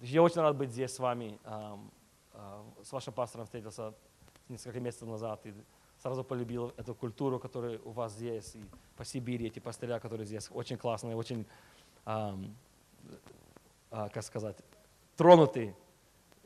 Я 0.00 0.22
очень 0.22 0.40
рад 0.40 0.56
быть 0.56 0.70
здесь 0.70 0.94
с 0.94 0.98
вами. 0.98 1.38
Ам, 1.44 1.90
а, 2.32 2.64
С 2.82 2.92
вашим 2.92 3.12
пастором 3.12 3.46
встретился 3.46 3.94
несколько 4.48 4.80
месяцев 4.80 5.08
назад 5.08 5.44
и 5.44 5.52
сразу 6.00 6.22
полюбил 6.22 6.72
эту 6.76 6.94
культуру, 6.94 7.40
которая 7.40 7.80
у 7.84 7.90
вас 7.90 8.12
здесь, 8.12 8.54
и 8.54 8.64
по 8.96 9.04
Сибири, 9.04 9.46
эти 9.46 9.58
пастыря, 9.58 9.98
которые 9.98 10.26
здесь, 10.26 10.48
очень 10.52 10.76
классные, 10.76 11.16
очень, 11.16 11.44
а, 12.04 12.38
как 13.90 14.22
сказать, 14.22 14.56
тронуты 15.16 15.74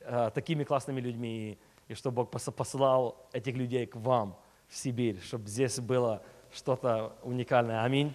а, 0.04 0.30
такими 0.30 0.64
классными 0.64 1.00
людьми, 1.00 1.58
и 1.88 1.94
что 1.94 2.10
Бог 2.10 2.30
пос- 2.30 2.50
посылал 2.50 3.16
этих 3.32 3.54
людей 3.54 3.86
к 3.86 3.96
вам 3.96 4.36
в 4.68 4.76
Сибирь, 4.76 5.20
чтобы 5.20 5.46
здесь 5.46 5.78
было 5.78 6.22
что-то 6.52 7.12
уникальное. 7.22 7.82
Аминь. 7.84 8.14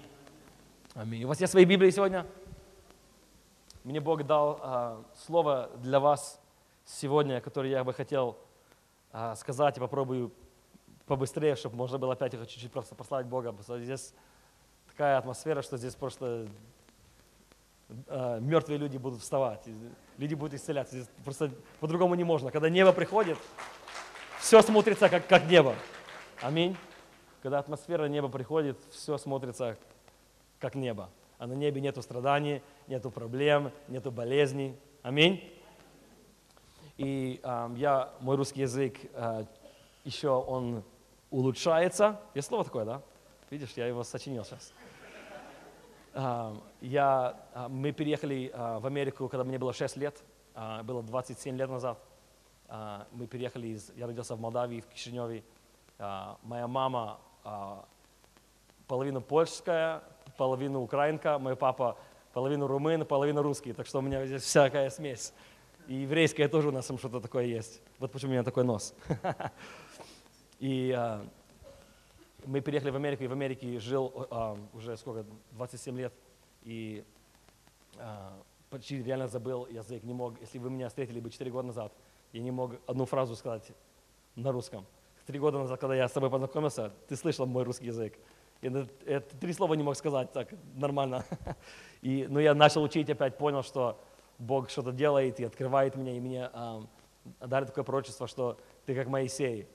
Аминь. 0.95 1.23
У 1.25 1.27
вас 1.27 1.39
есть 1.39 1.51
свои 1.51 1.65
Библии 1.65 1.91
сегодня? 1.91 2.25
Мне 3.87 4.01
Бог 4.01 4.25
дал 4.25 4.59
а, 4.61 5.01
слово 5.15 5.69
для 5.77 6.01
вас 6.01 6.41
сегодня, 6.83 7.39
которое 7.39 7.69
я 7.69 7.85
бы 7.85 7.93
хотел 7.93 8.37
а, 9.13 9.33
сказать 9.37 9.77
и 9.77 9.79
попробую 9.79 10.33
побыстрее, 11.05 11.55
чтобы 11.55 11.77
можно 11.77 11.97
было 11.97 12.11
опять 12.11 12.33
их 12.33 12.45
чуть-чуть 12.49 12.69
просто 12.69 12.95
послать 12.95 13.27
Бога. 13.27 13.55
Здесь 13.65 14.13
такая 14.89 15.17
атмосфера, 15.17 15.61
что 15.61 15.77
здесь 15.77 15.95
просто 15.95 16.49
а, 18.07 18.39
мертвые 18.41 18.77
люди 18.77 18.97
будут 18.97 19.21
вставать, 19.21 19.61
люди 20.17 20.33
будут 20.33 20.55
исцеляться. 20.55 20.97
Здесь 20.97 21.09
просто 21.23 21.51
по-другому 21.79 22.15
не 22.15 22.25
можно. 22.25 22.51
Когда 22.51 22.69
небо 22.69 22.91
приходит, 22.91 23.37
все 24.41 24.61
смотрится 24.63 25.07
как, 25.07 25.27
как 25.27 25.45
небо. 25.45 25.75
Аминь. 26.41 26.75
Когда 27.41 27.59
атмосфера 27.59 28.09
неба 28.09 28.27
приходит, 28.27 28.77
все 28.91 29.17
смотрится 29.17 29.77
как 30.59 30.75
небо. 30.75 31.09
А 31.37 31.47
на 31.47 31.53
небе 31.53 31.81
нету 31.81 32.01
страданий, 32.01 32.61
нету 32.87 33.11
проблем, 33.11 33.71
нету 33.87 34.11
болезней. 34.11 34.75
Аминь. 35.03 35.41
И 36.97 37.39
ам, 37.43 37.75
я, 37.75 38.11
мой 38.21 38.35
русский 38.35 38.61
язык 38.61 38.97
а, 39.13 39.45
еще 40.03 40.29
он 40.29 40.83
улучшается. 41.29 42.19
Есть 42.33 42.47
слово 42.47 42.63
такое, 42.63 42.85
да? 42.85 43.01
Видишь, 43.51 43.73
я 43.75 43.85
его 43.85 44.03
сочинил 44.03 44.43
сейчас. 44.43 44.73
Ам, 46.13 46.63
я, 46.81 47.39
а, 47.53 47.69
мы 47.69 47.91
переехали 47.91 48.51
а, 48.53 48.79
в 48.79 48.87
Америку, 48.87 49.29
когда 49.29 49.43
мне 49.43 49.59
было 49.59 49.73
6 49.73 49.97
лет, 49.97 50.23
а, 50.55 50.81
было 50.81 51.03
27 51.03 51.55
лет 51.55 51.69
назад. 51.69 51.99
А, 52.69 53.07
Мы 53.11 53.27
переехали, 53.27 53.67
из, 53.67 53.91
я 53.95 54.07
родился 54.07 54.35
в 54.35 54.41
Молдавии, 54.41 54.81
в 54.81 54.87
Кишиневе. 54.87 55.43
А, 55.99 56.37
Моя 56.43 56.67
мама 56.67 57.19
а, 57.43 57.85
половину 58.87 59.21
польская, 59.21 60.03
половину 60.37 60.81
украинка, 60.81 61.39
мой 61.39 61.55
папа 61.55 61.97
половину 62.33 62.67
румын, 62.67 63.05
половину 63.05 63.41
русский, 63.41 63.73
так 63.73 63.87
что 63.87 63.99
у 63.99 64.01
меня 64.01 64.25
здесь 64.25 64.43
всякая 64.43 64.89
смесь. 64.89 65.33
И 65.87 65.95
еврейская 65.95 66.47
тоже 66.47 66.69
у 66.69 66.71
нас 66.71 66.85
там 66.85 66.97
что-то 66.97 67.19
такое 67.19 67.45
есть. 67.45 67.81
Вот 67.99 68.11
почему 68.11 68.31
у 68.31 68.33
меня 68.33 68.43
такой 68.43 68.63
нос. 68.63 68.93
И 70.59 70.91
а, 70.91 71.25
мы 72.45 72.61
переехали 72.61 72.89
в 72.89 72.95
Америку, 72.95 73.23
и 73.23 73.27
в 73.27 73.31
Америке 73.31 73.79
жил 73.79 74.27
а, 74.31 74.57
уже 74.73 74.97
сколько, 74.97 75.25
27 75.51 75.97
лет. 75.97 76.13
И 76.63 77.03
а, 77.97 78.33
почти 78.69 79.01
реально 79.01 79.27
забыл 79.27 79.67
язык, 79.67 80.03
не 80.03 80.13
мог, 80.13 80.39
если 80.41 80.57
вы 80.57 80.69
меня 80.69 80.89
встретили 80.89 81.19
бы 81.19 81.29
4 81.29 81.51
года 81.51 81.67
назад, 81.67 81.93
я 82.33 82.41
не 82.41 82.51
мог 82.51 82.73
одну 82.87 83.05
фразу 83.05 83.35
сказать 83.35 83.71
на 84.35 84.51
русском. 84.51 84.85
Три 85.25 85.39
года 85.39 85.59
назад, 85.59 85.79
когда 85.79 85.95
я 85.95 86.07
с 86.07 86.11
тобой 86.11 86.29
познакомился, 86.29 86.93
ты 87.07 87.15
слышал 87.15 87.45
мой 87.45 87.63
русский 87.63 87.87
язык. 87.87 88.17
Я 88.61 88.85
это 89.05 89.35
три 89.37 89.53
слова 89.53 89.73
не 89.75 89.83
мог 89.83 89.95
сказать 89.95 90.31
так 90.31 90.49
нормально. 90.75 91.25
И, 92.01 92.27
но 92.29 92.39
я 92.39 92.53
начал 92.53 92.83
учить, 92.83 93.09
опять 93.09 93.37
понял, 93.37 93.63
что 93.63 93.99
Бог 94.39 94.69
что-то 94.69 94.91
делает 94.91 95.39
и 95.39 95.43
открывает 95.43 95.95
меня, 95.95 96.15
и 96.15 96.19
мне 96.19 96.49
ам, 96.53 96.87
дали 97.39 97.65
такое 97.65 97.83
пророчество, 97.83 98.27
что 98.27 98.59
ты 98.85 98.95
как 98.95 99.07
Моисей. 99.07 99.67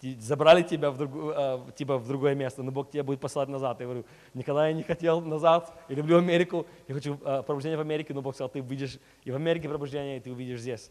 ти- 0.00 0.16
забрали 0.20 0.62
тебя 0.62 0.90
в, 0.90 0.96
другу- 0.98 1.32
а, 1.34 1.70
типа 1.72 1.98
в 1.98 2.06
другое 2.06 2.34
место, 2.34 2.62
но 2.62 2.70
Бог 2.70 2.90
тебя 2.90 3.02
будет 3.02 3.20
посылать 3.20 3.48
назад. 3.48 3.80
Я 3.80 3.86
говорю, 3.86 4.04
никогда 4.34 4.68
я 4.68 4.72
не 4.72 4.82
хотел 4.82 5.20
назад, 5.20 5.72
я 5.88 5.96
люблю 5.96 6.18
Америку, 6.18 6.66
я 6.86 6.94
хочу 6.94 7.18
а, 7.24 7.42
пробуждение 7.42 7.76
в 7.76 7.80
Америке, 7.80 8.14
но 8.14 8.22
Бог 8.22 8.34
сказал, 8.34 8.48
ты 8.48 8.60
увидишь 8.62 8.98
и 9.24 9.30
в 9.30 9.34
Америке 9.36 9.68
пробуждение, 9.68 10.18
и 10.18 10.20
ты 10.20 10.30
увидишь 10.30 10.60
здесь 10.60 10.90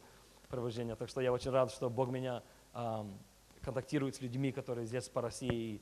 пробуждение. 0.49 0.95
Так 0.95 1.09
что 1.09 1.21
я 1.21 1.31
очень 1.31 1.51
рад, 1.51 1.71
что 1.71 1.89
Бог 1.89 2.09
меня 2.09 2.43
ам, 2.73 3.17
контактирует 3.61 4.15
с 4.15 4.21
людьми, 4.21 4.51
которые 4.51 4.85
здесь 4.85 5.09
по 5.09 5.21
России. 5.21 5.81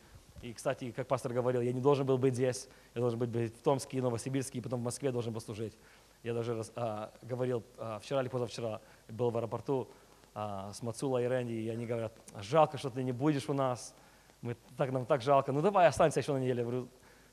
Кстати, 0.53 0.91
как 0.91 1.07
пастор 1.07 1.33
говорил, 1.33 1.61
я 1.61 1.73
не 1.73 1.81
должен 1.81 2.05
был 2.05 2.17
быть 2.17 2.33
здесь, 2.33 2.67
я 2.93 3.01
должен 3.01 3.19
быть 3.19 3.29
быть 3.29 3.57
в 3.57 3.61
Томске, 3.61 4.01
Новосибирске, 4.01 4.59
и 4.59 4.61
потом 4.61 4.81
в 4.81 4.83
Москве 4.83 5.11
должен 5.11 5.33
был 5.33 5.41
служить. 5.41 5.77
Я 6.23 6.33
даже 6.33 6.61
а, 6.75 7.11
говорил 7.21 7.63
а, 7.77 7.99
вчера 7.99 8.21
или 8.21 8.29
позавчера, 8.29 8.81
был 9.09 9.29
в 9.29 9.37
аэропорту 9.37 9.87
а, 10.33 10.71
с 10.73 10.81
Мацулой 10.81 11.23
и 11.23 11.27
Рэнди, 11.27 11.53
и 11.53 11.69
они 11.69 11.85
говорят, 11.85 12.13
жалко, 12.41 12.77
что 12.77 12.89
ты 12.89 13.03
не 13.03 13.11
будешь 13.11 13.47
у 13.49 13.53
нас, 13.53 13.95
мы, 14.41 14.55
так, 14.77 14.91
нам 14.91 15.05
так 15.05 15.21
жалко, 15.21 15.51
ну 15.51 15.61
давай 15.61 15.87
останься 15.87 16.19
еще 16.19 16.33
на 16.33 16.37
неделю. 16.37 16.59
Я 16.59 16.63
говорю, 16.63 16.87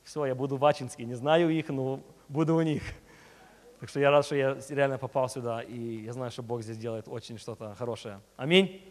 все, 0.04 0.24
я 0.26 0.34
буду 0.34 0.56
в 0.56 0.64
Ачинске, 0.64 1.04
не 1.04 1.14
знаю 1.14 1.50
их, 1.50 1.68
но 1.68 2.00
буду 2.28 2.54
у 2.54 2.62
них. 2.62 2.82
Так 3.80 3.88
что 3.88 3.98
я 3.98 4.10
рад, 4.10 4.24
что 4.24 4.36
я 4.36 4.56
реально 4.68 4.96
попал 4.96 5.28
сюда, 5.28 5.60
и 5.60 6.04
я 6.04 6.12
знаю, 6.12 6.30
что 6.30 6.42
Бог 6.42 6.62
здесь 6.62 6.78
делает 6.78 7.08
очень 7.08 7.36
что-то 7.36 7.74
хорошее. 7.74 8.20
Аминь. 8.36 8.88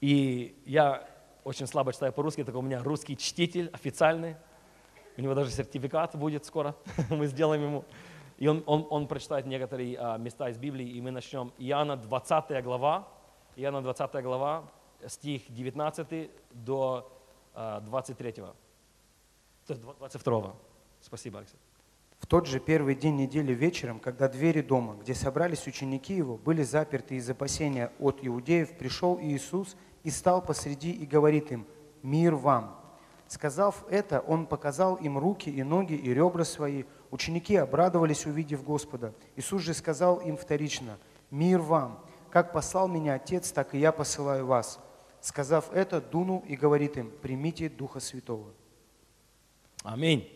И 0.00 0.56
я 0.64 1.08
очень 1.44 1.66
слабо 1.66 1.92
читаю 1.92 2.12
по-русски, 2.12 2.42
так 2.42 2.54
у 2.54 2.62
меня 2.62 2.82
русский 2.82 3.16
чтитель 3.16 3.68
официальный. 3.72 4.36
У 5.16 5.20
него 5.20 5.34
даже 5.34 5.50
сертификат 5.50 6.16
будет 6.16 6.44
скоро, 6.44 6.74
мы 7.10 7.26
сделаем 7.26 7.62
ему. 7.62 7.84
И 8.38 8.48
он, 8.48 8.64
он, 8.66 8.86
он 8.90 9.06
прочитает 9.06 9.46
некоторые 9.46 9.96
а, 9.98 10.18
места 10.18 10.48
из 10.48 10.58
Библии, 10.58 10.88
и 10.88 11.00
мы 11.00 11.12
начнем. 11.12 11.52
Иоанна 11.58 11.96
20 11.96 12.64
глава, 12.64 13.06
Иоанна 13.54 13.82
20 13.82 14.22
глава, 14.24 14.64
стих 15.06 15.42
19 15.48 16.30
до 16.52 17.12
а, 17.54 17.80
23. 17.80 18.32
То 18.32 18.54
есть 19.68 19.82
22. 19.82 20.54
Спасибо, 21.00 21.38
Алексей. 21.38 21.58
В 22.18 22.26
тот 22.26 22.46
же 22.46 22.58
первый 22.58 22.94
день 22.94 23.16
недели 23.16 23.52
вечером, 23.52 24.00
когда 24.00 24.28
двери 24.28 24.62
дома, 24.62 24.94
где 24.94 25.14
собрались 25.14 25.66
ученики 25.66 26.14
его, 26.14 26.38
были 26.38 26.62
заперты 26.62 27.16
из 27.16 27.28
опасения 27.28 27.92
от 27.98 28.18
иудеев, 28.22 28.76
пришел 28.78 29.20
Иисус 29.20 29.76
и 30.04 30.10
стал 30.10 30.40
посреди 30.42 30.92
и 30.92 31.04
говорит 31.04 31.50
им, 31.50 31.66
«Мир 32.02 32.36
вам!» 32.36 32.80
Сказав 33.26 33.84
это, 33.90 34.20
он 34.20 34.46
показал 34.46 34.96
им 34.96 35.18
руки 35.18 35.50
и 35.50 35.62
ноги 35.62 35.94
и 35.94 36.12
ребра 36.12 36.44
свои. 36.44 36.84
Ученики 37.10 37.56
обрадовались, 37.56 38.26
увидев 38.26 38.62
Господа. 38.62 39.14
Иисус 39.34 39.62
же 39.62 39.74
сказал 39.74 40.18
им 40.18 40.36
вторично, 40.36 40.98
«Мир 41.30 41.60
вам! 41.60 42.04
Как 42.30 42.52
послал 42.52 42.86
меня 42.86 43.14
Отец, 43.14 43.50
так 43.50 43.74
и 43.74 43.78
я 43.78 43.92
посылаю 43.92 44.46
вас». 44.46 44.78
Сказав 45.20 45.72
это, 45.72 46.02
дунул 46.02 46.44
и 46.46 46.54
говорит 46.54 46.98
им, 46.98 47.10
«Примите 47.22 47.70
Духа 47.70 47.98
Святого». 47.98 48.52
Аминь. 49.82 50.28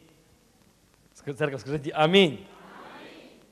Церковь, 1.15 1.61
скажите 1.61 1.91
аминь. 1.91 2.47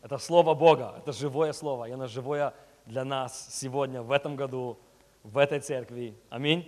Это 0.02 0.18
Слово 0.18 0.54
Бога, 0.54 0.94
это 0.98 1.12
живое 1.12 1.52
Слово, 1.52 1.88
и 1.88 1.92
оно 1.92 2.06
живое 2.06 2.54
для 2.86 3.04
нас 3.04 3.48
сегодня, 3.50 4.02
в 4.02 4.12
этом 4.12 4.36
году, 4.36 4.78
в 5.26 5.38
этой 5.38 5.60
церкви. 5.60 6.14
Аминь. 6.30 6.66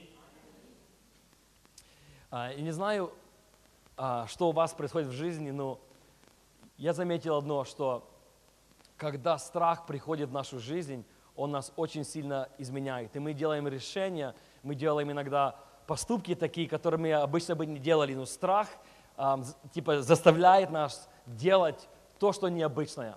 А, 2.30 2.52
И 2.52 2.60
не 2.60 2.72
знаю, 2.72 3.12
а, 3.96 4.26
что 4.26 4.48
у 4.48 4.52
вас 4.52 4.72
происходит 4.74 5.08
в 5.08 5.12
жизни, 5.12 5.50
но 5.50 5.78
я 6.76 6.92
заметил 6.92 7.36
одно, 7.36 7.64
что 7.64 8.08
когда 8.96 9.38
страх 9.38 9.86
приходит 9.86 10.28
в 10.30 10.32
нашу 10.32 10.58
жизнь, 10.58 11.04
он 11.36 11.52
нас 11.52 11.72
очень 11.76 12.04
сильно 12.04 12.48
изменяет. 12.58 13.14
И 13.14 13.20
мы 13.20 13.32
делаем 13.32 13.68
решения, 13.68 14.34
мы 14.64 14.74
делаем 14.74 15.10
иногда 15.12 15.54
поступки 15.86 16.34
такие, 16.34 16.68
которые 16.68 16.98
мы 17.00 17.12
обычно 17.12 17.54
бы 17.54 17.64
не 17.64 17.78
делали, 17.78 18.14
но 18.14 18.26
страх 18.26 18.68
з- 19.16 19.54
типа 19.72 20.02
заставляет 20.02 20.70
нас 20.70 21.08
делать 21.26 21.88
то, 22.18 22.32
что 22.32 22.48
необычное. 22.48 23.16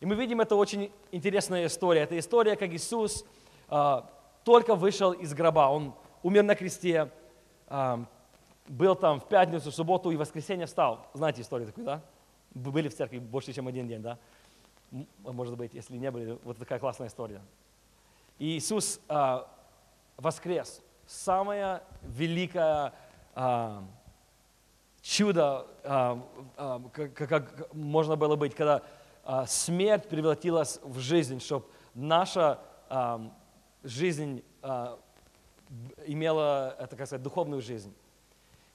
И 0.00 0.06
мы 0.06 0.14
видим, 0.14 0.42
это 0.42 0.56
очень 0.56 0.92
интересная 1.10 1.66
история. 1.66 2.02
Это 2.02 2.18
история, 2.18 2.54
как 2.56 2.70
Иисус 2.70 3.24
а, 3.68 4.10
только 4.44 4.74
вышел 4.74 5.12
из 5.12 5.34
гроба. 5.34 5.68
Он 5.68 5.94
умер 6.22 6.42
на 6.44 6.54
кресте, 6.54 7.10
ам, 7.68 8.06
был 8.66 8.94
там 8.94 9.20
в 9.20 9.28
пятницу, 9.28 9.70
в 9.70 9.74
субботу 9.74 10.10
и 10.10 10.16
в 10.16 10.20
воскресенье 10.20 10.66
встал. 10.66 11.06
Знаете 11.14 11.42
историю 11.42 11.66
такую, 11.66 11.86
да? 11.86 12.02
Были 12.54 12.88
в 12.88 12.94
церкви 12.94 13.18
больше, 13.18 13.52
чем 13.52 13.66
один 13.66 13.88
день, 13.88 14.02
да? 14.02 14.18
Может 15.18 15.56
быть, 15.56 15.74
если 15.74 15.96
не 15.96 16.10
были, 16.10 16.38
вот 16.44 16.58
такая 16.58 16.78
классная 16.78 17.08
история. 17.08 17.40
И 18.38 18.56
Иисус 18.56 19.00
а, 19.08 19.48
воскрес. 20.16 20.82
Самое 21.06 21.82
великое 22.02 22.92
а, 23.34 23.82
чудо, 25.02 25.66
а, 25.82 26.22
а, 26.56 26.80
как, 26.92 27.74
можно 27.74 28.16
было 28.16 28.36
быть, 28.36 28.54
когда 28.54 28.82
а, 29.24 29.46
смерть 29.46 30.08
превратилась 30.08 30.80
в 30.82 30.98
жизнь, 30.98 31.40
чтобы 31.40 31.66
наша 31.94 32.60
а, 32.88 33.20
жизнь 33.84 34.42
а, 34.62 34.98
имела, 36.06 36.74
это, 36.78 36.96
как 36.96 37.06
сказать, 37.06 37.22
духовную 37.22 37.62
жизнь. 37.62 37.94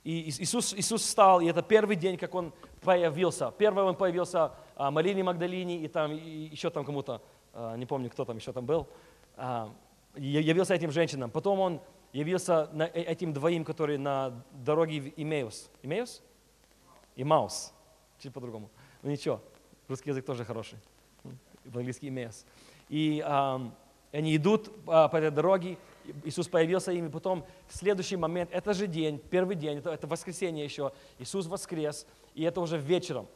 И 0.03 0.29
Иисус, 0.29 0.73
Иисус 0.73 1.01
встал, 1.01 1.41
и 1.41 1.47
это 1.47 1.61
первый 1.61 1.95
день, 1.95 2.17
как 2.17 2.33
Он 2.33 2.53
появился. 2.81 3.51
Первый 3.51 3.83
Он 3.83 3.95
появился 3.95 4.53
а, 4.75 4.91
Марине 4.91 5.23
Магдалине 5.23 5.79
и 5.79 5.87
там 5.87 6.13
и 6.13 6.47
еще 6.47 6.69
там 6.69 6.85
кому-то, 6.85 7.21
а, 7.53 7.75
не 7.75 7.85
помню, 7.85 8.09
кто 8.09 8.23
там 8.23 8.37
еще 8.37 8.53
там 8.53 8.65
был. 8.65 8.87
А, 9.35 9.73
явился 10.15 10.73
этим 10.73 10.91
женщинам. 10.91 11.29
Потом 11.29 11.59
Он 11.59 11.81
явился 12.13 12.69
на, 12.71 12.83
э, 12.83 13.01
этим 13.01 13.33
двоим, 13.33 13.65
которые 13.65 13.99
на 13.99 14.43
дороге 14.51 15.01
в 15.01 15.13
Имеус. 15.17 15.69
Имеус? 15.83 16.23
Имаус. 17.15 17.73
Чуть 18.19 18.33
по-другому. 18.33 18.69
Ну 19.01 19.11
ничего, 19.11 19.41
русский 19.87 20.09
язык 20.09 20.25
тоже 20.25 20.45
хороший. 20.45 20.79
В 21.65 21.77
английский 21.77 22.07
Имеус. 22.07 22.45
И 22.87 23.21
а, 23.25 23.69
они 24.11 24.35
идут 24.35 24.71
а, 24.87 25.07
по 25.07 25.17
этой 25.17 25.31
дороге, 25.31 25.77
Иисус 26.23 26.47
появился 26.47 26.91
им, 26.91 27.07
и 27.07 27.09
потом 27.09 27.45
в 27.67 27.77
следующий 27.77 28.17
момент, 28.17 28.49
это 28.51 28.73
же 28.73 28.87
день, 28.87 29.19
первый 29.29 29.55
день, 29.55 29.77
это, 29.77 29.91
это 29.91 30.07
воскресенье 30.07 30.63
еще, 30.63 30.91
Иисус 31.19 31.45
воскрес, 31.45 32.07
и 32.33 32.43
это 32.43 32.61
уже 32.61 32.77
вечером. 32.77 33.27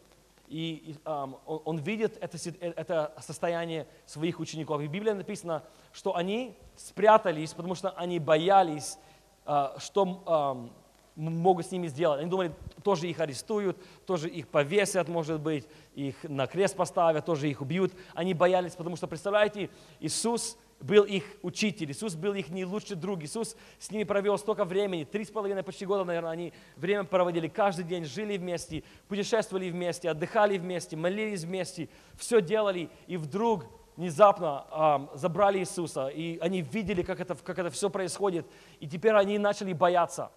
И, 0.48 0.84
и 0.86 0.92
um, 1.06 1.40
он, 1.46 1.62
он 1.66 1.78
видит 1.78 2.18
это, 2.20 2.38
это 2.60 3.14
состояние 3.20 3.88
своих 4.06 4.40
учеников. 4.40 4.82
И 4.82 4.88
в 4.88 4.92
Библии 4.92 5.12
написано, 5.12 5.64
что 5.92 6.16
они 6.16 6.56
спрятались, 6.76 7.54
потому 7.54 7.76
что 7.76 7.92
они 7.92 8.20
боялись, 8.20 8.98
uh, 9.46 9.80
что 9.80 10.24
um, 10.26 10.70
могут 11.16 11.66
с 11.66 11.72
ними 11.72 11.88
сделать. 11.88 12.20
Они 12.20 12.30
думали, 12.30 12.54
тоже 12.84 13.08
их 13.08 13.20
арестуют, 13.20 13.78
тоже 14.06 14.30
их 14.30 14.48
повесят, 14.48 15.08
может 15.08 15.40
быть, 15.40 15.68
их 15.96 16.16
на 16.24 16.48
крест 16.48 16.76
поставят, 16.76 17.26
тоже 17.26 17.50
их 17.50 17.62
убьют. 17.62 17.94
Они 18.14 18.34
боялись, 18.34 18.76
потому 18.76 18.96
что, 18.96 19.08
представляете, 19.08 19.70
Иисус 20.00 20.58
был 20.80 21.04
их 21.04 21.24
учитель, 21.42 21.92
Иисус 21.92 22.16
был 22.16 22.34
их 22.34 22.50
не 22.50 22.66
лучший 22.66 22.96
друг, 22.96 23.24
Иисус 23.24 23.56
с 23.80 23.92
ними 23.92 24.04
провел 24.04 24.38
столько 24.38 24.66
времени, 24.66 25.04
три 25.04 25.24
с 25.26 25.32
половиной, 25.32 25.64
почти 25.64 25.86
года, 25.86 26.04
наверное, 26.04 26.32
они 26.32 26.54
время 26.76 27.04
проводили 27.04 27.48
каждый 27.48 27.86
день, 27.86 28.06
жили 28.06 28.38
вместе, 28.38 28.84
путешествовали 29.08 29.70
вместе, 29.70 30.10
отдыхали 30.10 30.58
вместе, 30.58 30.96
молились 30.98 31.44
вместе, 31.44 31.90
все 32.16 32.42
делали, 32.42 32.90
и 33.08 33.18
вдруг 33.18 33.66
внезапно 33.96 35.10
э, 35.14 35.18
забрали 35.18 35.60
Иисуса, 35.60 36.08
и 36.08 36.38
они 36.40 36.62
видели, 36.62 37.02
как 37.02 37.20
это, 37.20 37.36
как 37.36 37.60
это 37.60 37.70
все 37.70 37.90
происходит, 37.90 38.46
и 38.80 38.88
теперь 38.88 39.14
они 39.14 39.38
начали 39.38 39.74
бояться. 39.74 40.32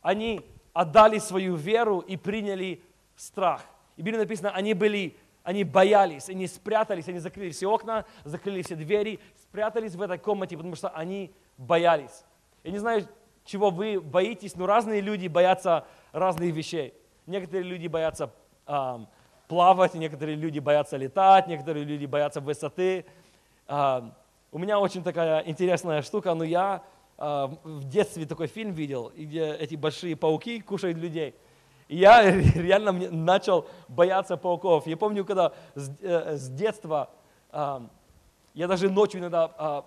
Они 0.00 0.44
отдали 0.72 1.18
свою 1.18 1.54
веру 1.54 2.00
и 2.00 2.16
приняли 2.16 2.82
страх. 3.16 3.64
И 3.96 4.02
Библия 4.02 4.20
написано, 4.20 4.50
они 4.50 4.74
были 4.74 5.16
они 5.42 5.64
боялись, 5.64 6.28
они 6.28 6.46
спрятались, 6.46 7.08
они 7.08 7.18
закрыли 7.18 7.50
все 7.50 7.66
окна, 7.68 8.04
закрыли 8.24 8.62
все 8.62 8.76
двери, 8.76 9.20
спрятались 9.36 9.94
в 9.94 10.02
этой 10.02 10.18
комнате, 10.18 10.56
потому 10.56 10.76
что 10.76 10.88
они 10.90 11.32
боялись. 11.58 12.24
Я 12.64 12.70
не 12.70 12.78
знаю, 12.78 13.08
чего 13.44 13.70
вы 13.70 14.00
боитесь, 14.00 14.56
но 14.56 14.66
разные 14.66 15.00
люди 15.00 15.26
боятся 15.26 15.84
разных 16.12 16.54
вещей. 16.54 16.94
Некоторые 17.26 17.64
люди 17.64 17.86
боятся 17.88 18.32
э, 18.66 18.98
плавать, 19.48 19.94
некоторые 19.94 20.36
люди 20.36 20.58
боятся 20.58 20.96
летать, 20.96 21.48
некоторые 21.48 21.84
люди 21.84 22.06
боятся 22.06 22.40
высоты. 22.40 23.04
Э, 23.66 24.02
у 24.52 24.58
меня 24.58 24.78
очень 24.78 25.02
такая 25.02 25.40
интересная 25.40 26.02
штука, 26.02 26.34
но 26.34 26.44
я 26.44 26.82
э, 27.18 27.48
в 27.64 27.84
детстве 27.88 28.26
такой 28.26 28.46
фильм 28.46 28.72
видел, 28.72 29.12
где 29.16 29.54
эти 29.54 29.74
большие 29.74 30.14
пауки 30.14 30.60
кушают 30.60 30.98
людей. 30.98 31.34
И 31.92 31.96
я 31.96 32.22
реально 32.54 32.92
начал 33.10 33.68
бояться 33.86 34.38
пауков. 34.38 34.86
Я 34.86 34.96
помню, 34.96 35.26
когда 35.26 35.52
с, 35.74 35.90
э, 36.00 36.38
детства, 36.50 37.10
я 37.52 38.66
даже 38.66 38.88
ночью 38.88 39.20
иногда 39.20 39.50
э, 39.58 39.82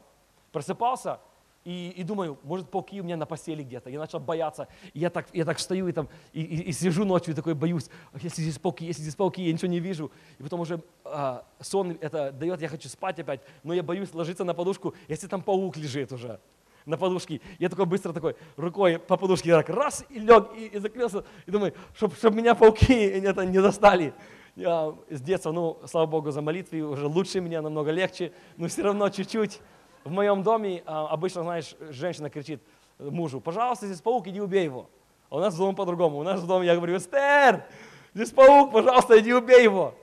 просыпался, 0.51 1.19
и, 1.63 1.89
и 1.97 2.03
думаю, 2.03 2.37
может, 2.43 2.69
пауки 2.69 3.01
у 3.01 3.03
меня 3.03 3.17
на 3.17 3.25
постели 3.25 3.63
где-то. 3.63 3.89
Я 3.89 3.97
начал 3.97 4.19
бояться. 4.19 4.67
И 4.93 4.99
я 4.99 5.09
так, 5.09 5.25
я 5.33 5.45
так 5.45 5.57
стою 5.57 5.87
и, 5.87 5.91
там, 5.93 6.07
и, 6.31 6.43
и, 6.43 6.61
и 6.69 6.71
сижу 6.73 7.05
ночью 7.05 7.33
и 7.33 7.35
такой 7.35 7.55
боюсь. 7.55 7.89
Если 8.21 8.43
здесь 8.43 8.59
пауки, 8.59 8.85
если 8.85 9.01
здесь 9.01 9.15
пауки, 9.15 9.41
я 9.41 9.51
ничего 9.51 9.71
не 9.71 9.79
вижу. 9.79 10.11
И 10.37 10.43
потом 10.43 10.59
уже 10.59 10.83
а, 11.05 11.43
сон 11.59 11.97
это 12.01 12.31
дает, 12.31 12.61
я 12.61 12.67
хочу 12.67 12.87
спать 12.87 13.19
опять, 13.19 13.41
но 13.63 13.73
я 13.73 13.81
боюсь 13.81 14.13
ложиться 14.13 14.43
на 14.43 14.53
подушку, 14.53 14.93
если 15.07 15.25
там 15.25 15.41
паук 15.41 15.75
лежит 15.75 16.11
уже 16.11 16.39
на 16.85 16.97
подушке. 16.97 17.41
Я 17.59 17.69
такой 17.69 17.85
быстро 17.85 18.13
такой 18.13 18.35
рукой 18.57 18.99
по 18.99 19.17
подушке 19.17 19.51
так 19.51 19.69
раз 19.69 20.05
и 20.09 20.19
лег 20.19 20.49
и, 20.55 20.67
и 20.67 20.77
закрылся. 20.79 21.23
И 21.45 21.51
думаю, 21.51 21.73
чтобы 21.95 22.15
чтоб 22.15 22.33
меня 22.33 22.55
пауки 22.55 22.93
это 22.93 23.45
не 23.45 23.61
достали. 23.61 24.13
Я 24.55 24.95
с 25.09 25.19
детства, 25.21 25.51
ну, 25.51 25.79
слава 25.85 26.05
Богу, 26.05 26.31
за 26.31 26.41
молитвы 26.41 26.81
уже 26.81 27.07
лучше 27.07 27.41
мне, 27.41 27.59
намного 27.59 27.91
легче, 27.91 28.31
но 28.55 28.67
все 28.67 28.83
равно 28.83 29.09
чуть-чуть. 29.09 29.59
В 30.05 30.11
моем 30.11 30.43
доме 30.43 30.81
а, 30.85 31.07
обычно, 31.07 31.43
знаешь, 31.43 31.75
женщина 31.89 32.29
кричит 32.29 32.61
мужу, 32.97 33.41
пожалуйста, 33.41 33.87
здесь 33.87 33.99
паук, 33.99 34.27
иди 34.27 34.39
убей 34.39 34.63
его. 34.63 34.89
А 35.29 35.37
у 35.37 35.39
нас 35.39 35.55
в 35.55 35.57
доме 35.57 35.75
по-другому. 35.75 36.19
У 36.19 36.23
нас 36.23 36.39
в 36.39 36.47
доме 36.47 36.67
я 36.67 36.75
говорю, 36.75 36.95
Эстер, 36.95 37.65
здесь 38.13 38.31
паук, 38.31 38.71
пожалуйста, 38.71 39.19
иди 39.19 39.33
убей 39.33 39.63
его. 39.63 39.95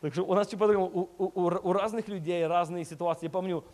Так 0.00 0.12
что 0.12 0.22
у 0.22 0.34
нас 0.34 0.46
чуть 0.46 0.58
по-другому. 0.58 1.08
У, 1.18 1.24
у, 1.24 1.40
у 1.46 1.72
разных 1.72 2.06
людей 2.06 2.46
разные 2.46 2.84
ситуации. 2.84 3.26
Я 3.26 3.30
помню, 3.30 3.64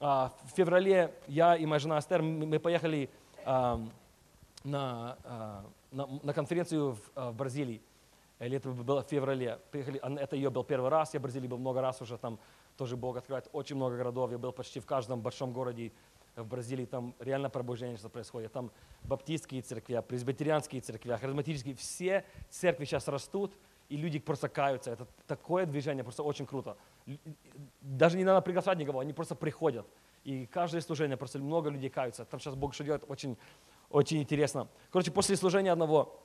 в 0.00 0.32
феврале 0.54 1.14
я 1.26 1.56
и 1.56 1.66
моя 1.66 1.78
жена 1.78 1.96
Астер, 1.96 2.22
мы 2.22 2.58
поехали 2.58 3.10
а, 3.44 3.80
на, 4.64 5.16
а, 5.24 5.64
на, 5.92 6.32
конференцию 6.32 6.92
в, 6.92 7.30
в 7.30 7.34
Бразилии. 7.34 7.80
Или 8.40 8.56
это 8.56 8.70
было 8.70 9.02
в 9.02 9.08
феврале. 9.08 9.60
Приехали, 9.70 10.00
это 10.18 10.36
ее 10.36 10.50
был 10.50 10.64
первый 10.64 10.90
раз, 10.90 11.14
я 11.14 11.20
в 11.20 11.22
Бразилии 11.22 11.46
был 11.46 11.58
много 11.58 11.80
раз 11.80 12.02
уже, 12.02 12.18
там 12.18 12.38
тоже 12.76 12.96
Бог 12.96 13.16
открывает 13.16 13.48
очень 13.52 13.76
много 13.76 13.96
городов. 13.96 14.30
Я 14.32 14.38
был 14.38 14.52
почти 14.52 14.80
в 14.80 14.86
каждом 14.86 15.20
большом 15.20 15.52
городе 15.52 15.92
в 16.34 16.46
Бразилии, 16.46 16.84
там 16.84 17.14
реально 17.20 17.48
пробуждение 17.48 17.96
что 17.96 18.08
происходит. 18.08 18.52
Там 18.52 18.72
баптистские 19.04 19.62
церкви, 19.62 20.02
пресбитерианские 20.06 20.80
церкви, 20.80 21.16
харизматические, 21.16 21.76
все 21.76 22.24
церкви 22.50 22.84
сейчас 22.84 23.06
растут, 23.06 23.56
и 23.94 23.96
люди 23.96 24.18
просто 24.18 24.48
каются. 24.48 24.90
Это 24.90 25.06
такое 25.26 25.66
движение, 25.66 26.04
просто 26.04 26.22
очень 26.22 26.46
круто 26.46 26.76
даже 27.80 28.16
не 28.16 28.24
надо 28.24 28.40
приглашать 28.40 28.78
никого, 28.78 29.00
они 29.00 29.12
просто 29.12 29.34
приходят. 29.34 29.86
И 30.24 30.46
каждое 30.46 30.80
служение, 30.80 31.16
просто 31.16 31.38
много 31.38 31.70
людей 31.70 31.90
каются. 31.90 32.24
Там 32.24 32.40
сейчас 32.40 32.54
Бог 32.54 32.74
что 32.74 32.84
делает, 32.84 33.04
очень, 33.08 33.36
очень 33.90 34.22
интересно. 34.22 34.68
Короче, 34.90 35.10
после 35.10 35.36
служения 35.36 35.72
одного 35.72 36.18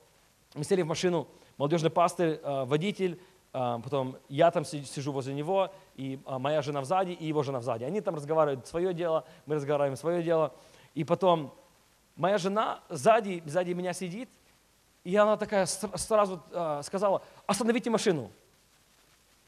мы 0.54 0.64
сели 0.64 0.82
в 0.82 0.86
машину, 0.86 1.28
молодежный 1.58 1.90
пастырь, 1.90 2.40
э, 2.42 2.64
водитель, 2.64 3.20
э, 3.52 3.78
потом 3.84 4.16
я 4.28 4.50
там 4.50 4.64
сижу 4.64 5.12
возле 5.12 5.34
него, 5.34 5.70
и 5.96 6.18
э, 6.24 6.38
моя 6.38 6.62
жена 6.62 6.82
сзади, 6.82 7.12
и 7.12 7.26
его 7.26 7.42
жена 7.42 7.60
сзади. 7.60 7.84
Они 7.84 8.00
там 8.00 8.14
разговаривают 8.14 8.66
свое 8.66 8.94
дело, 8.94 9.26
мы 9.46 9.56
разговариваем 9.56 9.96
свое 9.96 10.22
дело. 10.22 10.54
И 10.94 11.04
потом 11.04 11.54
моя 12.16 12.38
жена 12.38 12.82
сзади, 12.88 13.42
сзади 13.44 13.72
меня 13.72 13.92
сидит, 13.92 14.30
и 15.04 15.16
она 15.16 15.36
такая 15.36 15.66
сразу 15.66 16.42
сказала, 16.82 17.22
остановите 17.46 17.90
машину. 17.90 18.30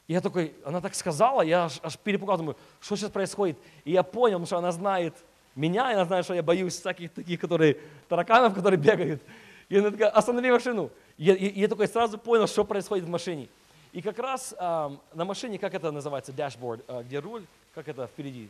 Я 0.07 0.19
такой, 0.19 0.53
она 0.65 0.81
так 0.81 0.95
сказала, 0.95 1.41
я 1.41 1.65
аж, 1.65 1.79
аж 1.81 1.97
перепугал, 1.97 2.37
думаю, 2.37 2.57
что 2.81 2.95
сейчас 2.95 3.09
происходит. 3.09 3.57
И 3.85 3.91
я 3.91 4.03
понял, 4.03 4.45
что 4.45 4.57
она 4.57 4.71
знает 4.71 5.13
меня, 5.55 5.91
и 5.91 5.95
она 5.95 6.05
знает, 6.05 6.25
что 6.25 6.33
я 6.33 6.43
боюсь 6.43 6.77
всяких 6.77 7.11
таких, 7.11 7.39
которые, 7.39 7.77
тараканов, 8.09 8.53
которые 8.53 8.79
бегают. 8.79 9.21
И 9.69 9.77
она 9.77 9.91
такая, 9.91 10.09
останови 10.09 10.51
машину. 10.51 10.89
И 11.17 11.25
я, 11.25 11.35
я 11.35 11.67
такой 11.67 11.87
сразу 11.87 12.17
понял, 12.17 12.47
что 12.47 12.65
происходит 12.65 13.05
в 13.05 13.09
машине. 13.09 13.47
И 13.93 14.01
как 14.01 14.19
раз 14.19 14.53
э, 14.57 14.89
на 15.13 15.25
машине, 15.25 15.57
как 15.57 15.73
это 15.73 15.91
называется, 15.91 16.33
дашборд, 16.33 16.83
э, 16.87 17.03
где 17.03 17.19
руль, 17.19 17.45
как 17.73 17.87
это 17.87 18.07
впереди, 18.07 18.49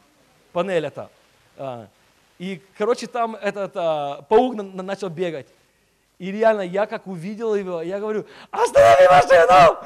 панель 0.53 0.85
это. 0.85 1.09
Э, 1.57 1.87
и, 2.39 2.61
короче, 2.77 3.05
там 3.07 3.35
этот 3.35 3.75
э, 3.75 4.23
паук 4.27 4.55
на, 4.55 4.63
на, 4.63 4.83
начал 4.83 5.09
бегать. 5.09 5.47
И 6.23 6.31
реально, 6.31 6.61
я 6.61 6.85
как 6.85 7.05
увидел 7.05 7.53
его, 7.53 7.81
я 7.81 7.99
говорю, 7.99 8.25
останови 8.49 9.09
машину! 9.09 9.77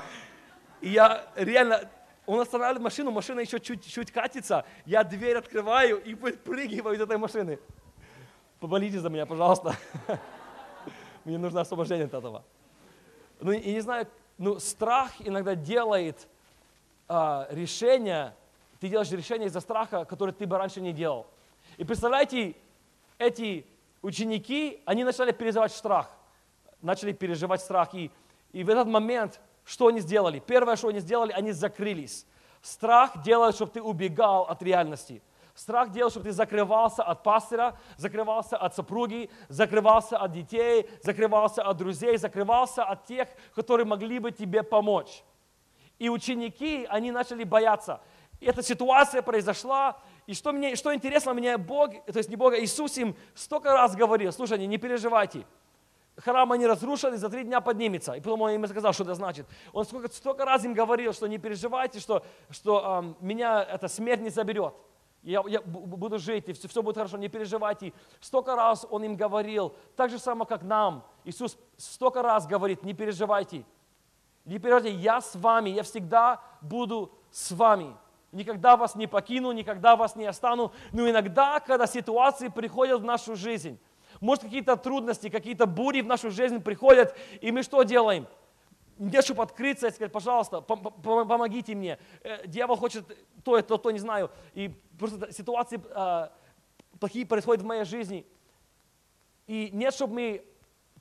И 0.82 0.90
я 0.90 1.26
реально, 1.36 1.90
он 2.28 2.40
останавливает 2.40 2.84
машину, 2.84 3.10
машина 3.10 3.40
еще 3.40 3.60
чуть-чуть 3.60 4.12
катится, 4.12 4.64
я 4.86 5.04
дверь 5.04 5.38
открываю 5.38 5.98
и 5.98 6.14
прыгиваю 6.14 6.96
из 6.96 7.02
этой 7.02 7.18
машины. 7.18 7.58
Помолитесь 8.60 9.00
за 9.00 9.10
меня, 9.10 9.26
пожалуйста. 9.26 9.76
Мне 11.26 11.40
нужно 11.40 11.62
освобождение 11.62 12.06
от 12.06 12.14
этого. 12.14 12.44
Ну, 13.40 13.52
и 13.54 13.74
не 13.74 13.80
знаю, 13.80 14.08
ну, 14.38 14.60
страх 14.60 15.14
иногда 15.18 15.56
делает 15.56 16.28
а, 17.08 17.48
решение, 17.50 18.36
ты 18.80 18.90
делаешь 18.90 19.10
решение 19.10 19.48
из-за 19.48 19.60
страха, 19.60 20.06
который 20.06 20.36
ты 20.36 20.46
бы 20.46 20.56
раньше 20.60 20.82
не 20.82 20.94
делал. 20.94 21.26
И 21.78 21.84
представляете, 21.84 22.54
эти 23.18 23.66
ученики, 24.04 24.84
они 24.86 25.04
начали 25.04 25.32
переживать 25.32 25.72
страх, 25.72 26.12
начали 26.82 27.12
переживать 27.12 27.62
страх. 27.62 27.94
И, 27.94 28.12
и 28.52 28.64
в 28.64 28.70
этот 28.70 28.88
момент 28.88 29.40
что 29.68 29.88
они 29.88 30.00
сделали? 30.00 30.40
Первое, 30.40 30.78
что 30.78 30.88
они 30.88 31.00
сделали, 31.00 31.34
они 31.34 31.52
закрылись. 31.52 32.26
Страх 32.62 33.22
делает, 33.22 33.54
чтобы 33.56 33.72
ты 33.72 33.82
убегал 33.82 34.44
от 34.44 34.64
реальности. 34.64 35.22
Страх 35.54 35.92
делает, 35.92 36.14
чтобы 36.14 36.28
ты 36.28 36.32
закрывался 36.32 37.04
от 37.04 37.22
пастора, 37.22 37.78
закрывался 37.98 38.56
от 38.56 38.76
супруги, 38.76 39.30
закрывался 39.50 40.18
от 40.18 40.32
детей, 40.32 40.90
закрывался 41.04 41.64
от 41.64 41.76
друзей, 41.76 42.16
закрывался 42.18 42.86
от 42.86 43.06
тех, 43.06 43.28
которые 43.56 43.86
могли 43.86 44.20
бы 44.20 44.32
тебе 44.32 44.64
помочь. 44.64 45.24
И 46.00 46.08
ученики, 46.08 46.86
они 46.90 47.12
начали 47.12 47.44
бояться. 47.44 48.00
Эта 48.40 48.64
ситуация 48.64 49.22
произошла, 49.22 50.00
и 50.28 50.34
что, 50.34 50.54
мне, 50.54 50.76
что 50.78 50.94
интересно, 50.94 51.34
мне 51.34 51.58
Бог, 51.58 51.92
то 52.06 52.18
есть 52.18 52.30
не 52.30 52.36
Бог, 52.38 52.54
а 52.54 52.60
Иисус 52.60 52.98
им 52.98 53.18
столько 53.34 53.74
раз 53.74 53.96
говорил, 53.96 54.32
слушайте, 54.32 54.66
не 54.68 54.78
переживайте, 54.78 55.46
храм 56.18 56.52
они 56.52 56.66
разрушили, 56.66 57.16
за 57.16 57.30
три 57.30 57.44
дня 57.44 57.62
поднимется. 57.62 58.14
И 58.14 58.20
потом 58.20 58.42
он 58.42 58.52
им 58.52 58.68
сказал, 58.68 58.94
что 58.94 59.04
это 59.04 59.16
значит. 59.16 59.46
Он 59.74 59.86
сколько, 59.86 60.12
столько 60.12 60.46
раз 60.46 60.66
им 60.66 60.74
говорил, 60.74 61.14
что 61.14 61.28
не 61.28 61.38
переживайте, 61.38 62.00
что, 62.00 62.24
что 62.50 63.00
эм, 63.00 63.18
меня 63.22 63.64
эта 63.64 63.88
смерть 63.88 64.22
не 64.22 64.30
заберет. 64.30 64.74
Я, 65.24 65.44
я 65.48 65.62
буду 65.62 66.20
жить, 66.20 66.48
и 66.48 66.54
все, 66.54 66.68
все 66.68 66.82
будет 66.82 66.96
хорошо, 66.96 67.18
не 67.18 67.28
переживайте. 67.28 67.94
Столько 68.20 68.56
раз 68.56 68.86
он 68.90 69.04
им 69.04 69.16
говорил, 69.16 69.76
так 69.96 70.10
же 70.10 70.20
само, 70.20 70.46
как 70.46 70.64
нам. 70.64 71.04
Иисус 71.26 71.58
столько 71.76 72.22
раз 72.22 72.48
говорит, 72.48 72.84
не 72.84 72.94
переживайте. 72.94 73.66
Не 74.46 74.60
переживайте, 74.60 74.92
я 74.92 75.20
с 75.20 75.36
вами, 75.36 75.70
я 75.70 75.84
всегда 75.84 76.42
буду 76.62 77.12
с 77.32 77.52
вами. 77.52 77.96
Никогда 78.32 78.78
вас 78.78 78.96
не 78.96 79.08
покину, 79.08 79.52
никогда 79.52 79.96
вас 79.96 80.16
не 80.16 80.26
остану. 80.26 80.72
Но 80.94 81.10
иногда, 81.10 81.60
когда 81.60 81.88
ситуации 81.88 82.50
приходят 82.50 83.02
в 83.02 83.04
нашу 83.04 83.36
жизнь, 83.36 83.80
может, 84.22 84.44
какие-то 84.44 84.76
трудности, 84.76 85.30
какие-то 85.30 85.66
бури 85.66 86.02
в 86.02 86.08
нашу 86.08 86.32
жизнь 86.32 86.62
приходят, 86.62 87.16
и 87.42 87.52
мы 87.52 87.64
что 87.64 87.84
делаем? 87.84 88.28
Мне 88.98 89.22
чтобы 89.22 89.44
открыться 89.44 89.88
и 89.88 89.92
сказать, 89.92 90.12
пожалуйста, 90.12 90.62
помогите 90.62 91.76
мне. 91.76 92.00
Э, 92.24 92.48
дьявол 92.48 92.78
хочет 92.78 93.06
то, 93.44 93.62
то, 93.62 93.78
то, 93.78 93.92
не 93.92 94.00
знаю. 94.00 94.32
И 94.56 94.70
просто 94.98 95.32
ситуации 95.32 95.80
э, 95.80 96.30
плохие 97.00 97.26
происходят 97.26 97.64
в 97.64 97.68
моей 97.68 97.84
жизни. 97.84 98.26
И 99.46 99.70
нет, 99.72 99.94
чтобы 99.94 100.14
мы 100.16 100.46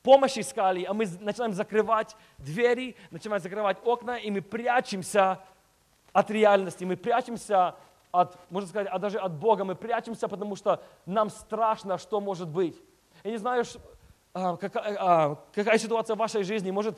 помощь 0.02 0.38
искали, 0.38 0.84
а 0.84 0.94
мы 0.94 1.06
начинаем 1.20 1.52
закрывать 1.52 2.16
двери, 2.38 2.96
начинаем 3.10 3.42
закрывать 3.42 3.78
окна, 3.84 4.18
и 4.18 4.30
мы 4.30 4.40
прячемся 4.40 5.40
от 6.12 6.30
реальности, 6.30 6.84
мы 6.84 6.96
прячемся 6.96 7.74
от, 8.12 8.38
можно 8.50 8.68
сказать, 8.68 8.88
а 8.90 8.98
даже 8.98 9.18
от 9.18 9.32
Бога, 9.32 9.64
мы 9.64 9.74
прячемся, 9.74 10.28
потому 10.28 10.54
что 10.54 10.82
нам 11.06 11.28
страшно, 11.28 11.98
что 11.98 12.20
может 12.20 12.48
быть. 12.48 12.80
Я 13.26 13.32
не 13.32 13.38
знаю, 13.38 13.64
а, 14.34 14.56
какая, 14.56 14.96
а, 15.00 15.44
какая 15.52 15.78
ситуация 15.78 16.14
в 16.14 16.18
вашей 16.20 16.44
жизни, 16.44 16.70
может, 16.70 16.96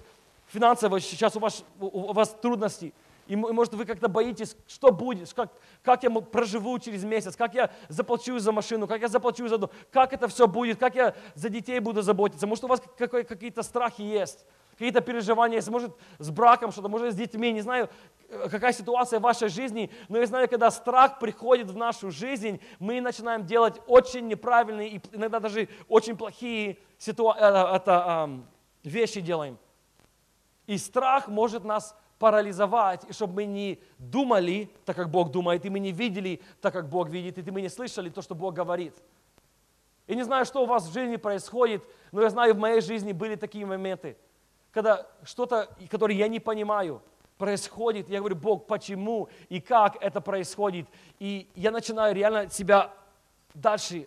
финансово 0.49 1.01
сейчас 1.01 1.35
у 1.37 1.41
вас, 1.41 1.65
у 1.81 2.13
вас 2.13 2.37
трудности, 2.43 2.93
и 3.27 3.35
может 3.35 3.73
вы 3.73 3.87
как-то 3.87 4.09
боитесь, 4.09 4.55
что 4.67 4.93
будет, 4.93 5.33
как, 5.33 5.51
как 5.83 6.03
я 6.03 6.11
проживу 6.11 6.79
через 6.81 7.03
месяц, 7.05 7.35
как 7.35 7.55
я 7.55 7.71
заплачу 7.89 8.39
за 8.41 8.53
машину, 8.53 8.87
как 8.87 9.01
я 9.01 9.09
заплачу 9.09 9.49
за 9.49 9.57
дом, 9.57 9.71
как 9.91 10.13
это 10.13 10.29
все 10.29 10.47
будет, 10.47 10.79
как 10.79 10.97
я 10.97 11.15
за 11.35 11.49
детей 11.49 11.81
буду 11.81 12.03
заботиться. 12.03 12.47
Может 12.47 12.65
у 12.65 12.69
вас 12.69 12.83
какие-то 12.99 13.63
страхи 13.63 14.03
есть, 14.03 14.45
какие-то 14.79 15.01
переживания 15.01 15.57
есть, 15.57 15.69
может 15.69 15.93
с 16.19 16.31
браком 16.31 16.71
что-то, 16.71 16.89
может 16.89 17.13
с 17.13 17.17
детьми, 17.17 17.53
не 17.53 17.63
знаю, 17.63 17.89
Э, 18.29 18.49
какая 18.51 18.73
ситуация 18.73 19.21
в 19.21 19.23
вашей 19.23 19.49
жизни, 19.49 19.91
но 20.09 20.19
я 20.19 20.27
знаю, 20.27 20.49
когда 20.49 20.71
страх 20.71 21.19
приходит 21.19 21.71
в 21.71 21.77
нашу 21.77 22.11
жизнь, 22.11 22.61
мы 22.79 23.01
начинаем 23.01 23.47
делать 23.47 23.81
очень 23.87 24.29
неправильные 24.29 24.89
и 24.89 25.01
иногда 25.13 25.41
даже 25.41 25.69
очень 25.89 26.17
плохие 26.17 26.77
ситуа- 26.99 27.37
это, 27.37 27.73
это, 27.75 28.31
вещи 28.85 29.21
делаем. 29.21 29.59
И 30.67 30.77
страх 30.77 31.29
может 31.29 31.65
нас 31.65 31.97
парализовать, 32.19 33.05
и 33.09 33.13
чтобы 33.13 33.35
мы 33.35 33.45
не 33.47 33.79
думали 33.99 34.71
так, 34.85 34.97
как 34.97 35.11
Бог 35.11 35.31
думает, 35.31 35.65
и 35.65 35.71
мы 35.71 35.79
не 35.79 35.93
видели 35.93 36.43
так, 36.61 36.75
как 36.75 36.89
Бог 36.89 37.09
видит, 37.09 37.39
и 37.39 37.51
мы 37.51 37.63
не 37.63 37.71
слышали 37.71 38.11
то, 38.11 38.21
что 38.21 38.35
Бог 38.35 38.55
говорит. 38.55 38.95
Я 40.07 40.17
не 40.17 40.25
знаю, 40.25 40.45
что 40.45 40.63
у 40.63 40.67
вас 40.67 40.87
в 40.87 40.93
жизни 40.93 41.17
происходит, 41.17 41.83
но 42.13 42.23
я 42.23 42.29
знаю, 42.29 42.55
в 42.55 42.59
моей 42.59 42.83
жизни 42.83 43.13
были 43.13 43.37
такие 43.37 43.65
моменты, 43.65 44.19
когда 44.83 45.07
что-то, 45.25 45.69
которое 45.91 46.15
я 46.15 46.29
не 46.29 46.41
понимаю– 46.41 47.03
происходит. 47.39 48.11
Я 48.11 48.19
говорю, 48.19 48.37
Бог, 48.37 48.67
почему 48.67 49.29
и 49.49 49.61
как 49.61 49.97
это 50.03 50.21
происходит. 50.21 50.87
И 51.19 51.49
я 51.55 51.71
начинаю 51.71 52.15
реально 52.15 52.51
себя 52.51 52.93
дальше 53.55 54.07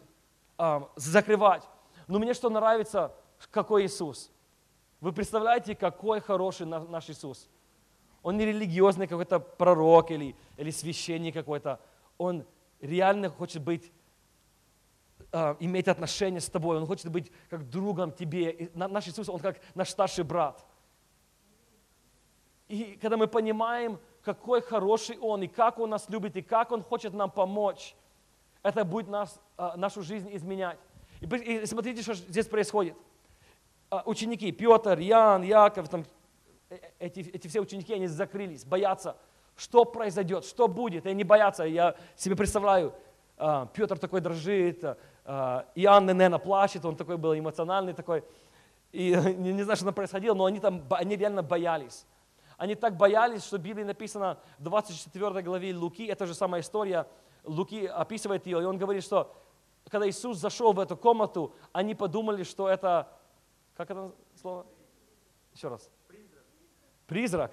э, 0.58 0.82
закрывать. 0.96 1.64
Но 2.08 2.20
мне 2.20 2.34
что 2.34 2.50
нравится, 2.50 3.14
какой 3.50 3.86
Иисус. 3.86 4.30
Вы 5.00 5.14
представляете, 5.14 5.76
какой 5.76 6.20
хороший 6.20 6.68
наш 6.68 7.10
Иисус. 7.10 7.50
Он 8.22 8.38
не 8.38 8.46
религиозный 8.46 9.08
какой-то 9.08 9.40
пророк 9.40 10.12
или, 10.12 10.36
или 10.58 10.70
священник 10.70 11.34
какой-то. 11.34 11.80
Он 12.20 12.46
реально 12.82 13.30
хочет 13.30 13.64
быть, 13.64 13.92
э, 15.32 15.56
иметь 15.60 15.88
отношения 15.88 16.40
с 16.40 16.50
тобой. 16.50 16.78
Он 16.78 16.86
хочет 16.86 17.10
быть 17.10 17.32
как 17.50 17.70
другом 17.70 18.12
тебе. 18.12 18.52
И 18.52 18.72
наш 18.76 19.08
Иисус, 19.08 19.30
Он 19.30 19.40
как 19.40 19.60
наш 19.76 19.90
старший 19.90 20.24
брат. 20.24 20.66
И 22.68 22.98
когда 23.02 23.18
мы 23.18 23.28
понимаем, 23.28 24.00
какой 24.24 24.62
хороший 24.62 25.18
Он, 25.20 25.44
и 25.44 25.48
как 25.48 25.80
Он 25.80 25.90
нас 25.90 26.08
любит, 26.10 26.36
и 26.38 26.42
как 26.42 26.72
Он 26.72 26.82
хочет 26.82 27.14
нам 27.14 27.30
помочь, 27.30 27.96
это 28.64 28.86
будет 28.86 29.08
нас, 29.08 29.40
а, 29.58 29.76
нашу 29.76 30.02
жизнь 30.04 30.30
изменять. 30.36 30.78
И, 31.20 31.26
и 31.26 31.66
смотрите, 31.66 32.02
что 32.02 32.14
здесь 32.14 32.48
происходит. 32.48 32.96
А, 33.90 34.04
ученики, 34.06 34.52
Петр, 34.52 35.00
Ян, 35.00 35.44
Яков, 35.44 35.90
там, 35.90 36.06
э, 36.70 36.78
эти, 37.00 37.20
эти 37.20 37.48
все 37.48 37.60
ученики, 37.60 37.94
они 37.94 38.08
закрылись, 38.08 38.64
боятся, 38.64 39.18
что 39.58 39.84
произойдет, 39.84 40.46
что 40.46 40.68
будет. 40.68 41.06
И 41.06 41.10
они 41.10 41.24
боятся. 41.24 41.64
Я 41.64 41.96
себе 42.16 42.36
представляю, 42.36 42.94
а, 43.38 43.66
Петр 43.74 43.98
такой 43.98 44.22
дрожит, 44.22 44.98
Иоанн, 45.76 46.06
наверное, 46.06 46.40
плачет, 46.40 46.84
он 46.84 46.96
такой 46.96 47.18
был 47.18 47.34
эмоциональный 47.38 47.94
такой. 47.94 48.24
И 48.92 49.12
не, 49.38 49.54
не 49.54 49.64
знаю, 49.64 49.78
что 49.78 49.86
там 49.86 49.94
происходило, 49.94 50.34
но 50.34 50.46
они 50.46 50.60
там, 50.60 50.84
они 50.90 51.16
реально 51.16 51.44
боялись. 51.44 52.06
Они 52.58 52.76
так 52.76 52.98
боялись, 52.98 53.44
что 53.44 53.58
в 53.58 53.62
Библии 53.62 53.84
написано 53.84 54.38
в 54.60 54.64
24 54.64 55.42
главе 55.42 55.76
Луки, 55.76 56.06
это 56.06 56.28
же 56.28 56.36
самая 56.36 56.62
история, 56.62 57.08
Луки 57.44 57.86
описывает 57.86 58.46
ее, 58.46 58.62
и 58.62 58.66
он 58.66 58.78
говорит, 58.78 59.04
что 59.04 59.36
когда 59.90 60.08
Иисус 60.08 60.38
зашел 60.38 60.74
в 60.74 60.80
эту 60.80 60.96
комнату, 60.96 61.56
они 61.72 61.96
подумали, 61.96 62.44
что 62.44 62.70
это, 62.70 63.08
как 63.76 63.90
это 63.90 64.12
слово? 64.40 64.66
Еще 65.54 65.70
раз. 65.70 65.90
Призрак. 67.08 67.52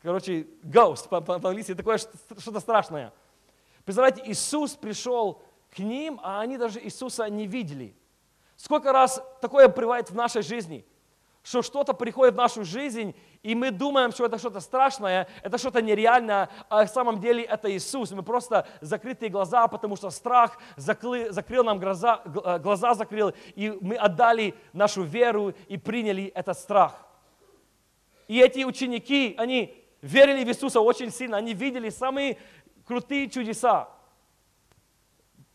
Короче, 0.00 0.46
ghost 0.62 1.08
по-английски, 1.08 1.74
такое 1.74 1.98
что-то 1.98 2.60
страшное. 2.60 3.12
Представляете, 3.84 4.22
Иисус 4.30 4.74
пришел 4.74 5.42
к 5.74 5.78
ним, 5.78 6.20
а 6.22 6.40
они 6.40 6.58
даже 6.58 6.80
Иисуса 6.80 7.28
не 7.28 7.46
видели. 7.46 7.96
Сколько 8.56 8.92
раз 8.92 9.22
такое 9.40 9.68
бывает 9.68 10.10
в 10.10 10.14
нашей 10.14 10.42
жизни– 10.42 10.86
что 11.42 11.62
что-то 11.62 11.92
приходит 11.92 12.34
в 12.34 12.36
нашу 12.36 12.64
жизнь, 12.64 13.14
и 13.42 13.54
мы 13.54 13.72
думаем, 13.72 14.12
что 14.12 14.26
это 14.26 14.38
что-то 14.38 14.60
страшное, 14.60 15.26
это 15.42 15.58
что-то 15.58 15.82
нереальное, 15.82 16.48
а 16.68 16.82
на 16.82 16.86
самом 16.86 17.20
деле 17.20 17.42
это 17.42 17.70
Иисус. 17.74 18.12
Мы 18.12 18.22
просто 18.22 18.66
закрытые 18.80 19.28
глаза, 19.28 19.66
потому 19.66 19.96
что 19.96 20.10
страх 20.10 20.58
закрыл, 20.76 21.32
закрыл 21.32 21.64
нам 21.64 21.80
глаза, 21.80 22.22
э, 22.24 22.58
глаза 22.60 22.94
закрыл, 22.94 23.32
и 23.56 23.76
мы 23.80 23.96
отдали 23.96 24.54
нашу 24.72 25.02
веру 25.02 25.52
и 25.66 25.76
приняли 25.76 26.26
этот 26.26 26.58
страх. 26.58 26.94
И 28.28 28.40
эти 28.40 28.64
ученики, 28.64 29.34
они 29.36 29.76
верили 30.00 30.44
в 30.44 30.48
Иисуса 30.48 30.80
очень 30.80 31.10
сильно, 31.10 31.38
они 31.38 31.54
видели 31.54 31.90
самые 31.90 32.38
крутые 32.86 33.28
чудеса. 33.28 33.88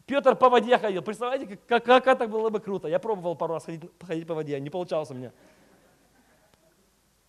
Петр 0.07 0.37
по 0.37 0.49
воде 0.49 0.77
ходил. 0.77 1.01
Представляете, 1.01 1.59
как, 1.67 1.83
как 1.83 2.07
это 2.07 2.27
было 2.27 2.49
бы 2.49 2.61
круто. 2.61 2.87
Я 2.87 2.97
пробовал 2.97 3.35
пару 3.35 3.55
раз 3.55 3.65
ходить, 3.65 3.81
ходить 4.01 4.25
по 4.25 4.33
воде, 4.33 4.57
не 4.59 4.69
получалось 4.69 5.11
у 5.11 5.13
меня. 5.13 5.33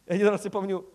Один 0.07 0.29
раз 0.29 0.45
я 0.45 0.51
помню, 0.51 0.87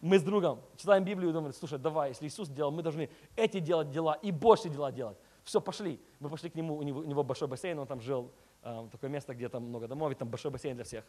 мы 0.00 0.18
с 0.18 0.22
другом 0.22 0.60
читаем 0.76 1.04
Библию 1.04 1.30
и 1.30 1.32
думаем, 1.32 1.54
слушай, 1.54 1.78
давай, 1.78 2.10
если 2.10 2.26
Иисус 2.26 2.48
делал, 2.48 2.72
мы 2.72 2.82
должны 2.82 3.08
эти 3.36 3.60
делать 3.60 3.90
дела 3.90 4.14
и 4.14 4.32
больше 4.32 4.68
дела 4.68 4.90
делать. 4.90 5.16
Все, 5.44 5.60
пошли. 5.60 6.00
Мы 6.18 6.28
пошли 6.28 6.50
к 6.50 6.56
нему, 6.56 6.76
у 6.76 6.82
него, 6.82 7.00
у 7.00 7.04
него 7.04 7.22
большой 7.22 7.46
бассейн, 7.46 7.78
он 7.78 7.86
там 7.86 8.00
жил, 8.00 8.32
э, 8.64 8.88
такое 8.90 9.08
место, 9.08 9.34
где 9.34 9.48
там 9.48 9.62
много 9.62 9.86
домов, 9.86 10.10
и 10.10 10.16
там 10.16 10.28
большой 10.28 10.50
бассейн 10.50 10.74
для 10.74 10.84
всех. 10.84 11.04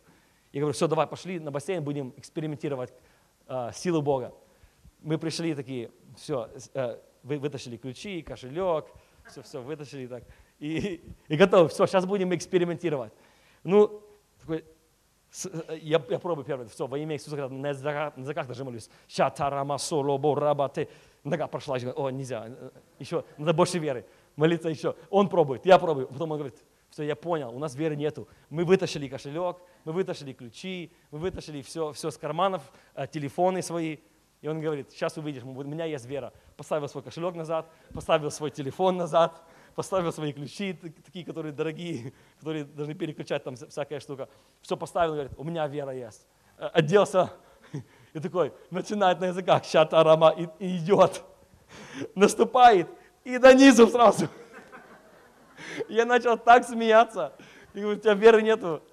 Я 0.53 0.61
говорю, 0.61 0.73
все, 0.73 0.87
давай, 0.87 1.07
пошли 1.07 1.39
на 1.39 1.49
бассейн, 1.49 1.83
будем 1.83 2.13
экспериментировать 2.15 2.93
э, 3.47 3.71
силу 3.73 4.03
Бога. 4.03 4.35
Мы 5.01 5.17
пришли 5.17 5.55
такие, 5.55 5.89
все, 6.15 6.49
э, 6.75 6.99
вы, 7.23 7.39
вытащили 7.39 7.77
ключи, 7.77 8.21
кошелек, 8.21 8.85
все, 9.27 9.41
все, 9.41 9.61
вытащили 9.61 10.07
так. 10.07 10.23
И, 10.59 11.01
и 11.27 11.35
готовы, 11.35 11.69
все, 11.69 11.85
сейчас 11.85 12.05
будем 12.05 12.33
экспериментировать. 12.33 13.13
Ну, 13.63 14.01
такой, 14.39 14.63
я, 15.81 16.01
я 16.09 16.19
пробую 16.19 16.45
первый, 16.45 16.67
все, 16.67 16.87
во 16.87 16.97
имя 16.97 17.15
Иисуса, 17.15 17.47
на 17.49 17.67
языках, 17.67 18.15
на 18.15 18.21
языках 18.21 18.47
даже 18.47 18.63
молюсь. 18.63 18.89
Шатарама 19.07 19.77
солобо 19.77 20.35
рабате. 20.35 20.87
Нога 21.23 21.47
прошла, 21.47 21.77
о, 21.77 22.09
нельзя, 22.09 22.45
э, 22.47 22.69
еще, 22.99 23.25
надо 23.37 23.53
больше 23.53 23.79
веры. 23.79 24.05
Молиться 24.35 24.69
еще. 24.69 24.95
Он 25.09 25.27
пробует, 25.27 25.65
я 25.65 25.79
пробую. 25.79 26.07
Потом 26.07 26.31
он 26.31 26.37
говорит, 26.37 26.63
все, 26.89 27.03
я 27.03 27.15
понял, 27.15 27.53
у 27.53 27.59
нас 27.59 27.75
веры 27.75 27.95
нету. 27.95 28.27
Мы 28.49 28.63
вытащили 28.63 29.07
кошелек, 29.07 29.57
мы 29.83 29.91
вытащили 29.91 30.33
ключи, 30.33 30.93
мы 31.11 31.19
вытащили 31.19 31.61
все, 31.61 31.91
все 31.91 32.11
с 32.11 32.17
карманов, 32.17 32.61
э, 32.93 33.07
телефоны 33.07 33.61
свои. 33.61 33.97
И 34.45 34.47
он 34.47 34.61
говорит, 34.61 34.91
сейчас 34.91 35.17
увидишь, 35.17 35.41
у 35.41 35.63
меня 35.63 35.85
есть 35.85 36.05
вера. 36.05 36.31
Поставил 36.55 36.87
свой 36.87 37.01
кошелек 37.01 37.33
назад, 37.33 37.67
поставил 37.95 38.29
свой 38.29 38.51
телефон 38.51 38.95
назад, 38.95 39.41
поставил 39.75 40.13
свои 40.13 40.33
ключи, 40.33 40.73
такие, 41.03 41.25
которые 41.25 41.51
дорогие, 41.51 42.13
которые 42.37 42.63
должны 42.63 42.93
переключать 42.93 43.43
там 43.43 43.55
всякая 43.55 43.99
штука. 43.99 44.29
Все 44.61 44.77
поставил, 44.77 45.13
говорит, 45.13 45.31
у 45.37 45.43
меня 45.43 45.65
вера 45.65 45.95
есть. 45.95 46.27
Э, 46.59 46.67
оделся 46.67 47.33
и 48.13 48.19
такой, 48.19 48.53
начинает 48.69 49.19
на 49.19 49.25
языках, 49.25 49.65
щата 49.65 49.99
арама, 49.99 50.29
и, 50.29 50.47
и 50.59 50.77
идет. 50.77 51.23
Наступает, 52.13 52.87
и 53.23 53.39
до 53.39 53.51
низу 53.51 53.87
сразу. 53.87 54.27
Я 55.89 56.05
начал 56.05 56.37
так 56.37 56.65
смеяться. 56.65 57.33
И 57.73 57.81
говорю, 57.81 57.97
у 57.97 57.99
тебя 57.99 58.13
веры 58.13 58.43
нету. 58.43 58.83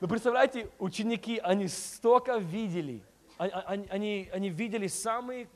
Но 0.00 0.08
представляете, 0.08 0.68
ученики, 0.80 1.38
они 1.38 1.68
столько 1.68 2.38
видели, 2.38 3.04
они, 3.42 3.86
они, 3.88 4.30
они 4.32 4.48
видели 4.50 4.86
самые 4.86 5.48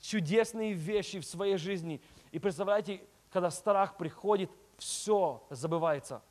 чудесные 0.00 0.72
вещи 0.72 1.20
в 1.20 1.24
своей 1.24 1.56
жизни. 1.56 2.00
И 2.32 2.38
представляете, 2.38 3.00
когда 3.30 3.50
страх 3.50 3.96
приходит, 3.96 4.50
все 4.78 5.42
забывается. 5.50 6.22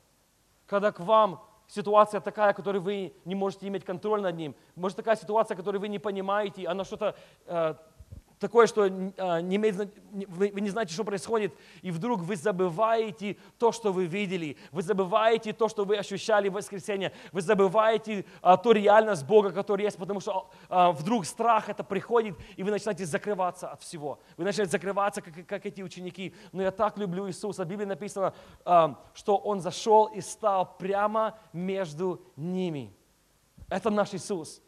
Когда 0.66 0.92
к 0.92 1.00
вам 1.00 1.44
ситуация 1.66 2.20
такая, 2.20 2.52
которой 2.52 2.78
вы 2.78 3.14
не 3.24 3.34
можете 3.34 3.66
иметь 3.68 3.84
контроль 3.84 4.20
над 4.20 4.36
ним, 4.36 4.54
может 4.76 4.96
такая 4.96 5.16
ситуация, 5.16 5.56
которую 5.56 5.80
вы 5.80 5.88
не 5.88 5.98
понимаете, 5.98 6.66
она 6.66 6.84
что-то 6.84 7.16
э, 7.46 7.74
такое, 8.44 8.66
что 8.66 8.84
э, 8.84 9.40
не 9.40 9.56
имеет, 9.56 9.76
вы, 10.12 10.50
не 10.60 10.68
знаете, 10.68 10.92
что 10.92 11.02
происходит, 11.02 11.54
и 11.80 11.90
вдруг 11.90 12.20
вы 12.20 12.36
забываете 12.36 13.38
то, 13.58 13.72
что 13.72 13.90
вы 13.90 14.04
видели, 14.04 14.58
вы 14.70 14.82
забываете 14.82 15.54
то, 15.54 15.66
что 15.66 15.86
вы 15.86 15.96
ощущали 15.96 16.50
в 16.50 16.52
воскресенье, 16.52 17.12
вы 17.32 17.40
забываете 17.40 18.26
а, 18.42 18.58
ту 18.58 18.72
реальность 18.72 19.24
Бога, 19.24 19.50
которая 19.50 19.86
есть, 19.86 19.96
потому 19.96 20.20
что 20.20 20.50
а, 20.68 20.92
вдруг 20.92 21.24
страх 21.24 21.70
это 21.70 21.82
приходит, 21.84 22.36
и 22.56 22.62
вы 22.62 22.70
начинаете 22.70 23.06
закрываться 23.06 23.68
от 23.68 23.80
всего. 23.80 24.18
Вы 24.36 24.44
начинаете 24.44 24.72
закрываться, 24.72 25.22
как, 25.22 25.46
как 25.46 25.64
эти 25.64 25.80
ученики. 25.80 26.34
Но 26.52 26.60
я 26.60 26.70
так 26.70 26.98
люблю 26.98 27.26
Иисуса. 27.26 27.64
В 27.64 27.68
Библии 27.68 27.86
написано, 27.86 28.34
а, 28.66 29.00
что 29.14 29.38
Он 29.38 29.60
зашел 29.60 30.06
и 30.06 30.20
стал 30.20 30.76
прямо 30.76 31.38
между 31.54 32.20
ними. 32.36 32.94
Это 33.70 33.88
наш 33.88 34.12
Иисус. 34.12 34.60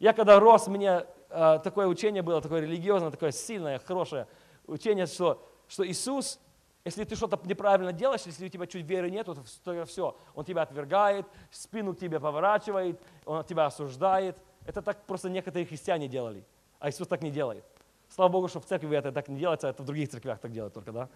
Я 0.00 0.12
когда 0.12 0.40
рос, 0.40 0.66
э, 0.66 1.06
такое 1.30 1.86
учение 1.86 2.22
было, 2.22 2.40
такое 2.40 2.60
религиозное, 2.60 3.10
такое 3.10 3.30
сильное, 3.30 3.78
хорошее 3.78 4.26
учение, 4.66 5.06
что, 5.06 5.46
что 5.68 5.86
Иисус, 5.86 6.38
если 6.84 7.04
ты 7.04 7.14
что-то 7.14 7.38
неправильно 7.44 7.92
делаешь, 7.92 8.22
если 8.26 8.46
у 8.46 8.48
тебя 8.48 8.66
чуть 8.66 8.84
веры 8.86 9.10
нет, 9.10 9.26
то 9.26 9.84
все, 9.84 10.16
Он 10.34 10.44
тебя 10.44 10.62
отвергает, 10.62 11.26
спину 11.50 11.94
к 11.94 11.98
тебе 11.98 12.20
поворачивает, 12.20 13.00
Он 13.26 13.44
тебя 13.44 13.66
осуждает. 13.66 14.36
Это 14.66 14.82
так 14.82 15.04
просто 15.06 15.30
некоторые 15.30 15.66
христиане 15.66 16.08
делали, 16.08 16.44
а 16.78 16.90
Иисус 16.90 17.06
так 17.06 17.22
не 17.22 17.30
делает. 17.30 17.64
Слава 18.08 18.30
Богу, 18.30 18.48
что 18.48 18.60
в 18.60 18.66
церкви 18.66 18.96
это 18.96 19.12
так 19.12 19.28
не 19.28 19.38
делается, 19.38 19.68
а 19.68 19.70
это 19.70 19.82
в 19.82 19.86
других 19.86 20.08
церквях 20.08 20.40
так 20.40 20.50
делают 20.50 20.74
только, 20.74 20.92
да? 20.92 21.08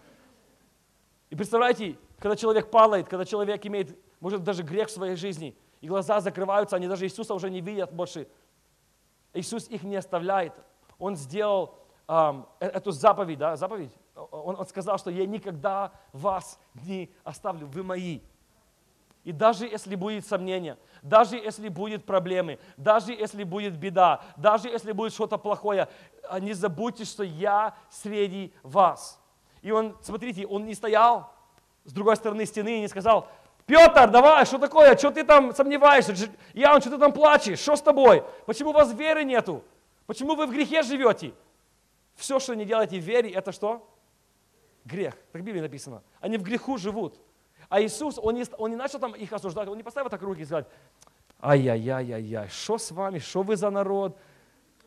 И 1.29 1.35
представляете, 1.35 1.97
когда 2.19 2.35
человек 2.35 2.69
падает, 2.69 3.07
когда 3.09 3.25
человек 3.25 3.65
имеет, 3.65 3.97
может, 4.19 4.43
даже 4.43 4.63
грех 4.63 4.87
в 4.87 4.91
своей 4.91 5.15
жизни, 5.15 5.55
и 5.81 5.87
глаза 5.87 6.21
закрываются, 6.21 6.75
они 6.75 6.87
даже 6.87 7.05
Иисуса 7.05 7.33
уже 7.33 7.49
не 7.49 7.61
видят 7.61 7.91
больше, 7.91 8.27
Иисус 9.35 9.67
их 9.69 9.83
не 9.83 9.95
оставляет. 9.97 10.53
Он 10.97 11.15
сделал 11.15 11.75
ам, 12.07 12.47
э- 12.59 12.67
эту 12.67 12.91
заповедь, 12.91 13.37
да, 13.37 13.55
заповедь. 13.55 13.91
Он, 14.15 14.59
он 14.59 14.65
сказал, 14.65 14.97
что 14.97 15.11
я 15.11 15.25
никогда 15.25 15.91
вас 16.13 16.59
не 16.85 17.11
оставлю, 17.23 17.67
вы 17.67 17.83
мои. 17.83 18.21
И 19.25 19.31
даже 19.31 19.65
если 19.65 19.95
будет 19.95 20.25
сомнение, 20.25 20.77
даже 21.01 21.35
если 21.35 21.67
будет 21.67 22.05
проблемы, 22.05 22.59
даже 22.77 23.11
если 23.11 23.43
будет 23.43 23.75
беда, 23.75 24.23
даже 24.37 24.69
если 24.69 24.91
будет 24.91 25.13
что-то 25.13 25.37
плохое, 25.37 25.89
а, 26.29 26.39
не 26.39 26.53
забудьте, 26.53 27.05
что 27.05 27.23
я 27.23 27.75
среди 27.89 28.53
вас. 28.61 29.19
И 29.63 29.71
он, 29.71 29.97
смотрите, 30.01 30.45
он 30.45 30.65
не 30.65 30.75
стоял 30.75 31.33
с 31.85 31.91
другой 31.91 32.15
стороны 32.15 32.45
стены 32.45 32.77
и 32.77 32.81
не 32.81 32.87
сказал, 32.87 33.27
Петр, 33.65 34.09
давай, 34.09 34.45
что 34.45 34.59
такое, 34.59 34.95
что 34.95 35.11
ты 35.11 35.23
там 35.23 35.53
сомневаешься? 35.55 36.13
Иоанн, 36.53 36.81
что 36.81 36.91
ты 36.91 36.97
там 36.97 37.11
плачешь? 37.11 37.59
Что 37.59 37.75
с 37.75 37.81
тобой? 37.81 38.23
Почему 38.45 38.69
у 38.69 38.73
вас 38.73 38.93
веры 38.93 39.23
нету? 39.23 39.63
Почему 40.05 40.35
вы 40.35 40.45
в 40.45 40.51
грехе 40.51 40.83
живете? 40.83 41.33
Все, 42.15 42.39
что 42.39 42.53
не 42.55 42.65
делаете 42.65 42.99
в 42.99 43.03
вере, 43.03 43.31
это 43.31 43.51
что? 43.51 43.89
Грех. 44.85 45.15
Так 45.31 45.41
в 45.41 45.45
Библии 45.45 45.61
написано. 45.61 46.03
Они 46.21 46.37
в 46.37 46.43
греху 46.43 46.77
живут. 46.77 47.19
А 47.67 47.81
Иисус, 47.81 48.19
он 48.19 48.35
не, 48.35 48.45
он 48.57 48.69
не 48.69 48.75
начал 48.75 48.99
там 48.99 49.13
их 49.13 49.33
осуждать, 49.33 49.67
он 49.67 49.77
не 49.77 49.83
поставил 49.83 50.09
так 50.09 50.21
руки 50.21 50.41
и 50.41 50.45
сказал, 50.45 50.65
ай-яй-яй-яй-яй, 51.41 52.47
что 52.49 52.77
с 52.77 52.91
вами, 52.91 53.17
что 53.17 53.41
вы 53.41 53.55
за 53.55 53.71
народ, 53.71 54.15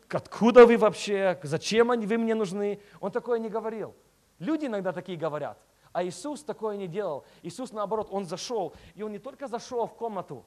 откуда 0.09 0.65
вы 0.65 0.77
вообще, 0.77 1.37
зачем 1.43 1.91
они, 1.91 2.05
вы 2.05 2.17
мне 2.17 2.35
нужны? 2.35 2.79
Он 3.01 3.11
такое 3.11 3.39
не 3.39 3.49
говорил. 3.49 3.93
Люди 4.39 4.67
иногда 4.67 4.93
такие 4.93 5.17
говорят, 5.17 5.57
а 5.91 6.03
Иисус 6.03 6.43
такое 6.43 6.77
не 6.77 6.87
делал. 6.87 7.25
Иисус, 7.41 7.71
наоборот, 7.71 8.09
Он 8.11 8.25
зашел, 8.25 8.73
и 8.95 9.01
Он 9.01 9.11
не 9.11 9.19
только 9.19 9.47
зашел 9.47 9.87
в 9.87 9.95
комнату, 9.95 10.45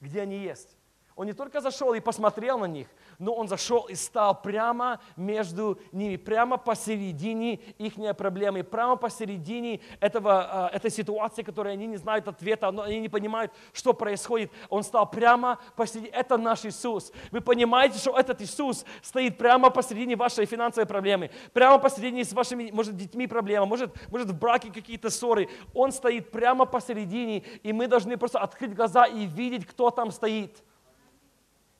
где 0.00 0.22
они 0.22 0.38
есть, 0.38 0.77
Он 1.18 1.26
не 1.26 1.32
только 1.32 1.60
зашел 1.60 1.94
и 1.94 2.00
посмотрел 2.00 2.60
на 2.60 2.66
них, 2.66 2.86
но 3.18 3.34
Он 3.34 3.48
зашел 3.48 3.86
и 3.86 3.96
стал 3.96 4.40
прямо 4.40 5.00
между 5.16 5.80
ними, 5.90 6.14
прямо 6.14 6.58
посередине 6.58 7.54
их 7.54 7.94
проблемы, 8.16 8.62
прямо 8.62 8.94
посередине 8.94 9.80
этого, 9.98 10.46
а, 10.48 10.70
этой 10.72 10.92
ситуации, 10.92 11.42
которой 11.42 11.72
они 11.72 11.88
не 11.88 11.96
знают 11.96 12.28
ответа, 12.28 12.70
но 12.70 12.82
они 12.82 13.00
не 13.00 13.08
понимают, 13.08 13.52
что 13.72 13.94
происходит. 13.94 14.52
Он 14.68 14.84
стал 14.84 15.10
прямо 15.10 15.58
посередине. 15.74 16.12
Это 16.12 16.36
наш 16.38 16.64
Иисус. 16.64 17.10
Вы 17.32 17.40
понимаете, 17.40 17.98
что 17.98 18.16
этот 18.16 18.40
Иисус 18.40 18.84
стоит 19.02 19.38
прямо 19.38 19.70
посередине 19.70 20.14
вашей 20.14 20.46
финансовой 20.46 20.86
проблемы, 20.86 21.32
прямо 21.52 21.78
посередине 21.78 22.24
с 22.24 22.32
вашими, 22.32 22.70
может, 22.70 22.96
детьми 22.96 23.26
проблема, 23.26 23.66
может, 23.66 23.90
может 24.12 24.28
в 24.28 24.38
браке 24.38 24.70
какие-то 24.72 25.10
ссоры. 25.10 25.48
Он 25.74 25.90
стоит 25.90 26.30
прямо 26.30 26.64
посередине, 26.64 27.42
и 27.64 27.72
мы 27.72 27.88
должны 27.88 28.16
просто 28.16 28.38
открыть 28.38 28.72
глаза 28.72 29.06
и 29.06 29.26
видеть, 29.26 29.66
кто 29.66 29.90
там 29.90 30.12
стоит. 30.12 30.62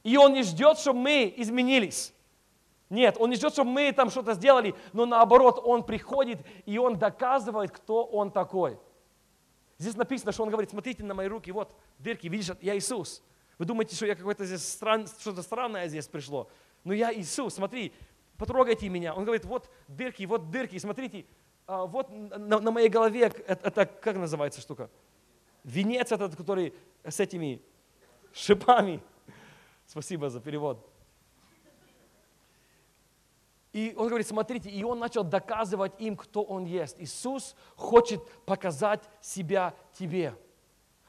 И 0.03 0.17
Он 0.17 0.33
не 0.33 0.43
ждет, 0.43 0.79
чтобы 0.79 1.01
мы 1.01 1.35
изменились. 1.37 2.15
Нет, 2.91 3.17
Он 3.19 3.31
не 3.31 3.37
ждет, 3.37 3.53
чтобы 3.53 3.71
мы 3.71 3.93
там 3.93 4.11
что-то 4.11 4.35
сделали, 4.35 4.75
но 4.93 5.05
наоборот, 5.07 5.61
Он 5.65 5.85
приходит 5.85 6.39
и 6.65 6.79
Он 6.79 6.99
доказывает, 6.99 7.71
кто 7.71 8.05
Он 8.05 8.31
такой. 8.31 8.79
Здесь 9.79 9.97
написано, 9.97 10.33
что 10.33 10.43
Он 10.43 10.51
говорит, 10.51 10.71
смотрите 10.71 11.05
на 11.05 11.15
мои 11.15 11.29
руки, 11.29 11.53
вот 11.53 11.75
дырки, 11.99 12.27
видишь, 12.29 12.51
я 12.61 12.77
Иисус. 12.77 13.23
Вы 13.59 13.65
думаете, 13.65 13.95
что 13.95 14.07
я 14.07 14.15
какой-то 14.15 14.45
здесь 14.45 14.67
стран, 14.67 15.07
что-то 15.07 15.43
странное 15.43 15.89
здесь 15.89 16.07
пришло. 16.07 16.49
Но 16.85 16.93
я 16.93 17.13
Иисус, 17.13 17.55
смотри, 17.55 17.93
потрогайте 18.37 18.89
меня. 18.89 19.15
Он 19.15 19.25
говорит, 19.25 19.45
вот 19.45 19.69
дырки, 19.89 20.25
вот 20.25 20.51
дырки, 20.51 20.79
смотрите, 20.79 21.27
а, 21.67 21.85
вот 21.85 22.09
на, 22.11 22.61
на 22.61 22.71
моей 22.71 22.89
голове, 22.89 23.33
это, 23.47 23.69
это 23.69 23.87
как 23.87 24.17
называется 24.17 24.61
штука? 24.61 24.89
Венец 25.65 26.11
этот, 26.13 26.35
который 26.35 26.73
с 27.05 27.21
этими 27.21 27.61
шипами. 28.33 29.03
Спасибо 29.89 30.29
за 30.29 30.39
перевод. 30.41 30.87
И 33.73 33.95
он 33.97 34.09
говорит, 34.09 34.27
смотрите, 34.27 34.69
и 34.69 34.85
он 34.85 34.99
начал 34.99 35.25
доказывать 35.25 35.93
им, 35.99 36.15
кто 36.15 36.43
он 36.43 36.67
есть. 36.67 37.01
Иисус 37.01 37.57
хочет 37.75 38.23
показать 38.45 39.03
себя 39.23 39.75
тебе. 39.95 40.35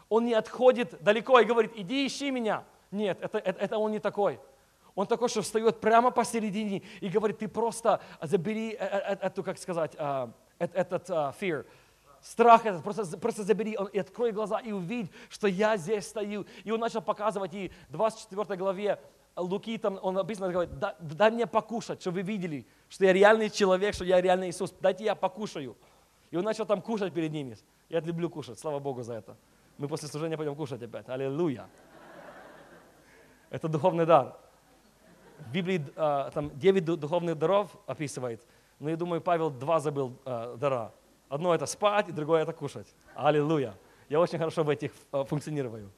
Он 0.07 0.23
не 0.23 0.33
отходит 0.33 1.03
далеко 1.03 1.41
и 1.41 1.45
говорит, 1.45 1.73
иди 1.75 2.07
ищи 2.07 2.31
меня. 2.31 2.63
Нет, 2.89 3.21
это, 3.21 3.37
это, 3.37 3.59
это 3.59 3.77
он 3.77 3.91
не 3.91 3.99
такой. 3.99 4.39
Он 4.95 5.05
такой, 5.07 5.27
что 5.27 5.41
встает 5.41 5.81
прямо 5.81 6.09
посередине 6.09 6.81
и 7.01 7.09
говорит, 7.09 7.39
ты 7.39 7.49
просто 7.49 8.01
забери 8.21 8.71
э- 8.71 8.77
э- 8.77 9.17
эту, 9.21 9.43
как 9.43 9.57
сказать, 9.57 9.91
а, 9.97 10.31
э- 10.57 10.67
этот 10.73 11.09
а, 11.09 11.33
fear, 11.39 11.65
страх 12.21 12.65
этот, 12.65 12.84
просто, 12.84 13.17
просто 13.17 13.43
забери 13.43 13.77
он, 13.77 13.88
и 13.88 13.99
открой 13.99 14.32
глаза 14.32 14.60
и 14.60 14.71
увидь, 14.71 15.12
что 15.29 15.47
я 15.47 15.77
здесь 15.77 16.08
стою. 16.08 16.45
И 16.63 16.71
он 16.71 16.79
начал 16.79 17.01
показывать, 17.01 17.53
и 17.53 17.71
в 17.89 17.93
24 17.93 18.58
главе 18.58 18.99
Луки, 19.36 19.77
там 19.77 19.99
он 20.01 20.15
написано, 20.15 20.51
говорит, 20.51 20.77
дай, 20.79 20.93
дай 20.99 21.32
мне 21.32 21.47
покушать, 21.47 22.01
чтобы 22.01 22.15
вы 22.15 22.21
видели, 22.23 22.65
что 22.89 23.05
я 23.05 23.13
реальный 23.13 23.49
человек, 23.49 23.95
что 23.95 24.03
я 24.03 24.21
реальный 24.21 24.49
Иисус, 24.49 24.73
дайте 24.82 25.05
я 25.05 25.15
покушаю. 25.15 25.77
И 26.32 26.38
он 26.38 26.43
начал 26.43 26.65
там 26.65 26.82
кушать 26.82 27.13
перед 27.13 27.32
ними. 27.32 27.58
Я 27.89 28.01
люблю 28.01 28.29
кушать, 28.29 28.60
слава 28.60 28.79
Богу 28.79 29.01
за 29.01 29.13
это. 29.13 29.36
Мы 29.77 29.88
после 29.88 30.08
служения 30.10 30.38
пойдем 30.38 30.55
кушать 30.55 30.82
опять. 30.84 31.08
Аллилуйя. 31.10 31.67
Это 33.49 33.67
духовный 33.67 34.05
дар. 34.05 34.38
В 35.39 35.51
Библии 35.51 35.84
а, 35.95 36.29
там 36.32 36.51
9 36.60 36.86
ду- 36.86 36.97
духовных 36.97 37.38
даров 37.38 37.71
описывает, 37.88 38.45
но 38.77 38.89
я 38.89 38.97
думаю, 38.97 39.21
Павел 39.21 39.49
два 39.49 39.79
забыл 39.79 40.13
а, 40.25 40.58
дара. 40.58 40.91
Одно 41.29 41.53
это 41.53 41.67
спать, 41.67 42.09
и 42.09 42.11
другое 42.11 42.41
это 42.41 42.53
кушать. 42.53 42.87
Аллилуйя. 43.15 43.75
Я 44.09 44.19
очень 44.19 44.39
хорошо 44.39 44.63
в 44.63 44.69
этих 44.69 44.91
а, 45.11 45.23
функционирую. 45.23 45.91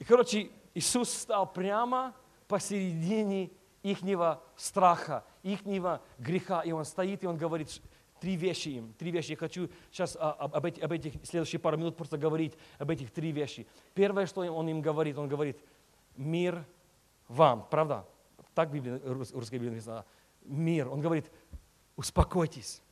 И, 0.00 0.04
короче, 0.04 0.50
Иисус 0.74 1.08
стал 1.10 1.50
прямо 1.52 2.14
посередине 2.48 3.50
ихнего 3.82 4.42
страха, 4.56 5.24
ихнего 5.44 6.00
греха. 6.18 6.62
И 6.62 6.72
Он 6.72 6.84
стоит, 6.84 7.22
и 7.22 7.26
Он 7.26 7.36
говорит 7.36 7.80
три 8.20 8.34
вещи 8.36 8.70
им. 8.70 8.92
Три 8.98 9.12
вещи. 9.12 9.30
Я 9.32 9.36
хочу 9.36 9.70
сейчас 9.92 10.16
а, 10.18 10.32
об, 10.32 10.56
об 10.56 10.64
эти- 10.64 10.80
об 10.80 10.90
этих 10.90 11.14
следующие 11.24 11.60
пару 11.60 11.76
минут 11.76 11.96
просто 11.96 12.18
говорить 12.18 12.54
об 12.78 12.90
этих 12.90 13.12
три 13.12 13.30
вещи. 13.30 13.66
Первое, 13.94 14.26
что 14.26 14.40
Он 14.40 14.68
им 14.68 14.82
говорит, 14.82 15.16
Он 15.16 15.28
говорит, 15.28 15.60
мир 16.16 16.64
вам. 17.28 17.66
Правда? 17.70 18.04
Так 18.54 18.70
в 18.70 18.72
Библии, 18.72 19.00
рус- 19.04 19.32
русской 19.32 19.54
Библии 19.56 19.70
написано. 19.70 20.04
Мир. 20.48 20.88
Он 20.88 21.00
говорит, 21.00 21.30
успокойтесь. 21.96 22.82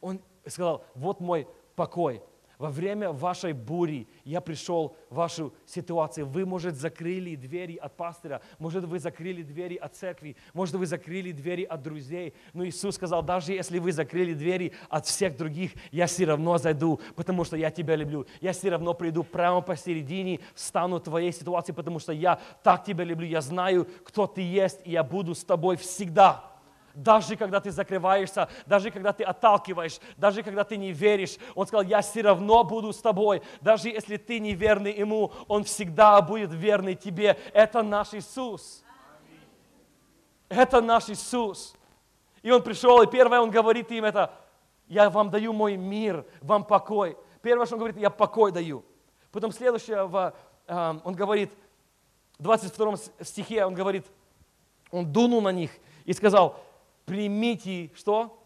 Он 0.00 0.20
сказал, 0.46 0.84
вот 0.94 1.20
мой 1.20 1.46
покой. 1.74 2.22
Во 2.58 2.70
время 2.70 3.12
вашей 3.12 3.52
бури 3.52 4.08
я 4.24 4.40
пришел 4.40 4.96
в 5.10 5.16
вашу 5.16 5.52
ситуацию. 5.66 6.26
Вы, 6.26 6.46
может, 6.46 6.74
закрыли 6.74 7.34
двери 7.34 7.76
от 7.76 7.96
пастыря, 7.96 8.40
может, 8.58 8.84
вы 8.84 8.98
закрыли 8.98 9.42
двери 9.42 9.76
от 9.76 9.94
церкви, 9.94 10.36
может, 10.54 10.74
вы 10.76 10.86
закрыли 10.86 11.32
двери 11.32 11.64
от 11.64 11.82
друзей. 11.82 12.32
Но 12.54 12.64
Иисус 12.64 12.94
сказал, 12.94 13.22
даже 13.22 13.52
если 13.52 13.78
вы 13.78 13.92
закрыли 13.92 14.32
двери 14.32 14.72
от 14.88 15.06
всех 15.06 15.36
других, 15.36 15.72
я 15.90 16.06
все 16.06 16.24
равно 16.24 16.56
зайду, 16.56 16.98
потому 17.14 17.44
что 17.44 17.56
я 17.56 17.70
тебя 17.70 17.94
люблю. 17.94 18.26
Я 18.40 18.52
все 18.52 18.70
равно 18.70 18.94
приду 18.94 19.22
прямо 19.22 19.60
посередине, 19.60 20.40
стану 20.54 20.96
в 20.96 21.00
твоей 21.00 21.32
ситуации, 21.32 21.72
потому 21.72 21.98
что 21.98 22.12
я 22.12 22.40
так 22.62 22.84
тебя 22.84 23.04
люблю. 23.04 23.26
Я 23.26 23.42
знаю, 23.42 23.86
кто 24.02 24.26
ты 24.26 24.40
есть, 24.40 24.80
и 24.84 24.92
я 24.92 25.04
буду 25.04 25.34
с 25.34 25.44
тобой 25.44 25.76
всегда 25.76 26.55
даже 26.96 27.36
когда 27.36 27.60
ты 27.60 27.70
закрываешься, 27.70 28.48
даже 28.64 28.90
когда 28.90 29.12
ты 29.12 29.22
отталкиваешь, 29.22 30.00
даже 30.16 30.42
когда 30.42 30.64
ты 30.64 30.78
не 30.78 30.92
веришь. 30.92 31.36
Он 31.54 31.66
сказал, 31.66 31.84
я 31.84 32.00
все 32.00 32.22
равно 32.22 32.64
буду 32.64 32.92
с 32.92 33.00
тобой. 33.00 33.42
Даже 33.60 33.90
если 33.90 34.16
ты 34.16 34.40
не 34.40 34.54
верный 34.54 34.92
Ему, 34.92 35.30
Он 35.46 35.62
всегда 35.62 36.20
будет 36.22 36.52
верный 36.52 36.94
тебе. 36.94 37.38
Это 37.52 37.82
наш 37.82 38.14
Иисус. 38.14 38.82
Это 40.48 40.80
наш 40.80 41.10
Иисус. 41.10 41.74
И 42.42 42.50
Он 42.50 42.62
пришел, 42.62 43.02
и 43.02 43.06
первое 43.06 43.40
Он 43.40 43.50
говорит 43.50 43.92
им 43.92 44.04
это, 44.04 44.32
я 44.88 45.10
вам 45.10 45.30
даю 45.30 45.52
мой 45.52 45.76
мир, 45.76 46.24
вам 46.40 46.64
покой. 46.64 47.16
Первое, 47.42 47.66
что 47.66 47.74
Он 47.74 47.80
говорит, 47.80 47.98
я 47.98 48.08
покой 48.08 48.52
даю. 48.52 48.84
Потом 49.32 49.52
следующее, 49.52 50.06
в, 50.06 50.32
э, 50.66 50.94
Он 51.04 51.14
говорит, 51.14 51.52
в 52.38 52.42
22 52.42 52.96
стихе 53.20 53.66
Он 53.66 53.74
говорит, 53.74 54.06
Он 54.90 55.04
дунул 55.04 55.42
на 55.42 55.52
них 55.52 55.70
и 56.06 56.14
сказал, 56.14 56.58
примите 57.06 57.90
что? 57.94 58.38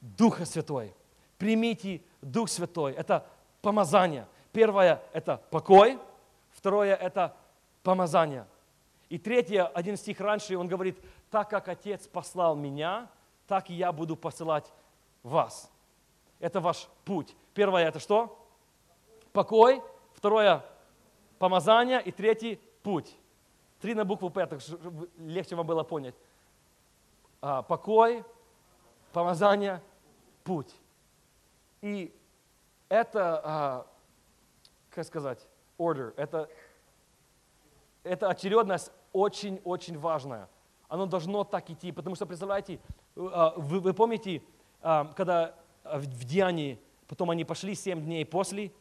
Духа 0.00 0.46
Святой. 0.46 0.94
Примите 1.36 2.02
Дух 2.22 2.48
Святой. 2.48 2.92
Это 2.92 3.26
помазание. 3.60 4.26
Первое– 4.52 5.02
это 5.12 5.42
покой. 5.50 5.98
Второе– 6.50 6.94
это 6.96 7.36
помазание. 7.82 8.46
И 9.10 9.18
третье, 9.18 9.66
один 9.66 9.96
стих 9.96 10.20
раньше, 10.20 10.56
он 10.56 10.66
говорит, 10.66 10.98
так 11.30 11.50
как 11.50 11.68
Отец 11.68 12.06
послал 12.06 12.56
меня, 12.56 13.10
так 13.46 13.68
и 13.68 13.74
я 13.74 13.92
буду 13.92 14.16
посылать 14.16 14.72
вас. 15.22 15.70
Это 16.38 16.60
ваш 16.60 16.88
путь. 17.04 17.36
Первое– 17.52 17.84
это 17.88 18.00
что? 18.00 18.48
Покой. 19.32 19.82
Второе– 20.14 20.64
помазание. 21.38 22.00
И 22.02 22.12
третий– 22.12 22.60
путь. 22.82 23.14
Три 23.80 23.94
на 23.94 24.04
букву 24.04 24.30
П, 24.30 24.46
так 24.46 24.60
легче 25.18 25.54
вам 25.54 25.66
было 25.66 25.82
понять 25.82 26.14
покой, 27.40 28.24
помазание, 29.12 29.80
путь. 30.44 30.74
И 31.80 32.14
это, 32.88 33.40
а, 33.42 33.86
как 34.90 35.06
сказать, 35.06 35.46
order, 35.78 36.12
это, 36.16 36.48
это 38.04 38.28
очередность 38.28 38.92
очень-очень 39.12 39.98
важная. 39.98 40.48
Оно 40.88 41.06
должно 41.06 41.44
так 41.44 41.70
идти, 41.70 41.92
потому 41.92 42.14
что, 42.14 42.26
представляете, 42.26 42.78
а, 43.16 43.54
вы, 43.56 43.80
вы 43.80 43.94
помните, 43.94 44.42
а, 44.82 45.12
когда 45.16 45.54
в 45.84 46.06
Деянии, 46.24 46.78
потом 47.08 47.30
они 47.30 47.44
пошли 47.44 47.74
семь 47.74 48.04
дней 48.04 48.26
после, 48.26 48.72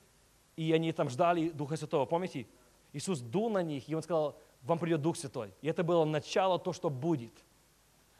и 0.55 0.71
они 0.73 0.91
там 0.91 1.09
ждали 1.09 1.49
Духа 1.49 1.77
Святого, 1.77 2.05
помните? 2.05 2.45
Иисус 2.93 3.19
дул 3.19 3.49
на 3.49 3.63
них, 3.63 3.87
и 3.89 3.95
Он 3.95 4.01
сказал, 4.01 4.37
вам 4.63 4.79
придет 4.79 5.01
Дух 5.01 5.17
Святой. 5.17 5.53
И 5.61 5.67
это 5.67 5.83
было 5.83 6.05
начало 6.05 6.59
то, 6.59 6.73
что 6.73 6.89
будет– 6.89 7.33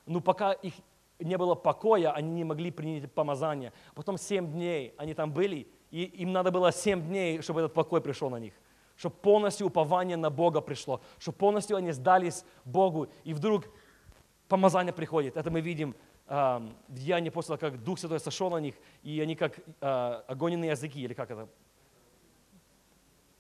но 0.06 0.22
пока 0.22 0.54
их 0.54 0.74
не 1.20 1.38
было 1.38 1.56
покоя, 1.56 2.12
они 2.12 2.32
не 2.32 2.44
могли 2.44 2.72
принять 2.72 3.12
помазание. 3.12 3.72
Потом 3.94 4.18
семь 4.18 4.52
дней 4.52 4.94
они 4.98 5.14
там 5.14 5.32
были, 5.32 5.68
и 5.92 6.04
им 6.04 6.34
надо 6.34 6.52
было 6.52 6.72
семь 6.72 7.02
дней, 7.02 7.42
чтобы 7.42 7.62
этот 7.62 7.74
покой 7.74 8.02
пришел 8.02 8.30
на 8.30 8.40
них. 8.40 8.54
Чтобы 8.96 9.16
полностью 9.16 9.68
упование 9.68 10.18
на 10.18 10.30
Бога 10.30 10.62
пришло, 10.62 11.02
чтобы 11.20 11.38
полностью 11.38 11.78
они 11.78 11.92
сдались 11.92 12.46
Богу, 12.64 13.08
и 13.24 13.34
вдруг 13.34 13.66
помазание 14.48 14.94
приходит. 14.94 15.38
Это 15.38 15.52
мы 15.52 15.62
видим 15.62 15.96
э, 16.28 16.34
в 16.88 16.94
Деянии 16.94 17.30
того, 17.30 17.58
как 17.58 17.84
Дух 17.84 18.00
Святой 18.00 18.20
сошел 18.20 18.50
на 18.50 18.58
них, 18.58 18.76
и 19.04 19.20
они 19.20 19.36
как 19.36 19.60
э, 19.82 20.22
огоненные 20.28 20.72
языки, 20.72 21.02
или 21.02 21.14
как 21.14 21.32
это? 21.32 21.50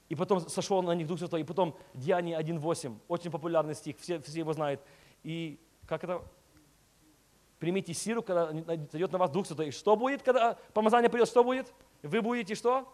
И 0.10 0.16
потом 0.16 0.42
сошел 0.42 0.82
на 0.84 0.94
них 0.94 1.08
Дух 1.08 1.20
Святой, 1.20 1.42
и 1.42 1.44
потом 1.44 1.76
Деяние 1.94 2.38
1.8, 2.40 2.98
очень 3.08 3.32
популярный 3.32 3.76
стих, 3.76 3.98
все, 4.00 4.20
все 4.20 4.40
его 4.40 4.54
знают. 4.54 4.82
И 5.24 5.60
как 5.88 6.04
это? 6.04 6.22
Примите 7.60 7.94
силу, 7.94 8.22
когда 8.22 8.52
идет 8.52 9.12
на 9.12 9.18
вас 9.18 9.32
Дух 9.32 9.48
Святой. 9.48 9.68
И 9.68 9.72
что 9.72 9.96
будет, 9.96 10.24
когда 10.24 10.58
помазание 10.74 11.10
придет? 11.10 11.28
Что 11.28 11.44
будет? 11.44 11.74
Вы 12.04 12.22
будете 12.22 12.56
что? 12.56 12.92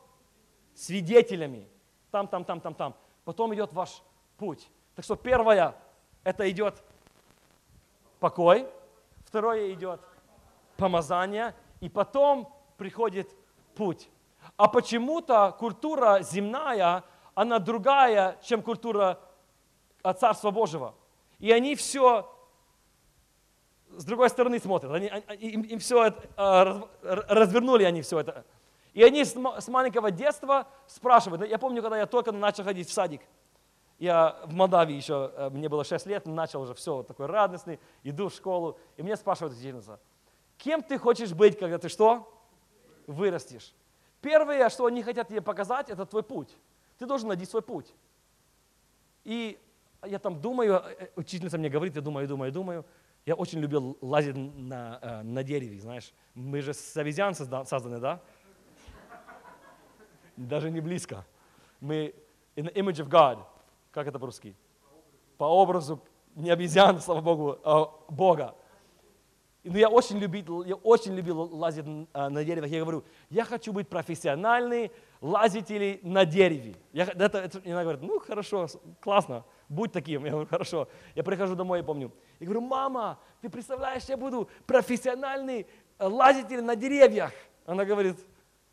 Свидетелями. 0.75 1.67
Там, 2.11 2.27
там, 2.27 2.45
там, 2.45 2.61
там, 2.61 2.73
там. 2.73 2.95
Потом 3.23 3.53
идет 3.53 3.73
ваш 3.73 4.01
путь. 4.37 4.69
Так 4.95 5.05
что 5.05 5.15
первое, 5.15 5.75
это 6.23 6.49
идет 6.49 6.83
покой. 8.19 8.67
Второе 9.25 9.73
идет 9.73 10.01
помазание. 10.77 11.55
И 11.79 11.89
потом 11.89 12.53
приходит 12.77 13.29
путь. 13.75 14.09
А 14.57 14.67
почему-то 14.67 15.55
культура 15.57 16.19
земная, 16.21 17.03
она 17.33 17.59
другая, 17.59 18.37
чем 18.43 18.61
культура 18.61 19.19
Царства 20.19 20.51
Божьего. 20.51 20.95
И 21.39 21.51
они 21.51 21.75
все 21.75 22.29
с 24.01 24.05
другой 24.05 24.29
стороны 24.29 24.59
смотрят. 24.59 24.91
Они, 24.91 25.11
им, 25.39 25.61
им 25.61 25.79
все 25.79 26.05
это, 26.05 26.29
а, 26.35 26.89
развернули 27.01 27.83
они 27.83 28.01
все 28.01 28.19
это. 28.19 28.43
И 28.93 29.03
они 29.03 29.23
с, 29.23 29.35
с 29.35 29.67
маленького 29.67 30.09
детства 30.09 30.67
спрашивают. 30.87 31.47
Я 31.47 31.59
помню, 31.59 31.83
когда 31.83 31.99
я 31.99 32.07
только 32.07 32.31
начал 32.31 32.63
ходить 32.63 32.89
в 32.89 32.93
садик, 32.93 33.21
я 33.99 34.39
в 34.45 34.53
Молдавии 34.53 34.95
еще, 34.95 35.31
э, 35.35 35.49
мне 35.51 35.69
было 35.69 35.83
6 35.83 36.07
лет, 36.07 36.25
начал 36.25 36.63
уже 36.63 36.73
все 36.73 37.03
такой 37.03 37.27
радостный, 37.27 37.79
иду 38.01 38.29
в 38.29 38.33
школу, 38.33 38.79
и 38.97 39.03
мне 39.03 39.15
спрашивают 39.15 39.53
учительница, 39.53 39.99
кем 40.57 40.81
ты 40.81 40.97
хочешь 40.97 41.33
быть, 41.33 41.59
когда 41.59 41.77
ты 41.77 41.87
что? 41.87 42.27
Вырастешь. 43.05 43.75
Первое, 44.19 44.67
что 44.69 44.87
они 44.87 45.03
хотят 45.03 45.27
тебе 45.27 45.41
показать, 45.41 45.91
это 45.91 46.07
твой 46.07 46.23
путь. 46.23 46.57
Ты 46.97 47.05
должен 47.05 47.27
найти 47.27 47.45
свой 47.45 47.61
путь. 47.61 47.93
И 49.23 49.59
я 50.03 50.17
там 50.17 50.41
думаю, 50.41 50.81
э, 50.83 50.95
э, 50.99 51.07
учительница 51.15 51.59
мне 51.59 51.69
говорит, 51.69 51.95
я 51.95 52.01
думаю, 52.01 52.27
думаю, 52.27 52.51
думаю, 52.51 52.85
я 53.25 53.35
очень 53.35 53.59
любил 53.59 53.97
лазить 54.01 54.35
на, 54.35 54.99
э, 55.01 55.21
на 55.21 55.43
дереве, 55.43 55.79
знаешь. 55.79 56.11
Мы 56.33 56.61
же 56.61 56.73
с 56.73 56.97
обезьян 56.97 57.35
созданы, 57.35 57.99
да? 57.99 58.21
Даже 60.35 60.71
не 60.71 60.81
близко. 60.81 61.25
Мы 61.79 62.15
in 62.55 62.65
the 62.65 62.73
image 62.73 63.05
of 63.05 63.09
God. 63.09 63.45
Как 63.91 64.07
это 64.07 64.17
по-русски? 64.17 64.55
По 65.37 65.43
образу 65.43 66.01
не 66.35 66.49
обезьян, 66.49 66.99
слава 67.01 67.21
Богу, 67.21 67.59
а 67.63 67.93
Бога. 68.09 68.55
Но 69.63 69.77
я 69.77 69.89
очень 69.89 70.17
любил, 70.17 70.63
я 70.63 70.73
очень 70.75 71.13
любил 71.13 71.41
лазить 71.41 71.85
э, 71.85 72.29
на 72.29 72.43
деревах. 72.43 72.71
Я 72.71 72.79
говорю, 72.79 73.03
я 73.29 73.45
хочу 73.45 73.71
быть 73.71 73.87
профессиональный 73.87 74.91
лазитель 75.21 75.99
на 76.01 76.25
дереве. 76.25 76.75
Я, 76.91 77.03
это, 77.03 77.37
это, 77.37 77.61
она 77.63 77.83
говорит, 77.83 78.01
ну 78.01 78.19
хорошо, 78.19 78.67
классно 78.99 79.45
будь 79.71 79.91
таким. 79.91 80.25
Я 80.25 80.31
говорю, 80.31 80.47
хорошо. 80.47 80.87
Я 81.15 81.23
прихожу 81.23 81.55
домой 81.55 81.79
и 81.79 81.83
помню. 81.83 82.11
Я 82.39 82.45
говорю, 82.45 82.61
мама, 82.61 83.19
ты 83.41 83.49
представляешь, 83.49 84.03
я 84.03 84.17
буду 84.17 84.49
профессиональный 84.67 85.65
э, 85.97 86.05
лазитель 86.05 86.61
на 86.61 86.75
деревьях. 86.75 87.31
Она 87.65 87.85
говорит, 87.85 88.17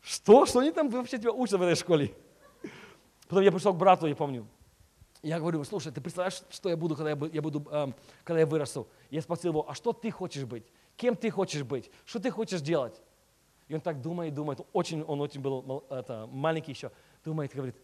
что? 0.01 0.45
Что 0.45 0.59
они 0.59 0.71
там 0.71 0.89
вообще 0.89 1.17
тебя 1.17 1.31
учат 1.31 1.59
в 1.59 1.63
этой 1.63 1.75
школе? 1.75 2.13
Потом 3.27 3.43
я 3.43 3.51
пришел 3.51 3.73
к 3.73 3.77
брату, 3.77 4.07
я 4.07 4.15
помню. 4.15 4.45
Я 5.21 5.39
говорю, 5.39 5.63
слушай, 5.63 5.91
ты 5.91 6.01
представляешь, 6.01 6.41
что 6.49 6.69
я 6.69 6.77
буду, 6.77 6.95
когда 6.95 7.11
я, 7.11 7.17
я 7.33 7.41
буду, 7.41 7.65
эм, 7.71 7.93
когда 8.23 8.39
я 8.39 8.45
вырасту? 8.45 8.87
Я 9.09 9.21
спросил 9.21 9.51
его, 9.51 9.69
а 9.69 9.73
что 9.75 9.93
ты 9.93 10.11
хочешь 10.11 10.45
быть? 10.45 10.65
Кем 10.95 11.15
ты 11.15 11.29
хочешь 11.29 11.63
быть? 11.63 11.89
Что 12.05 12.19
ты 12.19 12.31
хочешь 12.31 12.61
делать? 12.61 13.01
И 13.67 13.75
он 13.75 13.81
так 13.81 14.01
думает, 14.01 14.33
думает, 14.33 14.61
очень, 14.73 15.03
он 15.03 15.21
очень 15.21 15.41
был 15.41 15.85
это, 15.89 16.27
маленький 16.31 16.71
еще, 16.71 16.91
думает, 17.23 17.53
говорит, 17.53 17.75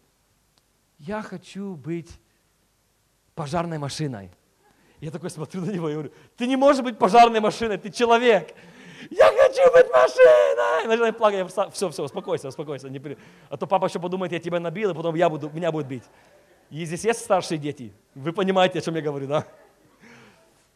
я 0.98 1.22
хочу 1.22 1.76
быть 1.76 2.10
пожарной 3.36 3.78
машиной. 3.78 4.30
Я 5.00 5.10
такой 5.10 5.30
смотрю 5.30 5.60
на 5.60 5.70
него 5.70 5.88
и 5.88 5.92
говорю, 5.92 6.10
ты 6.36 6.46
не 6.48 6.56
можешь 6.56 6.82
быть 6.82 6.98
пожарной 6.98 7.38
машиной, 7.38 7.76
ты 7.76 7.90
человек. 7.90 8.54
Я 9.10 9.26
хочу 9.26 9.72
быть 9.72 9.90
машиной! 9.92 10.86
Начинаю 10.88 11.12
плакать, 11.12 11.38
я 11.38 11.46
встал, 11.46 11.70
все, 11.70 11.90
все, 11.90 12.02
успокойся, 12.02 12.48
успокойся. 12.48 12.88
Не 12.88 12.98
при... 12.98 13.16
А 13.50 13.56
то 13.56 13.66
папа 13.66 13.86
еще 13.86 14.00
подумает, 14.00 14.32
я 14.32 14.40
тебя 14.40 14.58
набил, 14.58 14.90
и 14.90 14.94
потом 14.94 15.14
я 15.14 15.28
буду, 15.28 15.50
меня 15.50 15.70
будет 15.70 15.86
бить. 15.86 16.04
И 16.70 16.84
здесь 16.86 17.04
есть 17.04 17.20
старшие 17.20 17.58
дети. 17.58 17.92
Вы 18.14 18.32
понимаете, 18.32 18.78
о 18.78 18.82
чем 18.82 18.96
я 18.96 19.02
говорю, 19.02 19.28
да? 19.28 19.46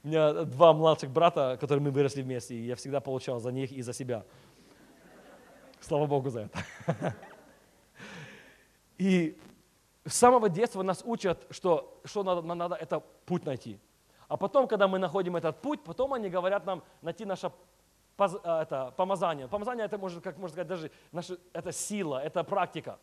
У 0.04 0.08
меня 0.08 0.44
два 0.44 0.72
младших 0.74 1.10
брата, 1.10 1.56
которые 1.58 1.82
мы 1.82 1.90
выросли 1.90 2.22
вместе, 2.22 2.54
и 2.54 2.66
я 2.66 2.76
всегда 2.76 3.00
получал 3.00 3.40
за 3.40 3.50
них 3.50 3.72
и 3.72 3.80
за 3.80 3.94
себя. 3.94 4.24
Слава 5.80 6.06
Богу 6.06 6.28
за 6.28 6.40
это. 6.42 7.16
И 8.98 9.38
с 10.04 10.14
самого 10.14 10.48
детства 10.48 10.82
нас 10.82 11.02
учат, 11.04 11.46
что, 11.50 12.00
что 12.04 12.22
надо, 12.22 12.42
надо 12.42 12.74
это 12.74 13.00
путь 13.26 13.44
найти. 13.44 13.78
А 14.28 14.36
потом, 14.36 14.66
когда 14.66 14.88
мы 14.88 14.98
находим 14.98 15.36
этот 15.36 15.60
путь, 15.60 15.82
потом 15.82 16.14
они 16.14 16.30
говорят 16.30 16.64
нам 16.64 16.82
найти 17.02 17.24
наше 17.24 17.52
а, 18.16 18.62
это, 18.62 18.92
помазание. 18.96 19.48
Помазание 19.48 19.84
это, 19.86 19.98
может, 19.98 20.22
как 20.22 20.36
можно 20.38 20.52
сказать, 20.52 20.68
даже 20.68 20.90
наша, 21.12 21.36
это 21.52 21.72
сила, 21.72 22.22
это 22.22 22.44
практика. 22.44 22.98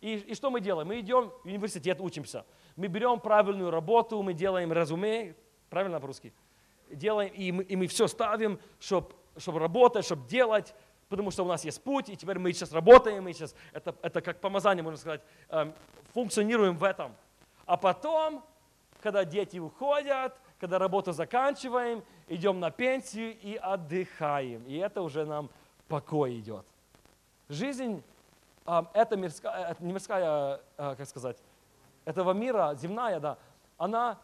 И, 0.00 0.14
и 0.14 0.34
что 0.34 0.50
мы 0.50 0.60
делаем? 0.60 0.88
Мы 0.88 1.00
идем 1.00 1.32
в 1.42 1.46
университет, 1.46 2.00
учимся. 2.00 2.44
Мы 2.76 2.86
берем 2.88 3.20
правильную 3.20 3.70
работу, 3.70 4.22
мы 4.22 4.34
делаем 4.34 4.72
резюме, 4.72 5.34
правильно 5.68 6.00
по-русски? 6.00 6.32
Делаем, 6.90 7.32
и 7.32 7.52
мы, 7.52 7.62
и 7.64 7.76
мы 7.76 7.86
все 7.86 8.06
ставим, 8.06 8.60
чтобы 8.78 9.14
чтоб 9.38 9.56
работать, 9.56 10.04
чтобы 10.04 10.26
делать, 10.28 10.74
потому 11.08 11.30
что 11.30 11.44
у 11.44 11.48
нас 11.48 11.64
есть 11.64 11.82
путь, 11.82 12.08
и 12.08 12.16
теперь 12.16 12.38
мы 12.38 12.52
сейчас 12.52 12.72
работаем, 12.72 13.24
мы 13.24 13.32
сейчас, 13.32 13.54
это, 13.72 13.94
это 14.02 14.20
как 14.20 14.40
помазание, 14.40 14.82
можно 14.82 14.98
сказать, 14.98 15.22
эм, 15.48 15.72
функционируем 16.12 16.76
в 16.76 16.84
этом. 16.84 17.14
А 17.64 17.76
потом, 17.76 18.44
когда 19.02 19.24
дети 19.24 19.58
уходят, 19.58 20.38
когда 20.58 20.78
работу 20.78 21.12
заканчиваем, 21.12 22.02
идем 22.28 22.60
на 22.60 22.70
пенсию 22.70 23.38
и 23.38 23.56
отдыхаем. 23.56 24.64
И 24.66 24.76
это 24.76 25.02
уже 25.02 25.24
нам 25.24 25.50
покой 25.88 26.38
идет. 26.38 26.66
Жизнь 27.48 28.02
а, 28.64 28.90
это 28.94 29.16
мирская, 29.16 29.70
это 29.70 29.84
не 29.84 29.92
мирская, 29.92 30.60
а, 30.76 30.94
как 30.96 31.06
сказать, 31.06 31.36
этого 32.04 32.32
мира, 32.32 32.74
земная, 32.74 33.20
да, 33.20 33.38
она 33.78 34.18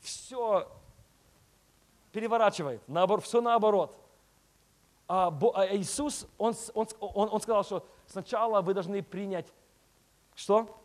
все 0.00 0.68
переворачивает, 2.12 2.82
наоборот, 2.88 3.24
все 3.24 3.40
наоборот. 3.40 3.98
А, 5.08 5.36
а 5.54 5.76
Иисус, 5.76 6.26
он, 6.38 6.54
он, 6.74 6.86
он, 7.00 7.28
он 7.32 7.40
сказал, 7.40 7.64
что 7.64 7.86
сначала 8.06 8.62
вы 8.62 8.74
должны 8.74 9.02
принять, 9.02 9.52
что? 10.34 10.78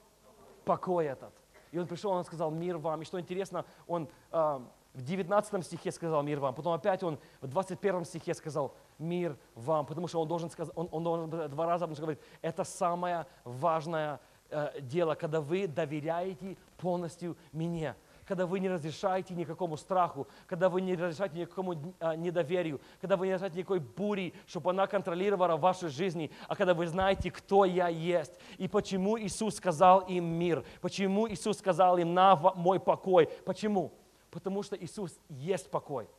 Покой 0.65 1.05
этот. 1.05 1.33
И 1.71 1.79
он 1.79 1.87
пришел, 1.87 2.11
он 2.11 2.25
сказал, 2.25 2.51
мир 2.51 2.77
вам. 2.77 3.01
И 3.01 3.05
что 3.05 3.19
интересно, 3.19 3.65
он 3.87 4.09
а, 4.31 4.61
в 4.97 5.03
19 5.03 5.65
стихе 5.65 5.91
сказал 5.91 6.23
мир 6.23 6.39
вам, 6.39 6.55
потом 6.55 6.73
опять 6.73 7.03
он 7.03 7.19
в 7.41 7.47
21 7.47 8.03
стихе 8.03 8.33
сказал 8.33 8.73
мир 8.97 9.37
вам, 9.53 9.85
потому 9.85 10.07
что 10.07 10.19
он 10.19 10.27
должен 10.27 10.49
сказать, 10.49 10.73
он, 10.75 10.89
он 10.91 11.03
должен 11.03 11.29
два 11.29 11.65
раза 11.67 11.85
потому 11.85 12.01
говорит, 12.01 12.21
это 12.41 12.63
самое 12.63 13.27
важное 13.43 14.19
э, 14.49 14.81
дело, 14.81 15.13
когда 15.13 15.39
вы 15.39 15.67
доверяете 15.67 16.57
полностью 16.77 17.37
мне, 17.51 17.95
когда 18.27 18.45
вы 18.45 18.59
не 18.59 18.69
разрешаете 18.69 19.33
никакому 19.33 19.77
страху, 19.77 20.27
когда 20.47 20.67
вы 20.69 20.81
не 20.81 20.95
разрешаете 20.95 21.39
никакому 21.39 21.73
э, 21.99 22.15
недоверию, 22.17 22.81
когда 22.99 23.15
вы 23.15 23.27
не 23.27 23.33
разрешаете 23.33 23.59
никакой 23.59 23.79
бури, 23.79 24.33
чтобы 24.45 24.71
она 24.71 24.85
контролировала 24.85 25.55
вашу 25.55 25.89
жизнь, 25.89 26.29
а 26.47 26.55
когда 26.55 26.73
вы 26.73 26.87
знаете, 26.87 27.31
кто 27.31 27.63
я 27.63 27.87
есть, 27.87 28.33
и 28.57 28.67
почему 28.67 29.17
Иисус 29.17 29.55
сказал 29.55 30.01
им 30.01 30.25
мир, 30.25 30.65
почему 30.81 31.29
Иисус 31.29 31.59
сказал 31.59 31.97
им 31.97 32.13
на 32.13 32.35
мой 32.35 32.79
покой, 32.79 33.29
почему? 33.45 33.93
Потому 34.29 34.61
что 34.61 34.75
Иисус 34.75 35.17
есть 35.29 35.71
покой. 35.71 36.09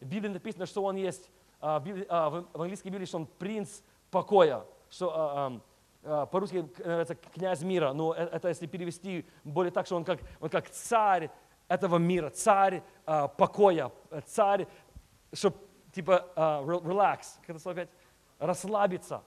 В 0.00 0.06
Библии 0.06 0.30
написано, 0.30 0.64
что 0.64 0.82
он 0.82 0.96
есть, 0.96 1.28
а, 1.60 1.84
а, 2.08 2.30
в 2.30 2.46
в 2.54 2.62
английской 2.62 2.88
Библии, 2.88 3.04
что 3.04 3.18
он 3.18 3.26
принц 3.26 3.82
покоя, 4.10 4.64
что 4.88 5.10
а, 5.10 5.46
а, 5.46 5.60
по-русски 6.02 6.68
называется 6.78 7.14
князь 7.14 7.62
мира, 7.62 7.92
но 7.92 8.14
э- 8.14 8.28
это 8.32 8.48
если 8.48 8.66
перевести 8.66 9.26
более 9.44 9.70
так, 9.70 9.86
что 9.86 9.96
он 9.96 10.04
как, 10.04 10.20
он 10.40 10.48
как 10.48 10.70
царь 10.70 11.30
этого 11.68 11.98
мира, 11.98 12.30
царь 12.30 12.82
а, 13.06 13.28
покоя, 13.28 13.92
э, 14.10 14.20
царь, 14.26 14.66
чтобы 15.32 15.56
типа 15.92 16.26
re- 16.36 16.82
relax, 16.82 17.36
как 17.40 17.50
это 17.50 17.58
слово 17.58 17.82
опять, 17.82 17.90
расслабиться. 18.38 19.22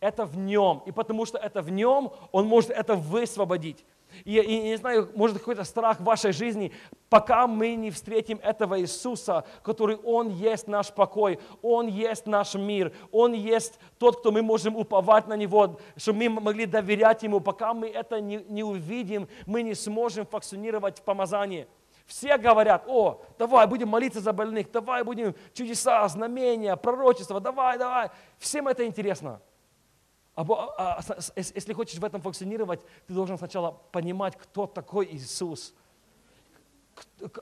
Это 0.00 0.24
в 0.24 0.36
нем. 0.36 0.82
И 0.86 0.92
потому 0.92 1.26
что 1.26 1.38
это 1.38 1.62
в 1.62 1.70
нем, 1.70 2.12
он 2.32 2.46
может 2.46 2.70
это 2.70 2.94
высвободить. 2.94 3.84
И, 4.24 4.38
и 4.38 4.62
не 4.62 4.76
знаю, 4.76 5.10
может 5.14 5.38
какой-то 5.38 5.64
страх 5.64 6.00
в 6.00 6.04
вашей 6.04 6.32
жизни, 6.32 6.72
пока 7.08 7.46
мы 7.46 7.74
не 7.74 7.90
встретим 7.90 8.38
этого 8.42 8.80
Иисуса, 8.80 9.44
который 9.62 9.96
Он 9.96 10.28
есть 10.28 10.68
наш 10.68 10.92
покой, 10.92 11.38
Он 11.62 11.86
есть 11.86 12.26
наш 12.26 12.54
мир, 12.54 12.92
Он 13.12 13.32
есть 13.32 13.78
тот, 13.98 14.20
кто 14.20 14.32
мы 14.32 14.42
можем 14.42 14.76
уповать 14.76 15.26
на 15.26 15.36
Него, 15.36 15.78
чтобы 15.96 16.28
мы 16.28 16.40
могли 16.40 16.66
доверять 16.66 17.22
Ему. 17.22 17.40
Пока 17.40 17.74
мы 17.74 17.88
это 17.88 18.20
не, 18.20 18.36
не 18.48 18.64
увидим, 18.64 19.28
мы 19.46 19.62
не 19.62 19.74
сможем 19.74 20.26
функционировать 20.26 20.98
в 20.98 21.02
помазании. 21.02 21.66
Все 22.06 22.36
говорят, 22.38 22.84
о, 22.86 23.20
давай 23.36 23.66
будем 23.66 23.88
молиться 23.88 24.20
за 24.20 24.32
больных, 24.32 24.70
давай 24.70 25.02
будем 25.02 25.34
чудеса, 25.52 26.06
знамения, 26.08 26.76
пророчества, 26.76 27.40
давай, 27.40 27.78
давай. 27.78 28.10
Всем 28.38 28.68
это 28.68 28.86
интересно. 28.86 29.40
А 30.36 30.44
а, 30.48 31.00
ес- 31.34 31.52
Если 31.54 31.72
хочешь 31.72 31.98
в 31.98 32.04
этом 32.04 32.20
функционировать, 32.20 32.80
ты 33.06 33.14
должен 33.14 33.38
сначала 33.38 33.72
понимать, 33.90 34.36
кто 34.36 34.66
такой 34.66 35.08
Иисус, 35.10 35.74
а, 35.74 35.85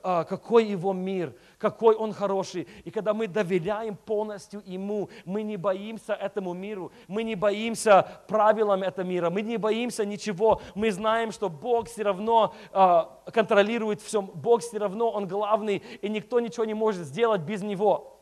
какой 0.01 0.65
Его 0.65 0.93
мир, 0.93 1.33
какой 1.57 1.95
Он 1.95 2.13
хороший. 2.13 2.67
И 2.83 2.91
когда 2.91 3.13
мы 3.13 3.27
доверяем 3.27 3.95
полностью 3.95 4.61
Ему, 4.65 5.09
мы 5.25 5.43
не 5.43 5.57
боимся 5.57 6.13
этому 6.13 6.53
миру, 6.53 6.91
мы 7.07 7.23
не 7.23 7.35
боимся 7.35 8.21
правилам 8.27 8.83
этого 8.83 9.05
мира, 9.05 9.29
мы 9.29 9.41
не 9.41 9.57
боимся 9.57 10.05
ничего. 10.05 10.61
Мы 10.75 10.91
знаем, 10.91 11.31
что 11.31 11.49
Бог 11.49 11.87
все 11.87 12.03
равно 12.03 12.53
а, 12.71 13.21
контролирует 13.33 14.01
все, 14.01 14.21
Бог 14.21 14.61
все 14.61 14.77
равно 14.77 15.09
Он 15.11 15.27
главный, 15.27 15.83
и 16.01 16.09
никто 16.09 16.39
ничего 16.39 16.65
не 16.65 16.73
может 16.73 17.05
сделать 17.05 17.41
без 17.41 17.61
Него. 17.61 18.19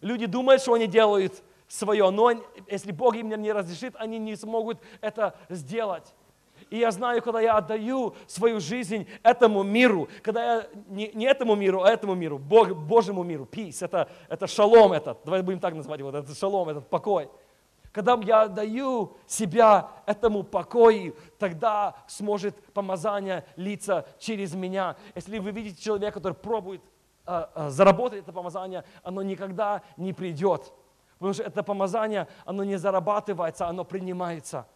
Люди 0.00 0.26
думают, 0.26 0.62
что 0.62 0.74
они 0.74 0.86
делают 0.86 1.42
свое, 1.66 2.10
но 2.10 2.32
если 2.68 2.92
Бог 2.92 3.14
им 3.16 3.28
не 3.28 3.52
разрешит, 3.52 3.94
они 3.96 4.18
не 4.18 4.36
смогут 4.36 4.78
это 5.00 5.36
сделать. 5.48 6.14
И 6.70 6.78
я 6.78 6.90
знаю, 6.90 7.22
когда 7.22 7.40
я 7.40 7.56
отдаю 7.56 8.14
свою 8.26 8.60
жизнь 8.60 9.06
этому 9.22 9.62
миру, 9.62 10.08
когда 10.22 10.56
я 10.56 10.66
не, 10.88 11.10
не 11.14 11.24
этому 11.24 11.54
миру, 11.54 11.82
а 11.82 11.90
этому 11.90 12.14
миру, 12.14 12.38
Бог, 12.38 12.74
Божьему 12.74 13.22
миру, 13.22 13.48
peace, 13.50 13.84
это, 13.84 14.08
это 14.28 14.46
шалом 14.46 14.92
этот, 14.92 15.18
давай 15.24 15.42
будем 15.42 15.60
так 15.60 15.74
назвать 15.74 15.98
его, 15.98 16.10
это 16.10 16.34
шалом, 16.34 16.68
этот 16.68 16.88
покой. 16.88 17.28
Когда 17.90 18.18
я 18.22 18.42
отдаю 18.42 19.16
себя 19.26 19.90
этому 20.06 20.42
покою, 20.42 21.16
тогда 21.38 21.96
сможет 22.06 22.54
помазание 22.72 23.44
литься 23.56 24.06
через 24.18 24.54
меня. 24.54 24.96
Если 25.14 25.38
вы 25.38 25.50
видите 25.52 25.82
человека, 25.82 26.18
который 26.18 26.34
пробует 26.34 26.82
а, 27.24 27.50
а, 27.54 27.70
заработать 27.70 28.20
это 28.20 28.32
помазание, 28.32 28.84
оно 29.02 29.22
никогда 29.22 29.82
не 29.96 30.12
придет. 30.12 30.72
Потому 31.18 31.32
что 31.32 31.42
это 31.42 31.62
помазание, 31.62 32.28
оно 32.44 32.62
не 32.62 32.76
зарабатывается, 32.76 33.66
оно 33.66 33.84
принимается. 33.84 34.66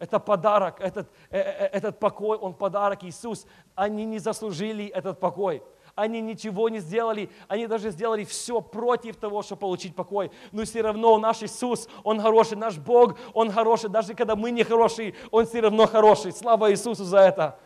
Это 0.00 0.18
подарок, 0.18 0.80
этот, 0.80 1.10
э, 1.30 1.38
э, 1.38 1.66
этот 1.72 2.00
покой, 2.00 2.38
он 2.38 2.54
подарок 2.54 3.04
Иисус. 3.04 3.46
Они 3.74 4.06
не 4.06 4.18
заслужили 4.18 4.86
этот 4.86 5.20
покой. 5.20 5.62
Они 5.94 6.22
ничего 6.22 6.70
не 6.70 6.78
сделали, 6.78 7.28
они 7.48 7.66
даже 7.66 7.90
сделали 7.90 8.24
все 8.24 8.62
против 8.62 9.16
того, 9.16 9.42
чтобы 9.42 9.60
получить 9.60 9.94
покой. 9.94 10.30
Но 10.52 10.64
все 10.64 10.80
равно 10.80 11.18
наш 11.18 11.42
Иисус, 11.42 11.86
Он 12.02 12.18
хороший, 12.18 12.56
наш 12.56 12.78
Бог, 12.78 13.18
Он 13.34 13.52
хороший. 13.52 13.90
Даже 13.90 14.14
когда 14.14 14.36
мы 14.36 14.50
не 14.52 14.64
хорошие, 14.64 15.14
Он 15.30 15.44
все 15.44 15.60
равно 15.60 15.86
хороший. 15.86 16.32
Слава 16.32 16.70
Иисусу 16.70 17.04
за 17.04 17.18
это. 17.18 17.58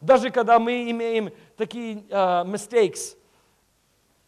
Даже 0.00 0.30
когда 0.30 0.58
мы 0.58 0.90
имеем 0.90 1.30
такие 1.56 2.04
а, 2.10 2.44
mistakes, 2.44 3.16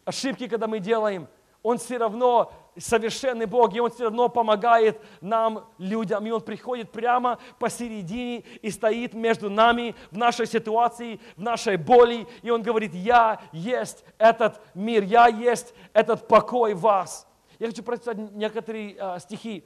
ошибки, 0.05 0.47
когда 0.47 0.67
мы 0.67 0.79
делаем, 0.79 1.27
Он 1.63 1.77
все 1.77 1.97
равно 1.97 2.53
совершенный 2.77 3.45
Бог, 3.45 3.73
и 3.73 3.79
Он 3.79 3.89
все 3.91 4.05
равно 4.05 4.29
помогает 4.29 5.01
нам, 5.19 5.65
людям, 5.77 6.25
и 6.25 6.31
Он 6.31 6.41
приходит 6.41 6.91
прямо 6.91 7.39
посередине 7.59 8.39
и 8.61 8.69
стоит 8.69 9.13
между 9.13 9.49
нами 9.49 9.95
в 10.09 10.17
нашей 10.17 10.47
ситуации, 10.47 11.19
в 11.35 11.41
нашей 11.41 11.77
боли, 11.77 12.27
и 12.41 12.49
Он 12.49 12.61
говорит, 12.61 12.93
я 12.93 13.41
есть 13.51 14.03
этот 14.17 14.61
мир, 14.73 15.03
я 15.03 15.27
есть 15.27 15.73
этот 15.93 16.27
покой 16.27 16.73
вас. 16.73 17.27
Я 17.59 17.67
хочу 17.67 17.83
прочитать 17.83 18.17
некоторые 18.31 18.95
а, 18.99 19.19
стихи, 19.19 19.63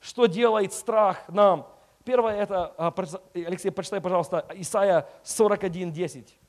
что 0.00 0.26
делает 0.26 0.72
страх 0.72 1.28
нам. 1.28 1.68
Первое 2.04 2.36
это, 2.36 2.72
а, 2.78 2.94
Алексей, 3.34 3.70
прочитай, 3.70 4.00
пожалуйста, 4.00 4.46
Исайя 4.54 5.06
41, 5.22 5.92
10. 5.92 6.39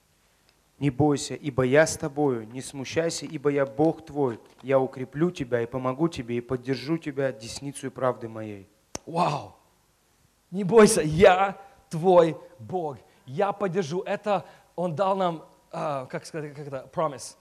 Не 0.82 0.90
бойся, 0.90 1.36
ибо 1.36 1.62
я 1.62 1.86
с 1.86 1.96
тобою, 1.96 2.48
не 2.48 2.60
смущайся, 2.60 3.28
ибо 3.28 3.52
я 3.52 3.68
Бог 3.68 4.04
твой. 4.04 4.40
Я 4.64 4.80
укреплю 4.80 5.30
тебя 5.30 5.62
и 5.62 5.68
помогу 5.68 6.10
тебе, 6.10 6.38
и 6.38 6.42
поддержу 6.42 6.98
тебя 6.98 7.32
десницей 7.32 7.92
правды 7.92 8.28
моей. 8.28 8.68
Вау! 9.06 9.56
Не 10.50 10.64
бойся, 10.64 11.04
я 11.04 11.62
твой 11.88 12.36
Бог. 12.58 12.98
Я 13.28 13.52
поддержу. 13.52 14.02
Это 14.02 14.44
Он 14.76 14.96
дал 14.96 15.16
нам, 15.16 15.46
а, 15.72 16.08
как 16.08 16.26
сказать, 16.26 16.56
как 16.56 16.66
это, 16.66 16.90
promise. 16.92 17.36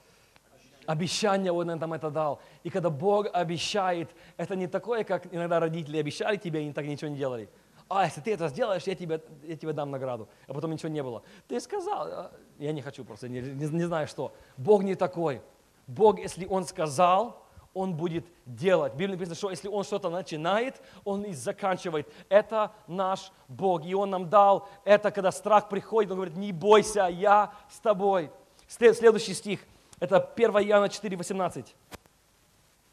Обещание 0.85 1.51
Он 1.51 1.65
нам 1.65 1.93
это 1.93 2.11
дал. 2.11 2.39
И 2.61 2.69
когда 2.69 2.91
Бог 2.91 3.25
обещает, 3.33 4.11
это 4.37 4.55
не 4.55 4.67
такое, 4.67 5.03
как 5.03 5.33
иногда 5.33 5.59
родители 5.59 5.97
обещали 5.97 6.37
тебе, 6.37 6.67
и 6.67 6.71
так 6.71 6.85
ничего 6.85 7.09
не 7.09 7.17
делали. 7.17 7.49
А, 7.91 8.05
если 8.05 8.21
ты 8.21 8.33
это 8.33 8.47
сделаешь, 8.47 8.83
я 8.83 8.95
тебе, 8.95 9.21
я 9.43 9.55
тебе 9.55 9.73
дам 9.73 9.91
награду. 9.91 10.27
А 10.47 10.53
потом 10.53 10.71
ничего 10.71 10.89
не 10.89 11.03
было. 11.03 11.21
Ты 11.47 11.59
сказал, 11.59 12.07
а, 12.07 12.31
я 12.59 12.71
не 12.71 12.81
хочу 12.81 13.03
просто, 13.05 13.27
не, 13.29 13.41
не- 13.41 13.67
не 13.67 13.83
знаю 13.85 14.07
что. 14.07 14.33
Бог 14.57 14.83
не 14.83 14.95
такой. 14.95 15.41
Бог, 15.87 16.19
если 16.19 16.45
Он 16.45 16.65
сказал, 16.65 17.41
Он 17.73 17.93
будет 17.93 18.25
делать. 18.45 18.93
В 18.93 18.97
Библии 18.97 19.15
написано, 19.15 19.35
что 19.35 19.49
если 19.49 19.67
Он 19.67 19.83
что-то 19.83 20.09
начинает, 20.09 20.81
Он 21.03 21.23
и 21.23 21.33
заканчивает. 21.33 22.07
Это 22.29 22.71
наш 22.87 23.31
Бог. 23.47 23.85
И 23.85 23.93
Он 23.95 24.09
нам 24.09 24.29
дал 24.29 24.67
это, 24.85 25.11
когда 25.11 25.31
страх 25.31 25.69
приходит, 25.69 26.11
Он 26.11 26.17
говорит, 26.17 26.37
не 26.37 26.51
бойся, 26.53 27.07
я 27.07 27.51
с 27.69 27.79
тобой. 27.79 28.29
След- 28.67 28.97
Следующий 28.97 29.33
стих, 29.33 29.59
это 29.99 30.19
1 30.19 30.63
Иоанна 30.63 30.89
4, 30.89 31.17
18. 31.17 31.75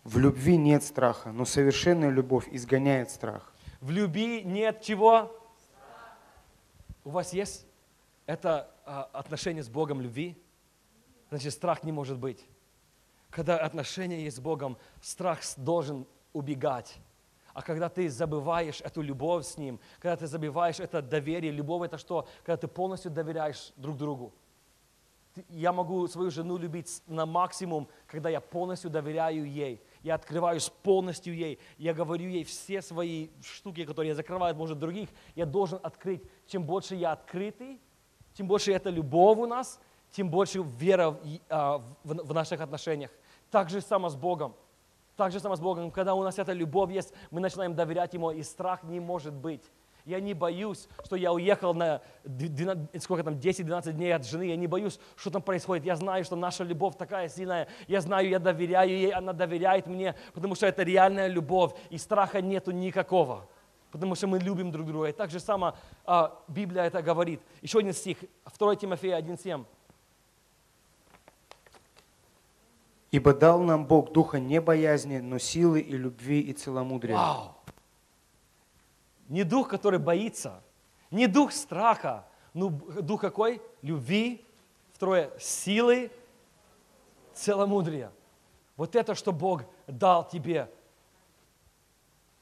В 0.04 0.18
любви 0.18 0.56
нет 0.56 0.82
страха, 0.82 1.30
но 1.32 1.44
совершенная 1.44 2.10
любовь 2.10 2.48
изгоняет 2.50 3.10
страх. 3.10 3.52
В 3.80 3.90
любви 3.90 4.42
нет 4.44 4.82
чего? 4.82 5.34
У 7.04 7.10
вас 7.10 7.32
есть 7.32 7.66
это 8.26 8.74
а, 8.84 9.04
отношение 9.12 9.62
с 9.62 9.68
Богом 9.68 10.00
любви? 10.00 10.36
Значит, 11.30 11.52
страх 11.52 11.84
не 11.84 11.92
может 11.92 12.18
быть. 12.18 12.44
Когда 13.30 13.58
отношения 13.58 14.24
есть 14.24 14.38
с 14.38 14.40
Богом, 14.40 14.78
страх 15.00 15.40
должен 15.56 16.06
убегать. 16.32 16.98
А 17.54 17.62
когда 17.62 17.88
ты 17.88 18.08
забываешь 18.08 18.80
эту 18.80 19.00
любовь 19.00 19.46
с 19.46 19.56
Ним, 19.56 19.78
когда 20.00 20.16
ты 20.16 20.26
забываешь 20.26 20.80
это 20.80 21.00
доверие, 21.00 21.52
любовь 21.52 21.86
это 21.86 21.98
что? 21.98 22.26
Когда 22.42 22.56
ты 22.56 22.68
полностью 22.68 23.10
доверяешь 23.10 23.72
друг 23.76 23.96
другу. 23.96 24.32
Я 25.48 25.72
могу 25.72 26.06
свою 26.08 26.30
жену 26.30 26.56
любить 26.56 27.02
на 27.06 27.26
максимум, 27.26 27.88
когда 28.06 28.28
я 28.28 28.40
полностью 28.40 28.90
доверяю 28.90 29.48
ей. 29.48 29.80
Я 30.02 30.14
открываюсь 30.14 30.68
полностью 30.82 31.34
ей. 31.34 31.58
Я 31.76 31.94
говорю 31.94 32.28
ей 32.28 32.44
все 32.44 32.82
свои 32.82 33.28
штуки, 33.42 33.84
которые 33.84 34.10
я 34.10 34.14
закрываю, 34.14 34.54
может, 34.54 34.78
других. 34.78 35.08
Я 35.34 35.46
должен 35.46 35.80
открыть. 35.82 36.22
Чем 36.46 36.64
больше 36.64 36.94
я 36.94 37.12
открытый, 37.12 37.80
тем 38.34 38.46
больше 38.46 38.72
это 38.72 38.90
любовь 38.90 39.38
у 39.38 39.46
нас, 39.46 39.80
тем 40.10 40.30
больше 40.30 40.62
вера 40.62 41.10
в, 41.10 41.18
а, 41.48 41.78
в- 42.04 42.26
в 42.28 42.34
наших 42.34 42.60
отношениях. 42.60 43.10
Так 43.50 43.68
же 43.70 43.80
само 43.80 44.08
с 44.08 44.14
Богом. 44.16 44.54
Так 45.16 45.32
же 45.32 45.40
само 45.40 45.56
с 45.56 45.60
Богом. 45.60 45.90
Когда 45.90 46.14
у 46.14 46.22
нас 46.22 46.38
эта 46.38 46.52
любовь 46.52 46.92
есть, 46.92 47.12
мы 47.30 47.40
начинаем 47.40 47.74
доверять 47.74 48.14
Ему, 48.14 48.30
и 48.30 48.42
страх 48.42 48.84
не 48.84 49.00
может 49.00 49.34
быть. 49.34 49.70
Я 50.08 50.20
не 50.20 50.32
боюсь, 50.32 50.88
что 51.04 51.16
я 51.16 51.34
уехал 51.34 51.74
на 51.74 52.00
д- 52.24 52.48
12 52.48 53.02
сколько 53.02 53.22
там, 53.22 53.34
10-12 53.34 53.92
дней 53.92 54.14
от 54.14 54.24
жены. 54.24 54.44
Я 54.44 54.56
не 54.56 54.66
боюсь, 54.66 54.98
что 55.16 55.30
там 55.30 55.42
происходит. 55.42 55.84
Я 55.84 55.96
знаю, 55.96 56.24
что 56.24 56.34
наша 56.34 56.64
любовь 56.64 56.96
такая 56.96 57.28
сильная. 57.28 57.68
Я 57.88 58.00
знаю, 58.00 58.26
я 58.26 58.38
доверяю 58.38 58.88
ей, 58.88 59.10
она 59.12 59.34
доверяет 59.34 59.86
мне, 59.86 60.14
потому 60.32 60.54
что 60.54 60.64
это 60.66 60.82
реальная 60.82 61.26
любовь, 61.26 61.72
и 61.90 61.98
страха 61.98 62.40
нету 62.40 62.70
никакого. 62.70 63.46
Потому 63.90 64.14
что 64.14 64.26
мы 64.28 64.38
любим 64.38 64.70
друг 64.72 64.86
друга. 64.86 65.08
И 65.08 65.12
так 65.12 65.30
же 65.30 65.40
само 65.40 65.74
а, 66.06 66.42
Библия 66.48 66.84
это 66.84 67.02
говорит. 67.02 67.42
Еще 67.60 67.80
один 67.80 67.92
стих, 67.92 68.16
2 68.58 68.76
Тимофея 68.76 69.20
1.7. 69.20 69.62
Ибо 73.10 73.34
дал 73.34 73.60
нам 73.60 73.84
Бог 73.84 74.12
духа 74.12 74.40
не 74.40 74.58
боязни, 74.62 75.18
но 75.18 75.36
силы 75.36 75.80
и 75.80 75.98
любви 75.98 76.40
и 76.40 76.54
целомудрия. 76.54 77.14
Вау! 77.14 77.57
Не 79.28 79.44
дух, 79.44 79.68
который 79.68 79.98
боится, 79.98 80.62
не 81.10 81.26
дух 81.26 81.52
страха, 81.52 82.26
но 82.54 82.70
б- 82.70 83.02
дух 83.02 83.20
какой? 83.20 83.62
Любви, 83.82 84.44
второе, 84.92 85.30
силы, 85.38 86.10
целомудрия. 87.34 88.10
Вот 88.76 88.96
это, 88.96 89.14
что 89.14 89.32
Бог 89.32 89.64
дал 89.86 90.26
тебе. 90.26 90.70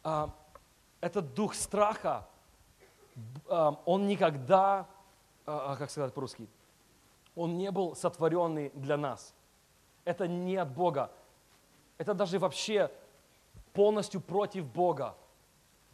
А, 0.03 0.31
этот 1.01 1.35
дух 1.35 1.55
страха, 1.55 2.29
а, 3.49 3.81
он 3.85 4.07
никогда, 4.07 4.87
а, 5.45 5.77
как 5.77 5.91
сказать 5.91 6.15
по-русски, 6.15 6.49
он 7.35 7.59
не 7.59 7.71
был 7.71 7.95
сотворенный 7.97 8.71
для 8.75 8.97
нас. 8.97 9.35
Это 10.05 10.29
не 10.29 10.57
от 10.57 10.71
Бога. 10.71 11.11
Это 11.99 12.15
даже 12.15 12.39
вообще 12.39 12.91
полностью 13.73 14.21
против 14.21 14.65
Бога. 14.67 15.17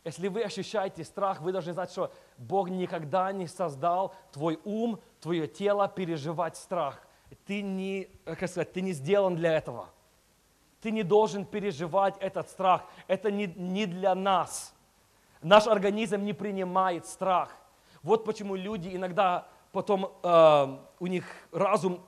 Если 0.04 0.28
вы 0.28 0.42
ощущаете 0.42 1.04
страх, 1.04 1.40
вы 1.40 1.52
должны 1.52 1.72
знать, 1.72 1.90
что 1.90 2.12
Бог 2.36 2.68
никогда 2.68 3.30
не 3.32 3.46
создал 3.46 4.14
твой 4.32 4.58
ум, 4.64 5.00
твое 5.20 5.46
тело 5.46 5.88
переживать 5.88 6.56
страх. 6.56 7.00
Ты 7.46 7.62
не, 7.62 8.08
э, 8.24 8.34
как 8.34 8.48
сказать, 8.48 8.72
ты 8.72 8.80
не 8.80 8.92
сделан 8.92 9.36
для 9.36 9.56
этого. 9.56 9.88
Ты 10.80 10.90
не 10.90 11.04
должен 11.04 11.44
переживать 11.44 12.16
этот 12.18 12.48
страх. 12.48 12.84
Это 13.06 13.30
не, 13.30 13.46
не 13.46 13.86
для 13.86 14.14
нас. 14.16 14.74
Наш 15.40 15.68
организм 15.68 16.22
не 16.24 16.32
принимает 16.32 17.06
страх. 17.06 17.56
Вот 18.02 18.24
почему 18.24 18.56
люди 18.56 18.94
иногда 18.94 19.46
потом 19.70 20.12
э, 20.22 20.78
у 20.98 21.06
них 21.06 21.24
разум 21.52 22.04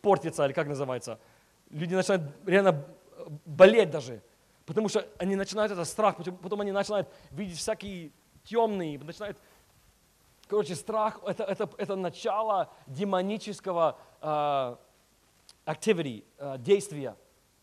портится, 0.00 0.46
или 0.46 0.52
как 0.52 0.68
называется. 0.68 1.18
Люди 1.70 1.94
начинают 1.94 2.22
реально 2.46 2.84
болеть 3.44 3.90
даже. 3.90 4.22
Потому 4.66 4.88
что 4.88 5.06
они 5.18 5.36
начинают 5.36 5.72
этот 5.72 5.86
страх, 5.86 6.16
потом, 6.16 6.60
они 6.60 6.72
начинают 6.72 7.08
видеть 7.30 7.58
всякие 7.58 8.12
темные, 8.44 8.98
начинают 8.98 9.38
Короче, 10.46 10.74
страх 10.74 11.20
это, 11.26 11.42
это, 11.44 11.70
это 11.78 11.96
начало 11.96 12.70
демонического 12.86 13.98
э, 14.20 14.76
activity, 15.66 16.24
э, 16.36 16.58
действия. 16.58 17.16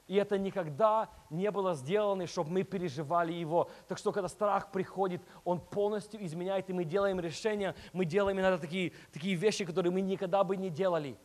И 0.07 0.15
это 0.15 0.37
никогда 0.37 1.09
не 1.29 1.49
было 1.51 1.75
сделано, 1.75 2.27
чтобы 2.27 2.51
мы 2.51 2.63
переживали 2.63 3.31
его. 3.33 3.69
Так 3.87 3.97
что, 3.97 4.11
когда 4.11 4.27
страх 4.27 4.71
приходит, 4.71 5.21
он 5.45 5.61
полностью 5.61 6.25
изменяет, 6.25 6.69
и 6.69 6.73
мы 6.73 6.83
делаем 6.83 7.19
решения, 7.19 7.75
мы 7.93 8.03
делаем 8.03 8.39
иногда 8.39 8.57
такие, 8.57 8.93
такие 9.13 9.35
вещи, 9.35 9.63
которые 9.63 9.91
мы 9.93 10.01
никогда 10.01 10.43
бы 10.43 10.57
не 10.57 10.69
делали, 10.69 11.17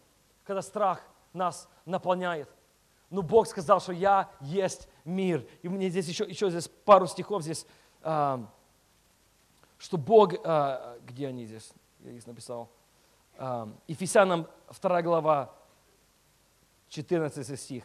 когда 0.44 0.62
страх 0.62 1.00
нас 1.32 1.68
наполняет. 1.84 2.48
Но 3.10 3.22
Бог 3.22 3.46
сказал, 3.46 3.80
что 3.80 3.92
я 3.92 4.30
есть 4.40 4.88
мир. 5.04 5.46
И 5.62 5.68
мне 5.68 5.88
здесь 5.88 6.08
еще, 6.08 6.24
еще 6.24 6.50
здесь 6.50 6.68
пару 6.68 7.06
стихов 7.06 7.42
здесь, 7.42 7.66
а, 8.02 8.50
что 9.78 9.96
Бог, 9.96 10.34
а, 10.44 10.98
где 11.06 11.28
они 11.28 11.46
здесь, 11.46 11.72
я 12.00 12.12
их 12.12 12.26
написал, 12.26 12.70
А, 13.38 13.68
Ефесянам 13.86 14.48
2 14.80 15.02
глава, 15.02 15.54
14 16.88 17.58
стих. 17.58 17.84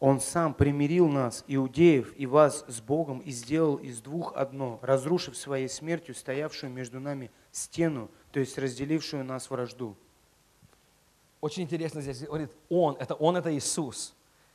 Он 0.00 0.20
сам 0.20 0.54
примирил 0.54 1.08
нас, 1.08 1.44
иудеев, 1.48 2.12
и 2.16 2.26
вас 2.26 2.64
с 2.68 2.80
Богом, 2.80 3.18
и 3.18 3.30
сделал 3.30 3.76
из 3.76 4.00
двух 4.00 4.36
одно, 4.36 4.78
разрушив 4.82 5.36
своей 5.36 5.68
смертью 5.68 6.14
стоявшую 6.14 6.72
между 6.72 7.00
нами 7.00 7.32
стену, 7.50 8.08
то 8.30 8.38
есть 8.38 8.58
разделившую 8.58 9.24
нас 9.24 9.50
вражду. 9.50 9.96
Очень 11.40 11.64
интересно 11.64 12.00
здесь 12.00 12.20
говорит, 12.22 12.50
Он, 12.68 12.96
это 12.98 13.14
Он, 13.14 13.36
это 13.36 13.54
Иисус. 13.54 14.14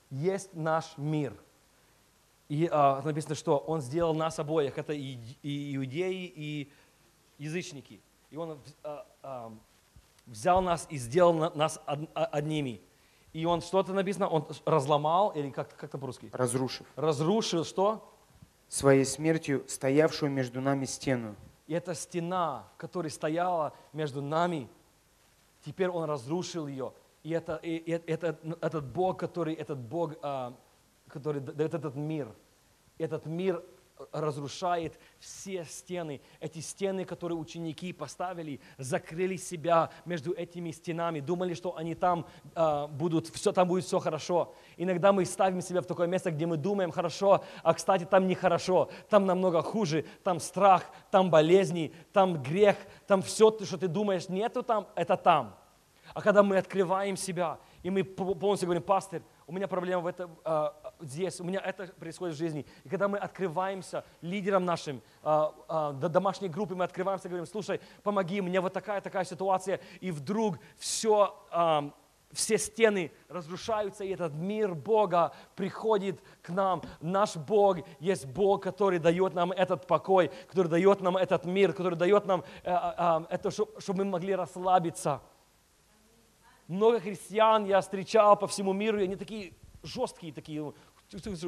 Есть 0.10 0.54
наш 0.54 0.94
мир. 0.98 1.34
И 2.50 2.70
а, 2.72 3.02
написано, 3.02 3.36
что 3.36 3.58
Он 3.58 3.82
сделал 3.82 4.14
нас 4.14 4.38
обоих, 4.38 4.78
это 4.78 4.94
и, 4.94 5.18
и 5.42 5.76
иудеи, 5.76 6.32
и 6.36 6.72
язычники. 7.38 8.00
И 8.30 8.38
Он 8.38 8.60
а, 8.84 9.06
а, 9.24 9.54
взял 10.28 10.62
нас 10.62 10.86
и 10.90 10.98
сделал 10.98 11.34
на- 11.34 11.50
нас 11.52 11.80
а- 11.86 12.26
одними. 12.26 12.82
И 13.32 13.46
Он 13.46 13.62
что-то 13.62 13.94
написано, 13.94 14.28
Он 14.28 14.46
разломал, 14.66 15.32
или 15.32 15.50
как, 15.50 15.70
как 15.76 15.86
это 15.86 15.98
по-русски? 15.98 16.30
разрушив 16.34 16.86
Разрушил 16.96 17.64
что? 17.64 18.10
своей 18.68 19.06
смертью 19.06 19.64
стоявшую 19.68 20.32
между 20.32 20.60
нами 20.60 20.86
стену. 20.86 21.36
И 21.68 21.74
эта 21.74 21.94
стена, 21.96 22.68
которая 22.78 23.12
стояла 23.12 23.74
между 23.94 24.22
нами, 24.22 24.68
теперь 25.66 25.90
он 25.90 26.10
разрушил 26.10 26.68
ее. 26.68 26.94
И 27.24 27.32
это, 27.32 27.56
и- 27.56 27.78
и 27.78 27.92
это, 27.92 28.38
этот 28.62 28.86
Бог, 28.86 29.20
который, 29.20 29.54
этот 29.54 29.80
Бог, 29.80 30.14
а, 30.22 30.54
который 31.08 31.42
дает 31.42 31.74
этот 31.74 31.96
мир, 31.96 32.34
этот 32.98 33.26
мир 33.26 33.64
разрушает 34.12 35.00
все 35.20 35.66
стены. 35.66 36.22
Эти 36.40 36.60
стены, 36.60 37.06
которые 37.06 37.38
ученики 37.38 37.94
поставили, 37.94 38.60
закрыли 38.78 39.38
себя 39.38 39.90
между 40.06 40.34
этими 40.34 40.72
стенами, 40.72 41.20
думали, 41.20 41.54
что 41.54 41.76
они 41.78 41.96
там 41.96 42.26
а, 42.56 42.88
будут, 42.88 43.28
все 43.28 43.52
там 43.52 43.68
будет 43.68 43.86
все 43.86 44.00
хорошо. 44.00 44.54
Иногда 44.78 45.14
мы 45.14 45.26
ставим 45.26 45.62
себя 45.62 45.82
в 45.82 45.86
такое 45.86 46.08
место, 46.08 46.32
где 46.32 46.46
мы 46.46 46.58
думаем 46.58 46.92
хорошо, 46.92 47.44
а 47.64 47.74
кстати 47.74 48.06
там 48.06 48.28
нехорошо, 48.28 48.90
там 49.10 49.26
намного 49.26 49.62
хуже, 49.62 50.06
там 50.24 50.40
страх, 50.40 50.90
там 51.12 51.30
болезни, 51.30 51.94
там 52.12 52.42
грех, 52.42 52.76
там 53.08 53.22
все, 53.22 53.52
что 53.64 53.78
ты 53.78 53.88
думаешь, 53.88 54.30
нету 54.30 54.64
там, 54.64 54.88
это 54.96 55.18
там. 55.18 55.56
А 56.14 56.22
когда 56.22 56.44
мы 56.44 56.58
открываем 56.58 57.16
себя, 57.16 57.60
и 57.82 57.90
мы 57.90 58.04
по- 58.04 58.36
полностью 58.36 58.68
говорим, 58.68 58.84
пастор, 58.84 59.22
у 59.48 59.52
меня 59.52 59.68
проблема 59.68 60.02
в 60.02 60.08
этом, 60.08 60.36
а, 60.44 60.83
здесь, 61.04 61.40
у 61.40 61.44
меня 61.44 61.60
это 61.60 61.88
происходит 61.88 62.36
в 62.36 62.40
жизни. 62.40 62.66
И 62.84 62.90
когда 62.90 63.08
мы 63.08 63.18
открываемся 63.18 64.04
лидерам 64.22 64.66
нашим, 64.66 65.02
а, 65.22 65.54
а, 65.68 65.92
до 65.94 66.10
домашней 66.10 66.50
группы, 66.50 66.76
мы 66.76 66.84
открываемся 66.84 67.28
и 67.28 67.30
говорим, 67.30 67.46
слушай, 67.46 67.80
помоги, 68.04 68.42
меня 68.42 68.62
вот 68.62 68.74
такая, 68.74 69.02
такая 69.02 69.26
ситуация, 69.26 69.80
и 70.02 70.12
вдруг 70.12 70.58
все, 70.78 71.34
все 72.34 72.58
стены 72.58 73.12
разрушаются, 73.30 74.04
и 74.04 74.10
этот 74.10 74.34
мир 74.34 74.74
Бога 74.74 75.34
приходит 75.56 76.22
к 76.42 76.50
нам. 76.50 76.82
Наш 77.00 77.36
Бог 77.36 77.78
есть 78.00 78.26
Бог, 78.26 78.64
который 78.64 79.00
дает 79.00 79.34
нам 79.34 79.52
этот 79.52 79.88
покой, 79.88 80.32
который 80.48 80.68
дает 80.68 81.02
нам 81.02 81.16
этот 81.16 81.46
мир, 81.46 81.74
который 81.74 81.96
дает 81.96 82.26
нам 82.26 82.44
э, 82.64 82.72
а, 82.72 82.96
а, 82.98 83.28
это, 83.30 83.52
чтобы 83.52 84.04
мы 84.04 84.12
могли 84.12 84.36
расслабиться. 84.36 85.22
Много 86.68 87.00
христиан 87.00 87.66
я 87.66 87.82
встречал 87.82 88.38
по 88.38 88.48
всему 88.48 88.74
миру, 88.74 89.00
и 89.00 89.04
они 89.04 89.16
такие 89.16 89.54
жесткие, 89.84 90.34
такие, 90.34 90.74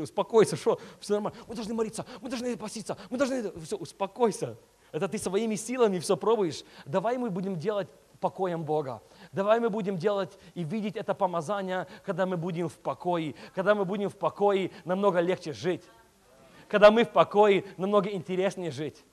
успокойся, 0.01 0.55
что, 0.55 0.79
все 0.99 1.13
нормально. 1.13 1.39
Мы 1.47 1.55
должны 1.55 1.73
молиться, 1.73 2.05
мы 2.21 2.29
должны 2.29 2.55
поститься, 2.57 2.97
мы 3.09 3.17
должны, 3.17 3.51
все, 3.61 3.77
успокойся. 3.77 4.57
Это 4.91 5.07
ты 5.07 5.17
своими 5.17 5.55
силами 5.55 5.99
все 5.99 6.15
пробуешь. 6.15 6.63
Давай 6.85 7.17
мы 7.17 7.29
будем 7.29 7.57
делать 7.57 7.87
покоем 8.19 8.63
Бога. 8.63 9.01
Давай 9.31 9.59
мы 9.59 9.69
будем 9.69 9.97
делать 9.97 10.37
и 10.53 10.63
видеть 10.63 10.95
это 10.95 11.13
помазание, 11.13 11.87
когда 12.05 12.25
мы 12.25 12.37
будем 12.37 12.69
в 12.69 12.77
покое. 12.77 13.35
Когда 13.53 13.75
мы 13.75 13.85
будем 13.85 14.09
в 14.09 14.15
покое, 14.15 14.71
намного 14.85 15.19
легче 15.19 15.53
жить. 15.53 15.83
Когда 16.67 16.91
мы 16.91 17.03
в 17.03 17.11
покое, 17.11 17.63
намного 17.77 18.09
интереснее 18.09 18.71
жить. 18.71 19.03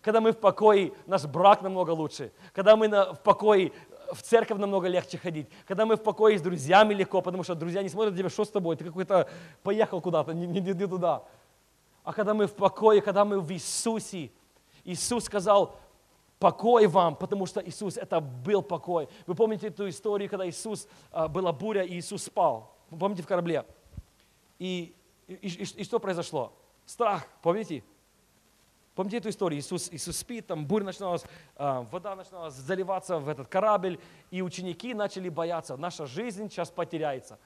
Когда 0.00 0.20
мы 0.20 0.32
в 0.32 0.38
покое, 0.38 0.92
наш 1.06 1.24
брак 1.26 1.60
намного 1.60 1.90
лучше. 1.90 2.32
Когда 2.54 2.76
мы 2.76 2.88
в 2.88 3.20
покое, 3.22 3.72
в 4.12 4.22
церковь 4.22 4.58
намного 4.58 4.88
легче 4.88 5.18
ходить. 5.18 5.48
Когда 5.66 5.86
мы 5.86 5.96
в 5.96 6.02
покое 6.02 6.38
с 6.38 6.42
друзьями 6.42 6.94
легко, 6.94 7.22
потому 7.22 7.42
что 7.42 7.54
друзья 7.54 7.82
не 7.82 7.88
смотрят 7.88 8.12
на 8.12 8.18
тебя, 8.18 8.30
что 8.30 8.44
с 8.44 8.50
тобой, 8.50 8.76
ты 8.76 8.84
какой-то 8.84 9.28
поехал 9.62 10.00
куда-то, 10.00 10.32
не, 10.32 10.46
не, 10.46 10.60
не 10.60 10.86
туда. 10.86 11.24
А 12.04 12.12
когда 12.12 12.34
мы 12.34 12.46
в 12.46 12.54
покое, 12.54 13.00
когда 13.00 13.24
мы 13.24 13.40
в 13.40 13.52
Иисусе, 13.52 14.30
Иисус 14.84 15.24
сказал, 15.24 15.76
покой 16.38 16.86
вам, 16.86 17.14
потому 17.14 17.46
что 17.46 17.60
Иисус 17.60 17.96
это 17.96 18.20
был 18.20 18.62
покой. 18.62 19.08
Вы 19.26 19.34
помните 19.34 19.68
эту 19.68 19.88
историю, 19.88 20.28
когда 20.28 20.48
Иисус, 20.48 20.88
а, 21.12 21.28
была 21.28 21.52
буря, 21.52 21.82
и 21.82 21.98
Иисус 21.98 22.24
спал. 22.24 22.74
Вы 22.90 22.98
помните 22.98 23.22
в 23.22 23.26
корабле? 23.26 23.64
И, 24.58 24.94
и, 25.28 25.34
и, 25.34 25.80
и 25.80 25.84
что 25.84 26.00
произошло? 26.00 26.52
Страх, 26.86 27.26
помните? 27.42 27.84
Помните 29.00 29.16
эту 29.16 29.30
историю? 29.30 29.58
Иисус, 29.60 29.88
Иисус 29.90 30.18
спит, 30.18 30.46
там 30.46 30.66
буря 30.66 30.84
начиналась, 30.84 31.24
а, 31.56 31.86
вода 31.90 32.14
начинала 32.14 32.50
заливаться 32.50 33.18
в 33.18 33.30
этот 33.30 33.48
корабль, 33.48 33.98
и 34.30 34.42
ученики 34.42 34.92
начали 34.92 35.30
бояться. 35.30 35.78
Наша 35.78 36.04
жизнь 36.04 36.50
сейчас 36.50 36.70
потеряется. 36.70 37.38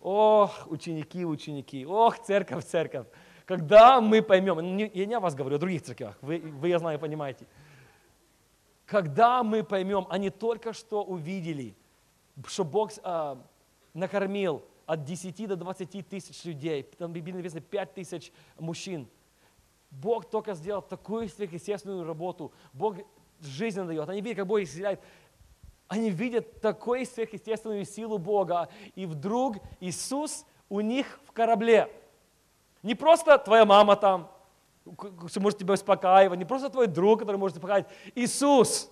Ох, 0.00 0.66
ученики, 0.66 1.26
ученики, 1.26 1.84
ох, 1.84 2.18
церковь, 2.20 2.64
церковь. 2.64 3.06
Когда 3.44 4.00
мы 4.00 4.22
поймем, 4.22 4.76
не, 4.78 4.90
я 4.94 5.04
не 5.04 5.12
о 5.12 5.20
вас 5.20 5.34
говорю, 5.34 5.56
о 5.56 5.58
других 5.58 5.82
церквях, 5.82 6.16
вы, 6.22 6.38
вы 6.38 6.68
я 6.68 6.78
знаю, 6.78 6.98
понимаете. 6.98 7.46
Когда 8.86 9.42
мы 9.42 9.62
поймем, 9.62 10.06
они 10.08 10.30
только 10.30 10.72
что 10.72 11.04
увидели, 11.04 11.76
что 12.46 12.64
Бог 12.64 12.92
э, 12.96 13.36
накормил 13.92 14.64
от 14.86 15.04
10 15.04 15.48
до 15.48 15.56
20 15.56 16.08
тысяч 16.08 16.44
людей, 16.44 16.82
там 16.82 17.12
Библии 17.12 17.34
написано 17.34 17.60
5 17.60 17.92
тысяч 17.92 18.32
мужчин. 18.58 19.06
Бог 20.00 20.28
только 20.28 20.54
сделал 20.54 20.82
такую 20.82 21.28
сверхъестественную 21.28 22.06
работу. 22.06 22.52
Бог 22.72 22.96
жизнь 23.40 23.82
дает. 23.84 24.08
Они 24.08 24.20
видят, 24.20 24.38
как 24.38 24.46
Бог 24.46 24.60
исцеляет. 24.60 25.00
Они 25.88 26.10
видят 26.10 26.60
такую 26.60 27.06
сверхъестественную 27.06 27.84
силу 27.84 28.18
Бога. 28.18 28.68
И 28.94 29.06
вдруг 29.06 29.56
Иисус 29.80 30.44
у 30.68 30.80
них 30.80 31.20
в 31.26 31.32
корабле. 31.32 31.90
Не 32.82 32.94
просто 32.94 33.38
твоя 33.38 33.64
мама 33.64 33.96
там, 33.96 34.30
что 35.28 35.40
может 35.40 35.58
тебя 35.58 35.74
успокаивать, 35.74 36.38
не 36.38 36.44
просто 36.44 36.68
твой 36.68 36.86
друг, 36.86 37.20
который 37.20 37.36
может 37.36 37.56
успокаивать. 37.56 37.86
Иисус, 38.14 38.90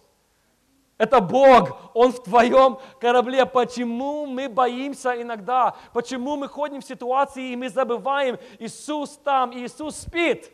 это 0.97 1.21
Бог, 1.21 1.91
Он 1.95 2.13
в 2.13 2.23
твоем 2.23 2.79
корабле. 3.01 3.45
Почему 3.45 4.27
мы 4.27 4.49
боимся 4.49 5.21
иногда? 5.21 5.75
Почему 5.93 6.37
мы 6.37 6.49
ходим 6.49 6.81
в 6.81 6.85
ситуации 6.85 7.53
и 7.53 7.57
мы 7.57 7.69
забываем, 7.69 8.39
Иисус 8.59 9.19
там, 9.25 9.53
Иисус 9.53 9.97
спит? 9.97 10.51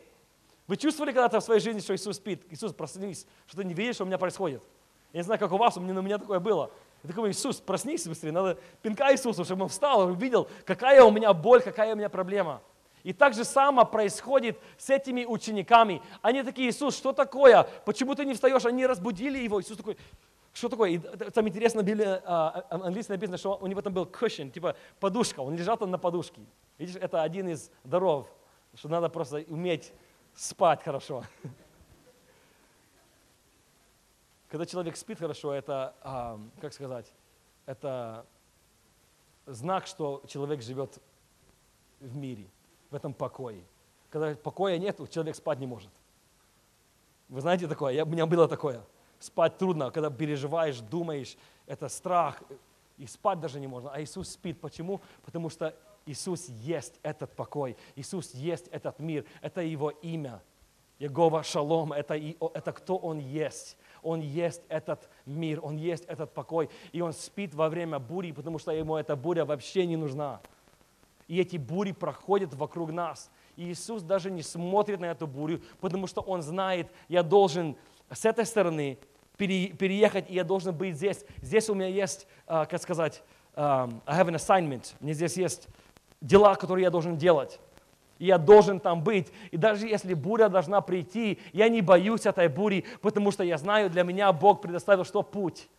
Вы 0.69 0.77
чувствовали 0.77 1.11
когда-то 1.11 1.39
в 1.39 1.43
своей 1.43 1.59
жизни, 1.59 1.79
что 1.79 1.95
Иисус 1.95 2.17
спит? 2.17 2.43
Иисус, 2.51 2.73
проснись, 2.73 3.25
что 3.47 3.57
ты 3.57 3.63
не 3.65 3.73
видишь, 3.73 3.95
что 3.95 4.03
у 4.03 4.07
меня 4.07 4.19
происходит. 4.19 4.61
Я 5.11 5.21
не 5.21 5.23
знаю, 5.23 5.39
как 5.39 5.51
у 5.51 5.57
вас, 5.57 5.75
у 5.77 5.81
меня, 5.81 5.97
у 5.97 6.03
меня 6.03 6.19
такое 6.19 6.39
было. 6.39 6.69
Я 7.01 7.09
такой, 7.09 7.31
Иисус, 7.31 7.59
проснись 7.59 8.07
быстрее, 8.07 8.31
надо 8.31 8.55
пинка 8.83 9.11
Иисусу, 9.11 9.43
чтобы 9.43 9.63
он 9.63 9.69
встал, 9.69 10.01
увидел, 10.01 10.47
какая 10.65 11.03
у 11.03 11.09
меня 11.09 11.33
боль, 11.33 11.63
какая 11.63 11.95
у 11.95 11.97
меня 11.97 12.07
проблема. 12.07 12.61
И 13.01 13.13
так 13.13 13.33
же 13.33 13.45
само 13.45 13.83
происходит 13.83 14.59
с 14.77 14.91
этими 14.91 15.25
учениками. 15.25 16.03
Они 16.21 16.43
такие, 16.43 16.69
Иисус, 16.69 16.95
что 16.95 17.13
такое? 17.13 17.67
Почему 17.83 18.13
ты 18.13 18.23
не 18.23 18.35
встаешь? 18.35 18.63
Они 18.63 18.85
разбудили 18.85 19.39
его. 19.39 19.59
Иисус 19.59 19.75
такой, 19.75 19.97
что 20.53 20.69
такое? 20.69 20.91
И 20.91 20.97
там 20.99 21.47
интересно, 21.47 21.81
в 21.81 21.85
Библии 21.85 22.05
а, 22.05 22.19
а, 22.69 22.75
английский 22.75 23.13
написано, 23.13 23.39
что 23.39 23.57
у 23.59 23.65
него 23.65 23.81
там 23.81 23.91
был 23.91 24.05
cushion, 24.05 24.51
типа 24.51 24.75
подушка. 24.99 25.39
Он 25.39 25.55
лежал 25.55 25.77
там 25.77 25.89
на 25.89 25.97
подушке. 25.97 26.41
Видишь, 26.77 26.97
это 27.01 27.23
один 27.23 27.49
из 27.49 27.71
даров, 27.83 28.27
что 28.75 28.87
надо 28.87 29.09
просто 29.09 29.43
уметь 29.47 29.91
спать 30.39 30.81
хорошо. 30.83 31.23
Когда 34.47 34.65
человек 34.65 34.95
спит 34.95 35.19
хорошо, 35.19 35.53
это, 35.53 35.93
а, 36.01 36.39
как 36.61 36.73
сказать, 36.73 37.13
это 37.65 38.25
знак, 39.45 39.85
что 39.85 40.23
человек 40.27 40.61
живет 40.61 40.97
в 41.99 42.15
мире 42.15 42.49
в 42.89 42.95
этом 42.95 43.13
покое. 43.13 43.63
Когда 44.09 44.33
покоя 44.33 44.77
нет, 44.79 44.97
человек 45.11 45.35
спать 45.35 45.59
не 45.59 45.67
может. 45.67 45.91
Вы 47.27 47.41
знаете 47.41 47.67
такое? 47.67 47.93
Я, 47.93 48.05
у 48.05 48.07
меня 48.07 48.25
было 48.25 48.47
такое. 48.47 48.81
Спать 49.19 49.57
трудно, 49.57 49.91
когда 49.91 50.09
переживаешь, 50.09 50.79
думаешь, 50.79 51.37
это 51.67 51.89
страх, 51.89 52.41
и 52.97 53.05
спать 53.05 53.39
даже 53.39 53.59
не 53.59 53.67
можно. 53.67 53.91
А 53.91 54.01
Иисус 54.01 54.29
спит. 54.29 54.59
Почему? 54.59 55.01
Потому 55.23 55.49
что 55.49 55.75
Иисус 56.09 56.49
есть 56.49 56.99
этот 57.03 57.35
покой, 57.35 57.77
Иисус 57.95 58.33
есть 58.33 58.67
этот 58.69 58.99
мир, 58.99 59.25
это 59.41 59.61
Его 59.61 59.89
имя. 59.89 60.41
Егова 60.99 61.43
Шалом, 61.43 61.93
это, 61.93 62.15
это 62.15 62.73
кто 62.73 62.97
Он 62.97 63.19
есть. 63.19 63.77
Он 64.01 64.19
есть 64.19 64.61
этот 64.67 65.09
мир, 65.25 65.59
Он 65.63 65.77
есть 65.77 66.03
этот 66.05 66.33
покой. 66.33 66.69
И 66.91 67.01
Он 67.01 67.13
спит 67.13 67.53
во 67.53 67.69
время 67.69 67.99
бури, 67.99 68.31
потому 68.33 68.59
что 68.59 68.71
Ему 68.71 68.97
эта 68.97 69.15
буря 69.15 69.45
вообще 69.45 69.85
не 69.85 69.95
нужна 69.95 70.41
и 71.29 71.39
эти 71.39 71.57
бури 71.57 71.93
проходят 71.93 72.53
вокруг 72.55 72.91
нас. 72.91 73.29
И 73.55 73.71
Иисус 73.71 74.01
даже 74.01 74.31
не 74.31 74.41
смотрит 74.41 74.99
на 74.99 75.05
эту 75.05 75.27
бурю, 75.27 75.61
потому 75.79 76.07
что 76.07 76.21
Он 76.21 76.41
знает, 76.41 76.87
я 77.07 77.23
должен 77.23 77.77
с 78.11 78.25
этой 78.25 78.45
стороны 78.45 78.97
переехать, 79.37 80.25
и 80.29 80.33
я 80.33 80.43
должен 80.43 80.75
быть 80.75 80.95
здесь. 80.95 81.23
Здесь 81.41 81.69
у 81.69 81.75
меня 81.75 81.87
есть, 81.87 82.27
а, 82.47 82.65
как 82.65 82.81
сказать, 82.81 83.23
а, 83.53 83.87
I 84.07 84.19
have 84.19 84.27
an 84.27 84.35
assignment. 84.35 84.95
Мне 84.99 85.13
здесь 85.13 85.37
есть 85.37 85.67
дела, 86.21 86.55
которые 86.55 86.83
я 86.83 86.89
должен 86.89 87.17
делать. 87.17 87.59
И 88.17 88.25
я 88.25 88.37
должен 88.37 88.79
там 88.79 89.01
быть. 89.01 89.31
И 89.51 89.57
даже 89.57 89.87
если 89.87 90.13
буря 90.13 90.49
должна 90.49 90.81
прийти, 90.81 91.39
я 91.53 91.69
не 91.69 91.81
боюсь 91.81 92.25
этой 92.25 92.49
бури, 92.49 92.85
потому 93.01 93.31
что 93.31 93.43
я 93.43 93.57
знаю, 93.57 93.89
для 93.89 94.03
меня 94.03 94.31
Бог 94.33 94.61
предоставил 94.61 95.05
что? 95.05 95.23
Путь. 95.23 95.69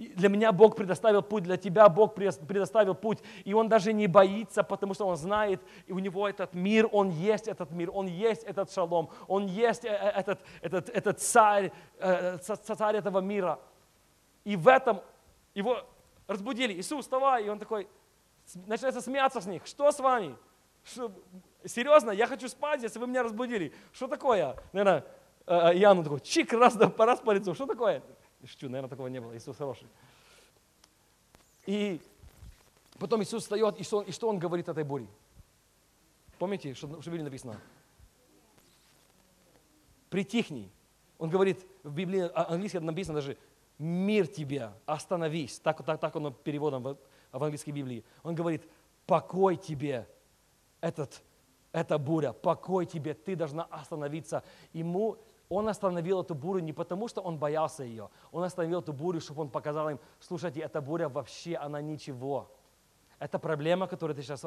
Для 0.00 0.30
меня 0.30 0.50
Бог 0.50 0.76
предоставил 0.76 1.20
путь, 1.20 1.42
для 1.42 1.58
тебя 1.58 1.86
Бог 1.90 2.14
предоставил 2.14 2.94
путь. 2.94 3.18
И 3.44 3.52
он 3.52 3.68
даже 3.68 3.92
не 3.92 4.06
боится, 4.06 4.62
потому 4.62 4.94
что 4.94 5.06
он 5.06 5.16
знает, 5.16 5.60
и 5.86 5.92
у 5.92 5.98
него 5.98 6.26
этот 6.26 6.54
мир, 6.54 6.88
он 6.90 7.10
есть 7.10 7.48
этот 7.48 7.70
мир, 7.70 7.90
он 7.92 8.06
есть 8.06 8.42
этот 8.44 8.72
шалом, 8.72 9.10
он 9.28 9.44
есть 9.46 9.84
э, 9.84 9.88
э, 9.88 10.20
этот, 10.20 10.40
этот, 10.62 10.88
этот 10.88 11.20
царь, 11.20 11.70
э, 11.98 12.38
царь 12.38 12.96
этого 12.96 13.18
мира. 13.20 13.58
И 14.44 14.56
в 14.56 14.68
этом 14.68 15.02
его 15.54 15.84
разбудили. 16.26 16.72
Иисус, 16.72 17.04
вставай. 17.04 17.44
И 17.44 17.48
он 17.50 17.58
такой, 17.58 17.86
начинается 18.66 19.00
смеяться 19.00 19.40
с 19.40 19.46
них. 19.46 19.66
Что 19.66 19.90
с 19.92 19.98
вами? 20.00 20.36
Что, 20.84 21.12
серьезно, 21.64 22.10
я 22.10 22.26
хочу 22.26 22.48
спать, 22.48 22.82
если 22.82 22.98
вы 22.98 23.06
меня 23.06 23.22
разбудили. 23.22 23.72
Что 23.92 24.06
такое? 24.06 24.56
Наверное, 24.72 25.04
Иоанн 25.46 26.02
такой, 26.02 26.20
чик, 26.20 26.52
раз, 26.52 26.76
раз 26.76 27.20
по 27.20 27.32
лицу. 27.32 27.54
Что 27.54 27.66
такое? 27.66 28.02
Шучу, 28.44 28.68
наверное, 28.68 28.88
такого 28.88 29.08
не 29.08 29.20
было. 29.20 29.36
Иисус 29.36 29.56
хороший. 29.56 29.88
И 31.66 32.00
потом 32.98 33.22
Иисус 33.22 33.42
встает, 33.42 33.78
и 33.78 33.84
что, 33.84 34.02
и 34.02 34.12
что 34.12 34.28
он 34.28 34.38
говорит 34.38 34.68
этой 34.68 34.84
буре? 34.84 35.08
Помните, 36.38 36.72
что, 36.74 36.88
что 37.02 37.10
в 37.10 37.12
Библии 37.12 37.24
написано? 37.24 37.60
Притихни. 40.08 40.70
Он 41.18 41.28
говорит, 41.28 41.66
в 41.82 41.92
Библии, 41.92 42.30
а, 42.34 42.52
английском 42.52 42.84
написано 42.86 43.16
даже, 43.16 43.36
мир 43.78 44.26
тебе, 44.26 44.72
остановись. 44.86 45.58
Так, 45.58 45.84
так, 45.84 46.00
так 46.00 46.16
он 46.16 46.32
переводом 46.32 46.96
в, 47.32 47.38
в 47.38 47.44
английской 47.44 47.70
Библии. 47.72 48.04
Он 48.22 48.34
говорит, 48.34 48.68
покой 49.06 49.56
тебе, 49.56 50.08
этот, 50.80 51.22
эта 51.72 51.98
буря, 51.98 52.32
покой 52.32 52.86
тебе, 52.86 53.14
ты 53.14 53.36
должна 53.36 53.64
остановиться. 53.64 54.42
Ему 54.72 55.18
он 55.50 55.68
остановил 55.68 56.20
эту 56.22 56.36
бурю 56.36 56.60
не 56.60 56.72
потому, 56.72 57.08
что 57.08 57.20
он 57.20 57.36
боялся 57.36 57.82
ее. 57.82 58.08
Он 58.30 58.44
остановил 58.44 58.80
эту 58.80 58.92
бурю, 58.92 59.20
чтобы 59.20 59.42
он 59.42 59.50
показал 59.50 59.90
им, 59.90 59.98
слушайте, 60.20 60.60
эта 60.60 60.80
буря 60.80 61.08
вообще, 61.08 61.56
она 61.56 61.80
ничего. 61.80 62.48
Это 63.18 63.40
проблема, 63.40 63.88
которая 63.88 64.16
ты 64.16 64.22
сейчас 64.22 64.46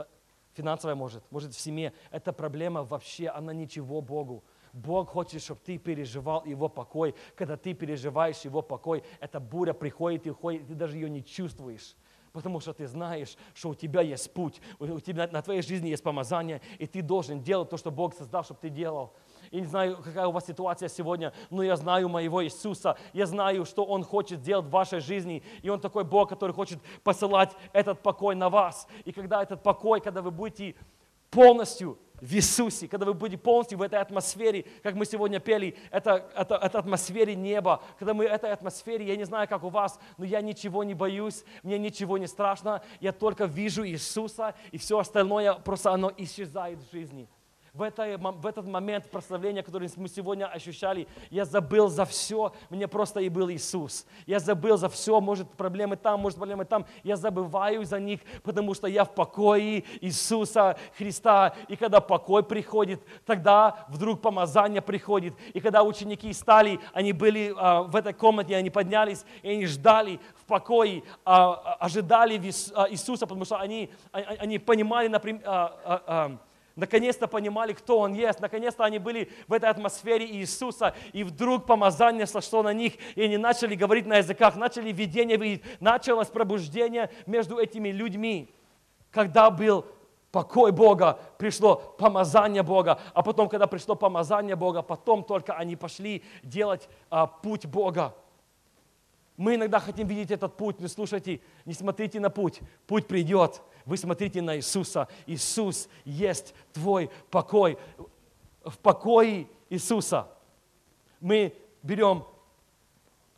финансовая 0.54 0.96
может, 0.96 1.24
может 1.30 1.54
в 1.54 1.60
семье. 1.60 1.92
Эта 2.10 2.32
проблема 2.32 2.84
вообще, 2.84 3.28
она 3.28 3.54
ничего 3.54 4.02
Богу. 4.02 4.46
Бог 4.72 5.10
хочет, 5.10 5.42
чтобы 5.42 5.60
ты 5.64 5.78
переживал 5.78 6.46
Его 6.46 6.70
покой. 6.70 7.14
Когда 7.36 7.58
ты 7.58 7.74
переживаешь 7.74 8.40
Его 8.42 8.62
покой, 8.62 9.04
эта 9.20 9.42
буря 9.42 9.74
приходит 9.74 10.26
и 10.26 10.32
уходит, 10.32 10.64
и 10.64 10.66
ты 10.68 10.74
даже 10.74 10.96
ее 10.96 11.10
не 11.10 11.24
чувствуешь. 11.24 11.96
Потому 12.34 12.60
что 12.60 12.74
ты 12.74 12.88
знаешь, 12.88 13.38
что 13.54 13.70
у 13.70 13.76
тебя 13.76 14.02
есть 14.02 14.34
путь, 14.34 14.60
у 14.80 15.00
тебя 15.00 15.30
на 15.32 15.44
твоей 15.44 15.62
жизни 15.62 15.90
есть 15.90 16.02
помазание, 16.02 16.62
и 16.80 16.88
ты 16.88 17.04
должен 17.04 17.44
делать 17.44 17.70
то, 17.70 17.78
что 17.78 17.92
Бог 17.92 18.16
создал, 18.16 18.44
чтобы 18.44 18.60
ты 18.60 18.70
делал. 18.70 19.14
Я 19.52 19.60
не 19.60 19.68
знаю, 19.68 19.98
какая 20.04 20.26
у 20.26 20.32
вас 20.32 20.48
ситуация 20.48 20.90
сегодня, 20.90 21.32
но 21.52 21.62
я 21.62 21.76
знаю 21.76 22.10
моего 22.10 22.44
Иисуса. 22.44 22.98
Я 23.14 23.28
знаю, 23.28 23.66
что 23.66 23.86
Он 23.86 24.04
хочет 24.04 24.40
сделать 24.40 24.66
в 24.66 24.72
вашей 24.72 25.00
жизни. 25.00 25.44
И 25.62 25.70
Он 25.70 25.80
такой 25.80 26.04
Бог, 26.06 26.28
который 26.28 26.54
хочет 26.54 26.80
посылать 27.04 27.52
этот 27.72 28.02
покой 28.02 28.34
на 28.34 28.50
вас. 28.50 28.88
И 29.06 29.12
когда 29.12 29.44
этот 29.44 29.62
покой, 29.62 30.02
когда 30.02 30.24
вы 30.24 30.32
будете 30.32 30.74
полностью 31.30 32.00
в 32.24 32.34
Иисусе, 32.36 32.88
когда 32.88 33.06
вы 33.06 33.14
будете 33.14 33.38
полностью 33.38 33.78
в 33.78 33.82
этой 33.82 34.00
атмосфере, 34.00 34.66
как 34.82 34.96
мы 34.96 35.06
сегодня 35.06 35.42
пели, 35.42 35.76
это, 35.92 36.26
это, 36.36 36.56
это 36.56 36.80
атмосфере 36.80 37.36
неба, 37.36 37.84
когда 38.00 38.14
мы 38.14 38.26
в 38.26 38.32
этой 38.32 38.52
атмосфере, 38.54 39.06
я 39.06 39.18
не 39.18 39.26
знаю, 39.26 39.46
как 39.50 39.64
у 39.66 39.70
вас, 39.70 40.00
но 40.18 40.24
я 40.24 40.40
ничего 40.40 40.86
не 40.86 40.94
боюсь, 40.94 41.44
мне 41.64 41.78
ничего 41.78 42.18
не 42.18 42.28
страшно, 42.28 42.82
я 43.02 43.12
только 43.12 43.44
вижу 43.44 43.86
Иисуса, 43.86 44.56
и 44.72 44.78
все 44.78 45.00
остальное 45.00 45.54
просто 45.56 45.92
оно 45.92 46.14
исчезает 46.16 46.80
в 46.80 46.92
жизни 46.94 47.28
в, 47.74 47.82
это, 47.82 48.20
в 48.20 48.46
этот 48.46 48.68
момент 48.68 49.10
прославления, 49.10 49.64
который 49.64 49.90
мы 49.96 50.08
сегодня 50.08 50.46
ощущали, 50.46 51.08
я 51.32 51.44
забыл 51.44 51.90
за 51.90 52.06
все, 52.06 52.54
мне 52.70 52.88
просто 52.88 53.20
и 53.20 53.30
был 53.30 53.50
Иисус. 53.50 54.06
Я 54.28 54.40
забыл 54.40 54.78
за 54.78 54.90
все, 54.90 55.20
может 55.20 55.50
проблемы 55.50 55.96
там, 55.96 56.20
может 56.20 56.38
проблемы 56.38 56.66
там. 56.66 56.86
Я 57.04 57.16
забываю 57.16 57.84
за 57.84 58.00
них, 58.00 58.20
потому 58.44 58.76
что 58.76 58.86
я 58.86 59.06
в 59.06 59.16
покое 59.16 59.84
Иисуса 60.02 60.78
Христа. 60.96 61.56
И 61.68 61.76
когда 61.76 62.00
покой 62.00 62.44
приходит, 62.44 63.02
тогда 63.26 63.86
вдруг 63.90 64.22
помазание 64.22 64.84
приходит. 64.84 65.34
И 65.56 65.60
когда 65.60 65.82
ученики 65.82 66.32
стали, 66.34 66.80
они 66.94 67.12
были 67.12 67.56
а, 67.58 67.82
в 67.82 67.96
этой 67.96 68.14
комнате, 68.14 68.56
они 68.56 68.70
поднялись, 68.70 69.26
и 69.42 69.50
они 69.50 69.66
ждали 69.66 70.20
в 70.36 70.46
покое, 70.46 71.02
а, 71.26 71.76
ожидали 71.80 72.40
а, 72.76 72.88
Иисуса, 72.92 73.26
потому 73.26 73.46
что 73.46 73.58
они, 73.58 73.90
они, 74.12 74.26
они 74.38 74.60
понимали, 74.60 75.08
например, 75.08 75.42
а, 75.44 75.80
а, 75.84 76.04
а, 76.06 76.38
Наконец-то 76.76 77.28
понимали, 77.28 77.74
кто 77.74 78.00
Он 78.00 78.14
есть. 78.14 78.40
Наконец-то 78.40 78.84
они 78.84 78.98
были 78.98 79.32
в 79.48 79.54
этой 79.54 79.70
атмосфере 79.70 80.26
Иисуса. 80.26 80.96
И 81.12 81.24
вдруг 81.24 81.66
помазание 81.66 82.26
сошло 82.26 82.64
на 82.64 82.74
них. 82.74 82.94
И 83.16 83.22
они 83.24 83.38
начали 83.38 83.76
говорить 83.76 84.08
на 84.08 84.18
языках, 84.18 84.56
начали 84.56 84.92
видение 84.92 85.38
видеть. 85.38 85.64
Началось 85.80 86.28
пробуждение 86.28 87.12
между 87.28 87.60
этими 87.60 87.90
людьми. 87.90 88.54
Когда 89.12 89.52
был 89.52 89.86
покой 90.32 90.72
Бога, 90.72 91.20
пришло 91.38 91.76
помазание 91.76 92.64
Бога. 92.64 93.00
А 93.14 93.22
потом, 93.22 93.48
когда 93.50 93.68
пришло 93.68 93.94
помазание 93.94 94.56
Бога, 94.56 94.82
потом 94.82 95.24
только 95.24 95.54
они 95.54 95.76
пошли 95.76 96.24
делать 96.42 96.90
а, 97.12 97.28
путь 97.28 97.68
Бога. 97.68 98.16
Мы 99.38 99.56
иногда 99.56 99.80
хотим 99.80 100.08
видеть 100.08 100.32
этот 100.32 100.56
путь, 100.58 100.80
но 100.80 100.88
слушайте, 100.88 101.42
не 101.66 101.74
смотрите 101.74 102.20
на 102.20 102.30
путь. 102.30 102.62
Путь 102.86 103.08
придет. 103.08 103.62
Вы 103.86 103.98
смотрите 103.98 104.42
на 104.42 104.56
Иисуса. 104.58 105.08
Иисус 105.26 105.90
есть 106.06 106.54
твой 106.72 107.10
покой. 107.32 107.78
В 108.64 108.78
покое 108.78 109.48
Иисуса 109.70 110.28
мы 111.20 111.54
берем 111.82 112.26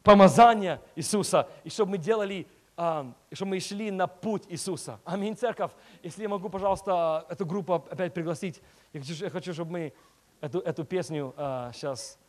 помазание 0.03 0.81
Иисуса, 0.95 1.49
и 1.63 1.69
чтобы 1.69 1.91
мы 1.91 1.97
делали, 1.97 2.47
а, 2.77 3.11
чтобы 3.31 3.51
мы 3.51 3.59
шли 3.59 3.89
на 3.89 4.07
путь 4.07 4.43
Иисуса. 4.49 4.99
Аминь, 5.05 5.35
церковь. 5.35 5.71
Если 6.03 6.23
я 6.23 6.29
могу, 6.29 6.49
пожалуйста, 6.49 7.25
эту 7.29 7.45
группу 7.45 7.73
опять 7.73 8.13
пригласить. 8.13 8.61
Я 8.93 8.99
хочу, 8.99 9.23
я 9.23 9.29
хочу 9.29 9.53
чтобы 9.53 9.71
мы 9.71 9.93
эту, 10.41 10.59
эту 10.59 10.83
песню 10.83 11.33
а, 11.37 11.71
сейчас 11.73 12.19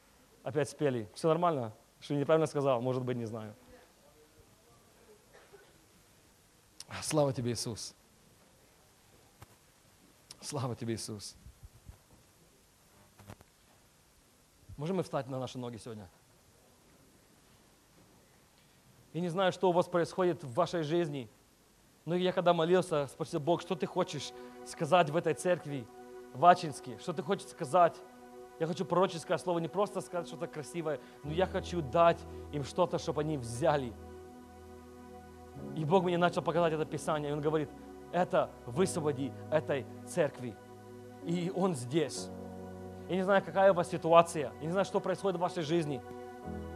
опять 0.43 0.71
спели. 0.71 1.09
Все 1.15 1.29
нормально? 1.29 1.73
Что 2.07 2.15
неправильно 2.15 2.47
сказал? 2.47 2.81
Может 2.81 3.03
быть, 3.03 3.17
не 3.17 3.25
знаю. 3.25 3.53
Слава 7.03 7.33
тебе, 7.33 7.51
Иисус. 7.51 7.97
Слава 10.41 10.77
тебе, 10.77 10.95
Иисус. 10.95 11.35
Можем 14.77 14.99
мы 14.99 15.03
встать 15.03 15.27
на 15.27 15.41
наши 15.41 15.59
ноги 15.59 15.79
сегодня? 15.79 16.09
Я 19.13 19.21
не 19.21 19.29
знаю, 19.29 19.51
что 19.51 19.69
у 19.69 19.73
вас 19.73 19.89
происходит 19.89 20.45
в 20.45 20.55
вашей 20.55 20.85
жизни, 20.85 21.29
но 22.05 22.15
я 22.15 22.33
когда 22.33 22.53
молился, 22.55 23.09
спросил 23.09 23.41
Бог, 23.41 23.63
что 23.63 23.75
ты 23.75 23.87
хочешь 23.87 24.31
сказать 24.65 25.11
в 25.11 25.17
этой 25.17 25.35
церкви, 25.35 25.85
в 26.35 26.47
Ачинске, 26.47 27.01
что 27.01 27.13
ты 27.13 27.25
хочешь 27.25 27.49
сказать. 27.49 28.01
Я 28.59 28.67
хочу 28.67 28.85
пророческое 28.85 29.39
слово, 29.39 29.59
не 29.59 29.69
просто 29.69 30.01
сказать 30.01 30.29
что-то 30.29 30.47
красивое, 30.47 31.01
но 31.25 31.33
я 31.33 31.47
хочу 31.47 31.83
дать 31.83 32.19
им 32.53 32.65
что-то, 32.65 32.99
чтобы 32.99 33.21
они 33.21 33.37
взяли. 33.37 33.93
И 35.75 35.85
Бог 35.85 36.05
мне 36.05 36.19
начал 36.19 36.43
показать 36.43 36.73
это 36.73 36.85
Писание, 36.85 37.31
и 37.31 37.33
Он 37.33 37.41
говорит– 37.41 37.71
это 38.13 38.51
высвободи 38.67 39.33
этой 39.51 39.87
церкви. 40.07 40.57
И 41.25 41.53
Он 41.55 41.75
здесь. 41.75 42.31
Я 43.09 43.17
не 43.17 43.23
знаю, 43.23 43.43
какая 43.45 43.73
у 43.73 43.75
вас 43.75 43.91
ситуация, 43.91 44.53
я 44.61 44.67
не 44.67 44.73
знаю, 44.73 44.85
что 44.85 45.01
происходит 45.01 45.37
в 45.37 45.41
вашей 45.41 45.63
жизни, 45.63 46.01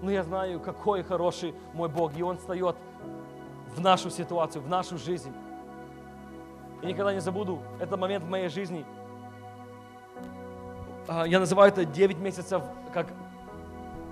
но 0.03 0.11
я 0.11 0.23
знаю, 0.23 0.61
какой 0.61 1.03
хороший 1.03 1.55
мой 1.73 1.89
Бог, 1.89 2.17
и 2.17 2.23
Он 2.23 2.37
встает 2.37 2.77
в 3.75 3.81
нашу 3.81 4.11
ситуацию, 4.11 4.63
в 4.63 4.69
нашу 4.69 4.99
жизнь. 4.99 5.33
И 6.83 6.87
никогда 6.87 7.13
не 7.13 7.21
забуду 7.21 7.61
этот 7.81 7.99
момент 7.99 8.25
в 8.25 8.29
моей 8.29 8.49
жизни. 8.49 8.85
А, 11.13 11.27
я 11.27 11.41
называю 11.41 11.73
это 11.73 11.85
9 11.85 12.21
месяцев, 12.21 12.63
как 12.95 13.09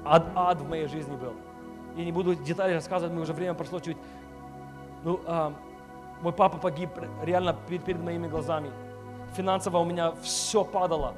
ад, 0.04 0.26
ад 0.34 0.60
в 0.60 0.68
моей 0.68 0.88
жизни 0.88 1.14
был. 1.14 1.32
Я 1.96 2.04
не 2.04 2.10
буду 2.10 2.34
детали 2.34 2.74
рассказывать, 2.74 3.14
мы 3.14 3.22
уже 3.22 3.32
время 3.32 3.54
прошло 3.54 3.78
чуть. 3.78 3.96
Ну, 5.04 5.20
а, 5.24 5.52
мой 6.22 6.32
папа 6.32 6.58
погиб 6.58 6.90
реально 7.22 7.54
перед, 7.68 7.84
перед 7.84 8.02
моими 8.02 8.26
глазами. 8.26 8.72
Финансово 9.36 9.78
у 9.78 9.84
меня 9.84 10.12
все 10.22 10.64
падало. 10.64 11.14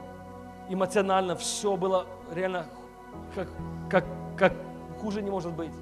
Эмоционально 0.69 1.35
все 1.35 1.75
было 1.79 2.05
реально 2.31 2.67
как, 3.35 3.49
как, 3.89 4.05
как 4.37 4.53
хуже 5.01 5.23
не 5.23 5.31
может 5.31 5.53
быть. 5.53 5.73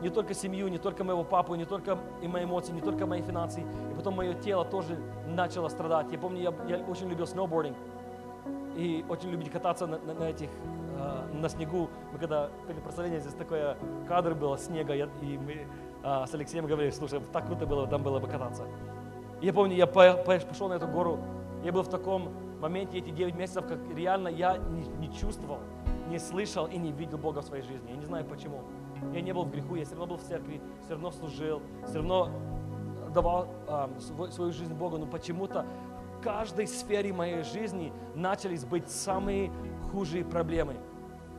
Не 0.00 0.10
только 0.10 0.34
семью, 0.34 0.68
не 0.68 0.78
только 0.78 1.04
моего 1.04 1.24
папу, 1.24 1.54
не 1.54 1.64
только 1.64 1.98
и 2.20 2.28
мои 2.28 2.44
эмоции, 2.44 2.72
не 2.72 2.80
только 2.80 3.06
мои 3.06 3.22
финансы. 3.22 3.60
И 3.60 3.94
потом 3.96 4.14
мое 4.14 4.34
тело 4.34 4.64
тоже 4.64 4.98
начало 5.26 5.68
страдать. 5.68 6.10
Я 6.10 6.18
помню, 6.18 6.40
я, 6.40 6.76
я 6.76 6.84
очень 6.84 7.08
любил 7.08 7.26
сноубординг. 7.26 7.76
И 8.76 9.04
очень 9.08 9.30
любить 9.30 9.50
кататься 9.50 9.86
на, 9.86 9.98
на, 9.98 10.14
на 10.14 10.24
этих, 10.24 10.48
э, 10.98 11.26
на 11.32 11.48
снегу. 11.48 11.88
Мы 12.12 12.18
когда 12.18 12.50
перед 12.66 12.82
прославлением 12.82 13.20
здесь 13.20 13.34
такой 13.34 13.76
кадр 14.08 14.34
был 14.34 14.58
снега, 14.58 14.94
и 14.94 15.38
мы 15.38 15.66
а, 16.02 16.26
с 16.26 16.34
Алексеем 16.34 16.66
говорили, 16.66 16.90
слушай, 16.90 17.18
так 17.32 17.46
круто 17.46 17.64
было, 17.66 17.86
там 17.86 18.02
было 18.02 18.18
бы 18.18 18.28
кататься. 18.28 18.64
И 19.40 19.46
я 19.46 19.54
помню, 19.54 19.74
я 19.74 19.86
пошел 19.86 20.68
на 20.68 20.74
эту 20.74 20.86
гору, 20.86 21.18
я 21.64 21.72
был 21.72 21.82
в 21.82 21.88
таком 21.88 22.28
моменте 22.60 22.98
эти 22.98 23.08
9 23.08 23.34
месяцев, 23.34 23.66
как 23.66 23.78
реально 23.96 24.28
я 24.28 24.58
не, 24.58 24.84
не 24.98 25.14
чувствовал, 25.14 25.60
не 26.08 26.18
слышал 26.18 26.66
и 26.66 26.76
не 26.76 26.92
видел 26.92 27.16
Бога 27.16 27.40
в 27.40 27.44
своей 27.44 27.62
жизни. 27.62 27.90
Я 27.90 27.96
не 27.96 28.04
знаю 28.04 28.26
почему. 28.26 28.60
Я 29.12 29.20
не 29.20 29.32
был 29.32 29.44
в 29.44 29.50
греху, 29.50 29.74
я 29.74 29.84
все 29.84 29.94
равно 29.94 30.14
был 30.14 30.16
в 30.16 30.26
церкви, 30.26 30.60
все 30.82 30.92
равно 30.92 31.10
служил, 31.10 31.62
все 31.86 31.96
равно 31.96 32.30
давал 33.12 33.48
а, 33.68 33.90
свою, 33.98 34.52
жизнь 34.52 34.74
Богу, 34.74 34.98
но 34.98 35.06
почему-то 35.06 35.66
в 36.18 36.22
каждой 36.22 36.66
сфере 36.66 37.12
моей 37.12 37.42
жизни 37.42 37.92
начались 38.14 38.64
быть 38.64 38.90
самые 38.90 39.52
худшие 39.90 40.24
проблемы. 40.24 40.76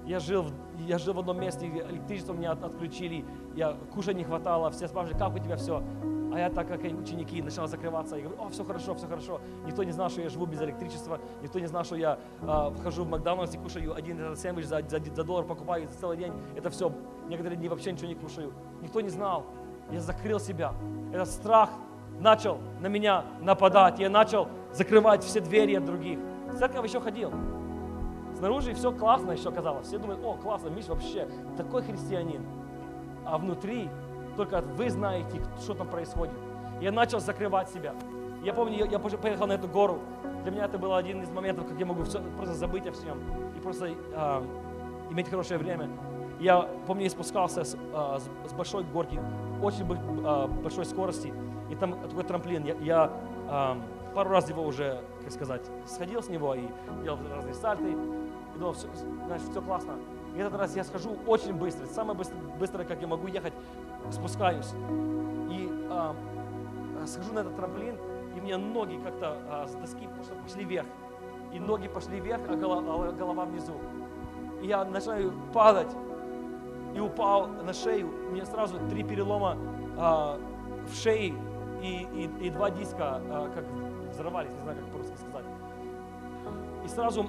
Я 0.05 0.19
жил, 0.19 0.45
я 0.79 0.97
жил 0.99 1.15
в 1.15 1.19
одном 1.19 1.39
месте, 1.39 1.67
электричество 1.67 2.33
меня 2.33 2.51
отключили, 2.51 3.25
я 3.55 3.75
кушать 3.93 4.15
не 4.15 4.23
хватало, 4.23 4.69
все 4.71 4.87
спрашивали, 4.87 5.17
как 5.17 5.35
у 5.35 5.39
тебя 5.39 5.57
все? 5.57 5.83
А 6.35 6.39
я 6.39 6.49
так, 6.49 6.67
как 6.67 6.83
и 6.83 6.93
ученики, 6.93 7.41
начал 7.41 7.65
закрываться 7.65 8.17
и 8.17 8.21
говорю, 8.21 8.41
о, 8.41 8.49
все 8.49 8.65
хорошо, 8.65 8.93
все 8.93 9.07
хорошо. 9.07 9.39
Никто 9.65 9.85
не 9.85 9.93
знал, 9.93 10.09
что 10.09 10.19
я 10.19 10.27
живу 10.27 10.45
без 10.45 10.61
электричества, 10.61 11.21
никто 11.41 11.59
не 11.59 11.65
знал, 11.65 11.85
что 11.85 11.95
я 11.95 12.19
э, 12.41 12.71
вхожу 12.77 13.05
в 13.05 13.09
Макдональдс 13.09 13.55
и 13.55 13.57
кушаю 13.57 13.95
один 13.95 14.19
этот 14.19 14.37
сэндвич 14.37 14.65
за, 14.65 14.81
за, 14.81 14.99
за 14.99 15.23
доллар 15.23 15.45
покупаю 15.45 15.87
за 15.87 15.97
целый 15.97 16.17
день. 16.17 16.33
Это 16.57 16.69
все. 16.69 16.91
Некоторые 17.29 17.57
дни 17.57 17.69
вообще 17.69 17.93
ничего 17.93 18.07
не 18.07 18.15
кушаю. 18.15 18.51
Никто 18.81 18.99
не 18.99 19.07
знал. 19.07 19.45
Я 19.89 20.01
закрыл 20.01 20.41
себя. 20.41 20.73
Этот 21.13 21.29
страх 21.29 21.69
начал 22.19 22.57
на 22.81 22.87
меня 22.87 23.23
нападать. 23.39 23.99
Я 23.99 24.09
начал 24.09 24.49
закрывать 24.73 25.23
все 25.23 25.39
двери 25.39 25.75
от 25.75 25.85
других. 25.85 26.19
В 26.51 26.57
церковь 26.57 26.85
еще 26.85 26.99
ходил. 26.99 27.31
Снаружи 28.35 28.73
все 28.73 28.91
классно 28.91 29.31
еще 29.31 29.51
казалось. 29.51 29.87
Все 29.87 29.99
думают, 29.99 30.19
о, 30.21 30.33
классно, 30.33 30.67
Миш 30.67 30.87
вообще 30.87 31.29
такой 31.55 31.81
христианин. 31.83 32.45
А 33.23 33.37
внутри 33.37 33.89
только 34.35 34.61
вы 34.61 34.89
знаете, 34.89 35.41
что 35.59 35.73
там 35.73 35.87
происходит. 35.87 36.35
Я 36.81 36.91
начал 36.91 37.19
закрывать 37.19 37.69
себя. 37.69 37.93
Я 38.43 38.53
помню, 38.53 38.85
я, 38.85 38.99
поехал 38.99 39.47
на 39.47 39.53
эту 39.53 39.67
гору. 39.67 39.99
Для 40.43 40.51
меня 40.51 40.65
это 40.65 40.77
был 40.77 40.93
один 40.93 41.23
из 41.23 41.29
моментов, 41.31 41.67
как 41.67 41.79
я 41.79 41.85
могу 41.85 42.03
все, 42.03 42.21
просто 42.37 42.53
забыть 42.53 42.85
о 42.85 42.91
всем 42.91 43.17
и 43.55 43.59
просто 43.59 43.87
э, 43.87 44.43
иметь 45.09 45.29
хорошее 45.29 45.59
время. 45.59 45.89
Я 46.39 46.69
помню, 46.85 47.05
я 47.05 47.09
спускался 47.09 47.63
с, 47.63 47.75
э, 47.75 48.19
с 48.47 48.53
большой 48.53 48.83
горки, 48.83 49.19
очень 49.63 49.85
э, 49.89 50.47
большой 50.61 50.85
скорости, 50.85 51.33
и 51.71 51.75
там 51.75 51.99
такой 51.99 52.23
трамплин. 52.23 52.63
Я, 52.65 52.75
я 52.75 53.11
э, 53.49 54.13
пару 54.13 54.29
раз 54.29 54.47
его 54.49 54.63
уже, 54.63 55.01
как 55.23 55.31
сказать, 55.31 55.61
сходил 55.87 56.21
с 56.21 56.29
него 56.29 56.53
и 56.53 56.67
делал 57.03 57.17
разные 57.31 57.55
сальты, 57.55 57.91
и 57.91 58.59
думал, 58.59 58.73
все, 58.73 58.87
значит, 59.25 59.49
все 59.49 59.61
классно. 59.61 59.95
И 60.35 60.39
этот 60.39 60.55
раз 60.55 60.75
я 60.75 60.83
схожу 60.83 61.15
очень 61.27 61.53
быстро, 61.53 61.85
самое 61.85 62.17
быстро, 62.17 62.35
быстро 62.59 62.83
как 62.83 63.01
я 63.01 63.07
могу 63.07 63.27
ехать, 63.27 63.53
спускаюсь. 64.11 64.73
И 65.49 65.87
а, 65.89 66.15
схожу 67.07 67.33
на 67.33 67.39
этот 67.39 67.55
трамплин, 67.55 67.95
и 68.35 68.39
у 68.39 68.43
меня 68.43 68.57
ноги 68.57 68.99
как-то 69.03 69.37
а, 69.49 69.67
с 69.67 69.73
доски 69.75 70.09
пошли 70.43 70.65
вверх. 70.65 70.87
И 71.53 71.59
ноги 71.59 71.87
пошли 71.87 72.19
вверх, 72.19 72.41
а 72.49 72.55
голова, 72.55 73.11
голова 73.11 73.45
внизу. 73.45 73.73
И 74.61 74.67
я 74.67 74.83
начинаю 74.83 75.31
падать. 75.53 75.95
И 76.93 76.99
упал 76.99 77.47
на 77.47 77.73
шею. 77.73 78.09
У 78.29 78.33
меня 78.33 78.45
сразу 78.45 78.77
три 78.89 79.03
перелома 79.03 79.57
а, 79.97 80.37
в 80.87 80.95
шее 80.95 81.33
и, 81.81 82.07
и, 82.13 82.47
и 82.47 82.49
два 82.49 82.71
диска, 82.71 83.21
а, 83.29 83.51
как 83.53 83.63
взорвались, 84.11 84.51
не 84.51 84.61
знаю, 84.63 84.77
как 84.79 84.91
по-русски 84.91 85.15
сказать. 85.17 85.45
И 86.83 86.87
сразу 86.87 87.25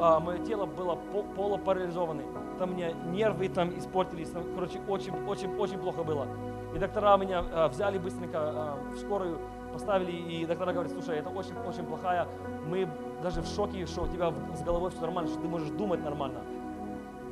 а, 0.00 0.20
мое 0.20 0.38
тело 0.38 0.66
было 0.66 0.96
по- 0.96 1.22
полупарализовано. 1.22 2.22
Там 2.58 2.74
меня 2.74 2.92
нервы 2.92 3.48
там 3.48 3.76
испортились, 3.76 4.30
там, 4.30 4.44
короче, 4.54 4.80
очень, 4.88 5.12
очень, 5.26 5.56
очень 5.56 5.78
плохо 5.78 6.02
было. 6.02 6.26
И 6.74 6.78
доктора 6.78 7.16
меня 7.16 7.44
а, 7.52 7.68
взяли 7.68 7.98
быстренько 7.98 8.38
а, 8.38 8.78
в 8.92 8.96
скорую, 8.98 9.38
поставили, 9.72 10.12
и 10.12 10.46
доктора 10.46 10.72
говорят, 10.72 10.92
слушай, 10.92 11.18
это 11.18 11.30
очень, 11.30 11.56
очень 11.66 11.84
плохая, 11.84 12.26
мы 12.66 12.88
даже 13.22 13.42
в 13.42 13.46
шоке, 13.46 13.86
что 13.86 14.02
у 14.02 14.08
тебя 14.08 14.32
с 14.54 14.62
головой 14.62 14.90
все 14.90 15.00
нормально, 15.00 15.30
что 15.30 15.40
ты 15.40 15.48
можешь 15.48 15.70
думать 15.70 16.02
нормально. 16.02 16.40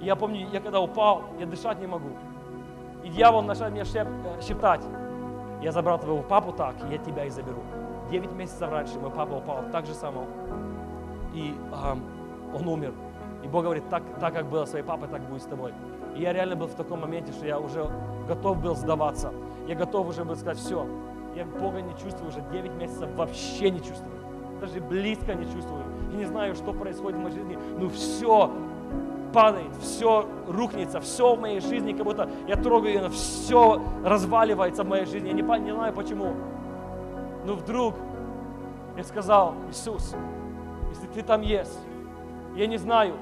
И 0.00 0.06
я 0.06 0.16
помню, 0.16 0.48
я 0.52 0.60
когда 0.60 0.80
упал, 0.80 1.22
я 1.38 1.46
дышать 1.46 1.80
не 1.80 1.86
могу. 1.86 2.10
И 3.04 3.08
дьявол 3.08 3.42
начал 3.42 3.70
меня 3.70 3.84
шеп, 3.84 4.08
э, 4.08 4.40
шептать. 4.40 4.84
Я 5.60 5.72
забрал 5.72 5.98
твоего 5.98 6.22
папу 6.22 6.52
так, 6.52 6.74
я 6.90 6.98
тебя 6.98 7.24
и 7.24 7.30
заберу. 7.30 7.62
Девять 8.10 8.32
месяцев 8.32 8.68
раньше 8.70 8.98
мой 8.98 9.10
папа 9.10 9.34
упал 9.34 9.64
так 9.70 9.86
же 9.86 9.94
само. 9.94 10.26
И 11.34 11.54
а, 11.72 11.96
он 12.54 12.68
умер. 12.68 12.92
И 13.42 13.48
Бог 13.48 13.64
говорит, 13.64 13.88
так, 13.88 14.02
так 14.20 14.34
как 14.34 14.46
было 14.46 14.64
с 14.64 14.70
своей 14.70 14.84
папой, 14.84 15.08
так 15.08 15.22
будет 15.22 15.42
с 15.42 15.46
тобой. 15.46 15.72
И 16.16 16.22
я 16.22 16.32
реально 16.32 16.56
был 16.56 16.66
в 16.66 16.74
таком 16.74 17.00
моменте, 17.00 17.32
что 17.32 17.46
я 17.46 17.58
уже 17.58 17.90
готов 18.28 18.62
был 18.62 18.76
сдаваться. 18.76 19.32
Я 19.66 19.74
готов 19.74 20.08
уже 20.08 20.24
был 20.24 20.36
сказать, 20.36 20.58
все, 20.58 20.86
я 21.34 21.44
Бога 21.44 21.80
не 21.80 21.92
чувствую 21.92 22.28
уже 22.28 22.42
9 22.52 22.72
месяцев, 22.74 23.08
вообще 23.16 23.70
не 23.70 23.78
чувствую. 23.78 24.12
Даже 24.60 24.80
близко 24.80 25.34
не 25.34 25.44
чувствую. 25.52 25.82
И 26.12 26.16
не 26.16 26.24
знаю, 26.24 26.54
что 26.54 26.72
происходит 26.72 27.18
в 27.18 27.22
моей 27.22 27.34
жизни. 27.34 27.58
Ну 27.78 27.88
все 27.88 28.50
падает, 29.32 29.72
все 29.80 30.28
рухнется, 30.46 31.00
все 31.00 31.34
в 31.34 31.40
моей 31.40 31.60
жизни, 31.60 31.92
как 31.94 32.04
будто 32.04 32.28
я 32.46 32.56
трогаю 32.56 32.94
ее, 32.94 33.08
все 33.08 33.80
разваливается 34.04 34.84
в 34.84 34.88
моей 34.88 35.06
жизни. 35.06 35.28
Я 35.28 35.32
не, 35.32 35.42
не 35.42 35.72
знаю 35.72 35.92
почему. 35.94 36.34
Но 37.46 37.54
вдруг 37.54 37.94
я 38.96 39.04
сказал, 39.04 39.54
Иисус, 39.70 40.14
если 40.92 41.06
ты 41.06 41.22
там 41.22 41.40
есть, 41.40 41.78
я 42.54 42.66
не 42.66 42.76
знаю, 42.76 43.16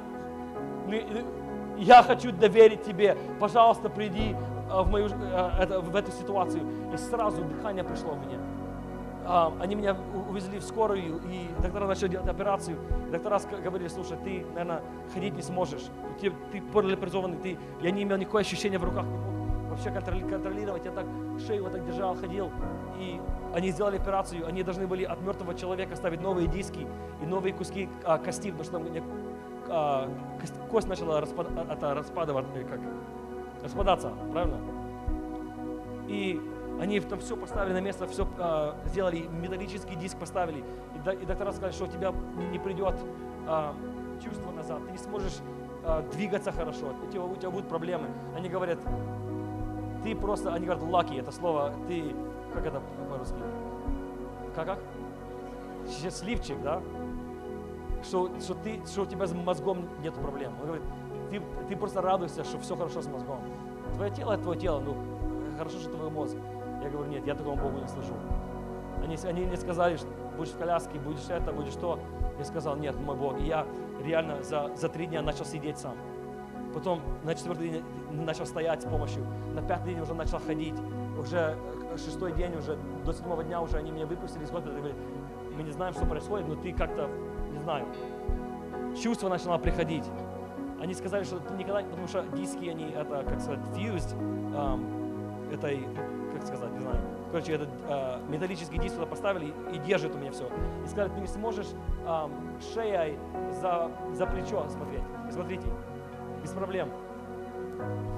я 1.78 2.02
хочу 2.02 2.32
доверить 2.32 2.82
тебе, 2.82 3.16
пожалуйста, 3.38 3.88
приди 3.88 4.34
а, 4.68 4.82
в, 4.82 4.90
мою, 4.90 5.06
это, 5.06 5.80
в 5.80 5.94
эту 5.94 6.10
ситуацию. 6.10 6.62
И 6.92 6.96
сразу 6.96 7.44
дыхание 7.44 7.84
пришло 7.84 8.14
меня. 8.14 8.38
А, 9.24 9.52
они 9.60 9.76
меня 9.76 9.96
увезли 10.28 10.58
в 10.58 10.64
скорую, 10.64 11.20
и 11.30 11.48
доктора 11.62 11.86
начали 11.86 12.08
делать 12.08 12.28
операцию. 12.28 12.76
Доктора 13.12 13.40
говорили, 13.62 13.88
слушай, 13.88 14.18
ты, 14.24 14.44
наверное, 14.54 14.82
ходить 15.14 15.34
не 15.34 15.42
сможешь. 15.42 15.84
Ты, 16.20 16.32
ты 16.50 16.60
парализованный, 16.60 17.38
ты, 17.38 17.58
я 17.80 17.90
не 17.92 18.02
имел 18.02 18.16
никакого 18.16 18.40
ощущения 18.40 18.78
в 18.78 18.84
руках, 18.84 19.04
не 19.04 19.06
мог 19.06 19.39
вообще 19.70 19.90
контролировать. 19.90 20.84
Я 20.84 20.90
так 20.90 21.06
шею 21.46 21.64
вот 21.64 21.72
так 21.72 21.86
держал, 21.86 22.16
ходил. 22.16 22.50
И 22.98 23.20
они 23.54 23.70
сделали 23.70 23.96
операцию, 23.96 24.46
они 24.46 24.62
должны 24.62 24.86
были 24.86 25.04
от 25.04 25.20
мертвого 25.22 25.54
человека 25.54 25.96
ставить 25.96 26.20
новые 26.20 26.48
диски 26.48 26.86
и 27.22 27.26
новые 27.26 27.54
куски 27.54 27.88
а, 28.04 28.18
кости, 28.18 28.50
потому 28.50 28.64
что 28.64 28.72
там 28.78 28.86
а, 29.68 30.08
кость 30.70 30.88
начала 30.88 31.20
распад, 31.20 31.48
это, 31.70 31.94
распадывать, 31.94 32.46
как, 32.68 32.80
распадаться, 33.62 34.12
правильно? 34.32 34.58
И 36.08 36.40
они 36.80 36.98
там 37.00 37.20
все 37.20 37.36
поставили 37.36 37.72
на 37.72 37.80
место, 37.80 38.06
все 38.06 38.26
а, 38.38 38.76
сделали, 38.86 39.26
металлический 39.28 39.94
диск 39.94 40.18
поставили. 40.18 40.64
И, 40.94 41.22
и 41.22 41.26
доктора 41.26 41.52
сказали, 41.52 41.72
что 41.72 41.84
у 41.84 41.88
тебя 41.88 42.12
не 42.52 42.58
придет 42.58 42.94
а, 43.46 43.74
чувство 44.22 44.50
назад, 44.50 44.84
ты 44.86 44.92
не 44.92 44.98
сможешь 44.98 45.38
а, 45.84 46.02
двигаться 46.12 46.52
хорошо, 46.52 46.94
у 47.06 47.10
тебя, 47.10 47.22
у 47.22 47.36
тебя 47.36 47.50
будут 47.50 47.68
проблемы. 47.68 48.08
Они 48.36 48.48
говорят, 48.48 48.78
ты 50.02 50.14
просто, 50.14 50.52
они 50.52 50.66
говорят, 50.66 50.84
lucky, 50.84 51.20
это 51.20 51.30
слово, 51.32 51.72
ты, 51.88 52.14
как 52.54 52.66
это 52.66 52.82
по-русски? 53.08 53.36
Как, 54.54 54.66
как? 54.66 54.78
Счастливчик, 55.88 56.60
да? 56.62 56.82
Что, 58.02 58.30
что, 58.40 58.54
ты, 58.54 58.80
что 58.86 59.02
у 59.02 59.06
тебя 59.06 59.26
с 59.26 59.32
мозгом 59.32 59.88
нет 60.02 60.14
проблем. 60.14 60.54
Он 60.60 60.66
говорит, 60.66 60.84
ты, 61.30 61.42
ты 61.68 61.76
просто 61.76 62.00
радуешься, 62.00 62.44
что 62.44 62.58
все 62.58 62.76
хорошо 62.76 63.02
с 63.02 63.06
мозгом. 63.06 63.40
Твое 63.94 64.10
тело– 64.10 64.32
это 64.34 64.42
твое 64.42 64.58
тело, 64.58 64.80
ну, 64.80 64.96
хорошо, 65.58 65.78
что 65.78 65.90
твой 65.90 66.10
мозг. 66.10 66.36
Я 66.82 66.88
говорю, 66.88 67.10
нет, 67.10 67.26
я 67.26 67.34
такому 67.34 67.56
Богу 67.56 67.78
не 67.78 67.88
служу. 67.88 68.14
Они, 69.02 69.16
они 69.24 69.46
мне 69.46 69.56
сказали, 69.56 69.96
что 69.96 70.08
будешь 70.36 70.50
в 70.50 70.58
коляске, 70.58 70.98
будешь 70.98 71.28
это, 71.28 71.52
будешь 71.52 71.74
то. 71.74 71.98
Я 72.38 72.44
сказал, 72.44 72.76
нет, 72.76 72.98
мой 72.98 73.16
Бог. 73.16 73.38
И 73.38 73.44
я 73.44 73.66
реально 74.02 74.42
за, 74.42 74.74
за 74.74 74.88
три 74.88 75.06
дня 75.06 75.20
начал 75.20 75.44
сидеть 75.44 75.78
сам. 75.78 75.94
Потом 76.74 77.00
на 77.24 77.34
четвертый 77.34 77.70
день 77.70 77.84
начал 78.12 78.46
стоять 78.46 78.82
с 78.82 78.86
помощью. 78.86 79.24
На 79.54 79.62
пятый 79.62 79.94
день 79.94 80.00
уже 80.00 80.14
начал 80.14 80.38
ходить. 80.38 80.74
Уже 81.18 81.56
э, 81.92 81.96
шестой 81.96 82.32
день, 82.32 82.56
уже 82.56 82.78
до 83.04 83.12
седьмого 83.12 83.42
дня 83.44 83.60
уже 83.60 83.76
они 83.76 83.90
меня 83.90 84.06
выпустили 84.06 84.44
из 84.44 84.50
госпиталя. 84.50 84.78
Говорят, 84.78 84.96
мы 85.56 85.62
не 85.62 85.72
знаем, 85.72 85.92
что 85.92 86.06
происходит, 86.06 86.48
но 86.48 86.54
ты 86.54 86.72
как-то, 86.72 87.08
не 87.52 87.58
знаю, 87.58 87.86
чувство 89.00 89.28
начало 89.28 89.58
приходить. 89.58 90.04
Они 90.80 90.94
сказали, 90.94 91.24
что 91.24 91.38
ты 91.40 91.54
никогда, 91.54 91.82
потому 91.82 92.08
что 92.08 92.24
диски, 92.34 92.66
они, 92.66 92.90
это, 92.90 93.22
как 93.28 93.40
сказать, 93.40 93.60
fused 93.74 94.16
um, 94.54 95.52
этой 95.52 95.86
как 96.32 96.46
сказать, 96.46 96.72
не 96.72 96.80
знаю. 96.80 97.00
Короче, 97.30 97.52
этот 97.52 97.68
э, 97.88 98.20
металлический 98.28 98.78
диск 98.78 98.94
туда 98.94 99.06
поставили 99.06 99.52
и, 99.72 99.78
держит 99.78 100.14
у 100.14 100.18
меня 100.18 100.32
все. 100.32 100.48
И 100.84 100.88
сказали, 100.88 101.10
ты 101.10 101.20
не 101.20 101.26
сможешь 101.26 101.66
э, 102.06 102.28
шеей 102.72 103.18
за, 103.60 103.90
за 104.12 104.26
плечо 104.26 104.68
смотреть. 104.68 105.02
Смотрите, 105.30 105.66
без 106.42 106.50
проблем. 106.50 106.88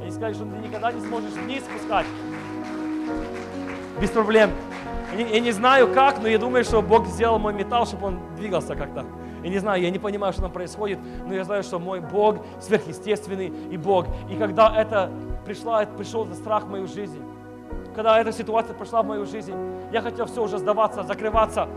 Они 0.00 0.10
сказали, 0.10 0.34
что 0.34 0.44
ты 0.44 0.56
никогда 0.56 0.92
не 0.92 1.00
сможешь 1.00 1.32
вниз 1.32 1.62
спускать. 1.64 2.06
Без 4.00 4.10
проблем. 4.10 4.50
Я 5.16 5.40
не, 5.40 5.50
знаю 5.52 5.92
как, 5.92 6.22
но 6.22 6.28
я 6.28 6.38
думаю, 6.38 6.64
что 6.64 6.80
Бог 6.80 7.06
сделал 7.06 7.38
мой 7.38 7.52
металл, 7.52 7.86
чтобы 7.86 8.06
он 8.06 8.18
двигался 8.36 8.74
как-то. 8.74 9.04
Я 9.42 9.50
не 9.50 9.58
знаю, 9.58 9.82
я 9.82 9.90
не 9.90 9.98
понимаю, 9.98 10.32
что 10.32 10.42
там 10.42 10.52
происходит, 10.52 10.98
но 11.26 11.34
я 11.34 11.44
знаю, 11.44 11.62
что 11.62 11.78
мой 11.78 12.00
Бог 12.00 12.36
сверхъестественный 12.60 13.52
и 13.70 13.76
Бог. 13.76 14.06
И 14.30 14.36
когда 14.36 14.74
это 14.74 15.10
пришла, 15.44 15.84
пришел 15.84 16.24
этот 16.24 16.38
страх 16.38 16.64
в 16.64 16.70
мою 16.70 16.86
жизнь, 16.86 17.20
когда 17.94 18.18
эта 18.18 18.32
ситуация 18.32 18.74
прошла 18.74 19.02
в 19.02 19.06
мою 19.06 19.26
жизнь, 19.26 19.54
я 19.92 20.00
хотел 20.00 20.26
все 20.26 20.42
уже 20.42 20.58
сдаваться, 20.58 21.02
закрываться, 21.02 21.68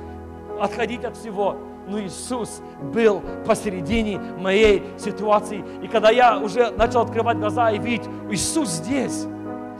отходить 0.59 1.03
от 1.03 1.17
всего. 1.17 1.57
Но 1.87 1.99
Иисус 1.99 2.61
был 2.93 3.21
посередине 3.45 4.19
моей 4.19 4.83
ситуации. 4.97 5.63
И 5.83 5.87
когда 5.87 6.09
я 6.09 6.39
уже 6.39 6.71
начал 6.71 7.01
открывать 7.01 7.37
глаза 7.37 7.71
и 7.71 7.77
видеть, 7.77 8.07
Иисус 8.29 8.69
здесь, 8.69 9.27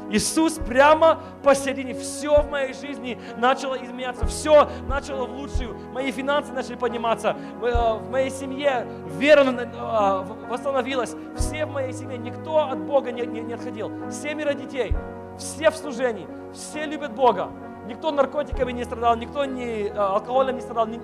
Иисус 0.10 0.53
прямо 0.53 1.20
посередине, 1.43 1.93
все 1.93 2.41
в 2.41 2.49
моей 2.49 2.74
жизни 2.74 3.20
начало 3.38 3.76
изменяться, 3.76 4.26
все 4.28 4.70
начало 4.88 5.26
в 5.26 5.32
лучшую, 5.32 5.78
мои 5.91 6.12
финансы 6.12 6.53
начали 6.53 6.76
подниматься, 6.76 7.36
в 7.60 7.66
э, 7.66 8.10
моей 8.10 8.30
семье 8.30 8.88
вера 9.18 9.43
э, 9.43 10.24
восстановилась, 10.47 11.16
все 11.36 11.66
в 11.66 11.72
моей 11.72 11.91
семье, 11.91 12.18
никто 12.18 12.70
от 12.70 12.80
Бога 12.86 13.12
не, 13.12 13.26
не, 13.26 13.41
не 13.41 13.53
отходил, 13.53 13.91
семеро 14.12 14.53
детей, 14.53 14.93
все 15.38 15.72
в 15.72 15.76
служении, 15.76 16.28
все 16.53 16.86
любят 16.86 17.14
Бога. 17.14 17.49
Никто 17.88 18.11
наркотиками 18.11 18.71
не 18.71 18.83
страдал, 18.83 19.15
никто 19.15 19.45
не, 19.45 19.88
э, 19.88 19.93
алкоголем 19.95 20.55
не 20.55 20.61
страдал, 20.61 20.88
не, 20.88 20.99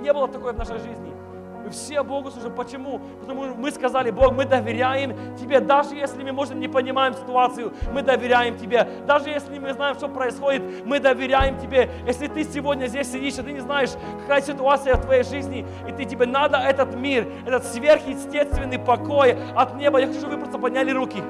не 0.00 0.12
было 0.12 0.28
такое 0.28 0.52
в 0.52 0.58
нашей 0.58 0.78
жизни. 0.78 1.16
Мы 1.66 1.72
все 1.72 2.04
Богу 2.04 2.30
служим. 2.30 2.54
Почему? 2.54 3.00
Потому 3.20 3.46
что 3.46 3.54
мы 3.56 3.72
сказали, 3.72 4.12
Бог, 4.12 4.32
мы 4.32 4.44
доверяем 4.44 5.16
Тебе, 5.36 5.58
даже 5.58 5.96
если 5.96 6.22
мы, 6.22 6.30
может, 6.30 6.54
не 6.54 6.68
понимаем 6.68 7.14
ситуацию, 7.14 7.72
мы 7.92 8.02
доверяем 8.02 8.56
Тебе. 8.56 8.86
Даже 9.04 9.30
если 9.30 9.58
мы 9.58 9.72
знаем, 9.72 9.96
что 9.96 10.06
происходит, 10.08 10.62
мы 10.84 11.00
доверяем 11.00 11.58
Тебе. 11.58 11.90
Если 12.06 12.28
ты 12.28 12.44
сегодня 12.44 12.86
здесь 12.86 13.10
сидишь, 13.10 13.38
и 13.38 13.42
ты 13.42 13.52
не 13.52 13.58
знаешь, 13.58 13.90
какая 14.20 14.42
ситуация 14.42 14.94
в 14.94 15.02
твоей 15.02 15.24
жизни, 15.24 15.66
и 15.88 15.92
ты, 15.92 16.04
тебе 16.04 16.26
надо 16.26 16.56
этот 16.58 16.94
мир, 16.94 17.26
этот 17.44 17.64
сверхъестественный 17.64 18.78
покой 18.78 19.36
от 19.56 19.74
неба, 19.74 19.98
я 19.98 20.06
хочу, 20.06 20.20
чтобы 20.20 20.34
вы 20.34 20.42
просто 20.42 20.58
подняли 20.58 20.92
руки. 20.92 21.20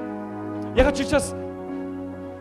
Я 0.74 0.84
хочу 0.84 1.02
сейчас 1.04 1.34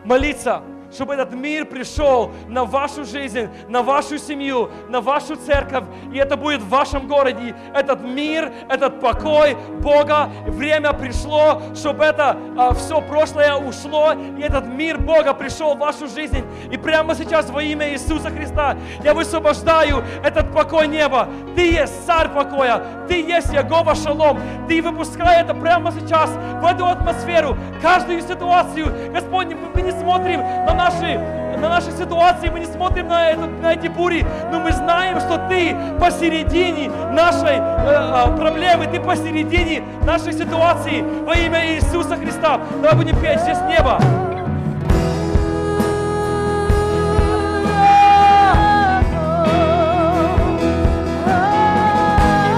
молиться, 0.03 0.61
чтобы 0.95 1.13
этот 1.13 1.33
мир 1.33 1.65
пришел 1.65 2.31
на 2.47 2.63
вашу 2.63 3.03
жизнь, 3.03 3.49
на 3.67 3.83
вашу 3.83 4.17
семью, 4.17 4.69
на 4.87 5.01
вашу 5.01 5.35
церковь, 5.35 5.83
и 6.13 6.17
это 6.17 6.37
будет 6.37 6.61
в 6.61 6.69
вашем 6.69 7.07
городе. 7.07 7.53
Этот 7.73 8.01
мир, 8.01 8.51
этот 8.69 9.01
покой 9.01 9.57
Бога, 9.81 10.29
время 10.47 10.93
пришло, 10.93 11.61
чтобы 11.75 12.05
это 12.05 12.37
а, 12.57 12.73
все 12.73 13.01
прошлое 13.01 13.55
ушло, 13.55 14.13
и 14.37 14.41
этот 14.41 14.65
мир 14.67 14.97
Бога 14.97 15.33
пришел 15.33 15.75
в 15.75 15.79
вашу 15.79 16.07
жизнь. 16.07 16.43
И 16.71 16.77
прямо 16.77 17.13
сейчас 17.13 17.49
во 17.49 17.61
имя 17.61 17.91
Иисуса 17.91 18.29
Христа 18.29 18.77
я 19.03 19.13
высвобождаю 19.13 20.03
этот 20.23 20.53
покой 20.53 20.87
неба. 20.87 21.27
Ты 21.55 21.71
есть 21.71 22.05
царь 22.05 22.29
покоя, 22.29 22.81
ты 23.07 23.21
есть 23.21 23.51
Ягова 23.51 23.95
Шалом. 23.95 24.39
Ты 24.67 24.81
выпускай 24.81 25.41
это 25.41 25.53
прямо 25.53 25.91
сейчас 25.91 26.29
в 26.29 26.65
эту 26.65 26.87
атмосферу, 26.87 27.57
каждую 27.81 28.21
ситуацию. 28.21 29.11
Господь, 29.13 29.47
мы 29.73 29.81
не 29.81 29.91
смотрим 29.91 30.39
на 30.39 30.73
нас 30.73 30.84
наши, 30.85 31.19
на 31.57 31.69
наши 31.69 31.91
ситуации, 31.91 32.49
мы 32.49 32.59
не 32.59 32.65
смотрим 32.65 33.07
на, 33.07 33.31
этот, 33.31 33.61
на 33.61 33.73
эти 33.73 33.87
бури, 33.87 34.25
но 34.51 34.59
мы 34.59 34.71
знаем, 34.71 35.19
что 35.19 35.37
Ты 35.49 35.75
посередине 35.99 36.89
нашей 37.11 37.57
э, 37.57 38.27
э 38.27 38.37
проблемы, 38.37 38.85
Ты 38.85 38.99
посередине 38.99 39.83
нашей 40.03 40.33
ситуации 40.33 41.01
во 41.25 41.35
имя 41.35 41.73
Иисуса 41.73 42.15
Христа. 42.17 42.59
Давай 42.81 42.95
будем 42.95 43.19
петь 43.19 43.41
здесь 43.41 43.59
небо. 43.67 43.99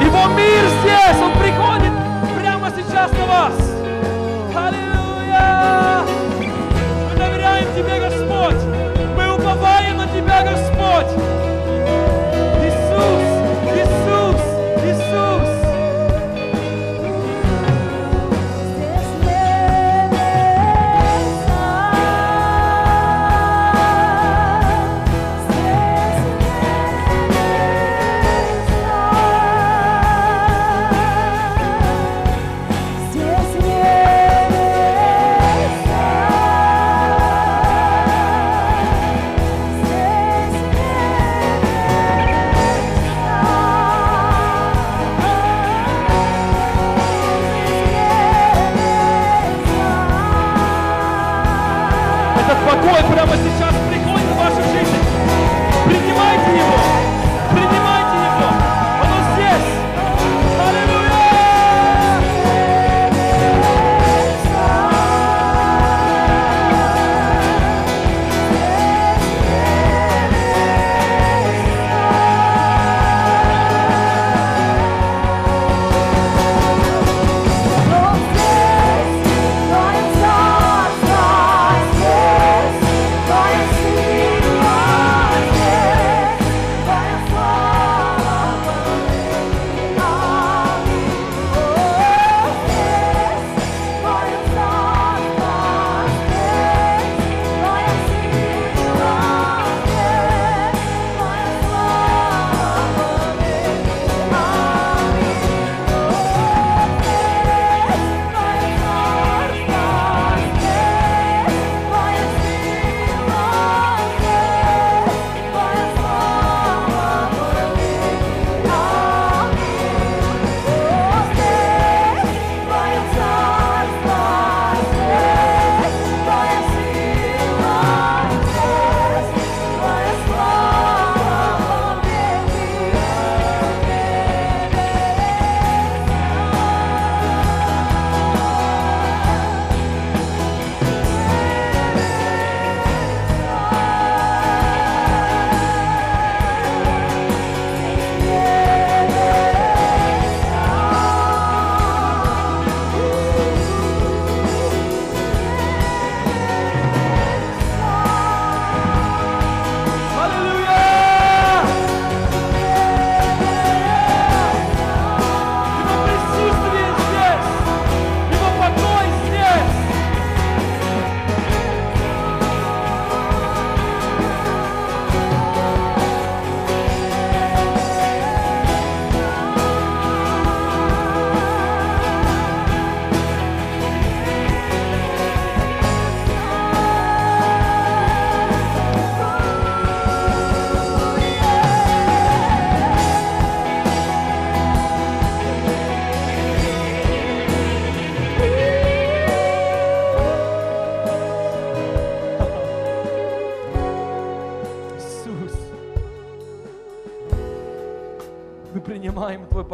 Его 0.01 0.27
мир 0.35 0.63
здесь, 0.81 1.21
он 1.23 1.31
приходит 1.39 1.93
прямо 2.37 2.69
сейчас 2.75 3.11
на 3.13 3.25
вас. 3.25 3.66
Господь! 10.97 11.36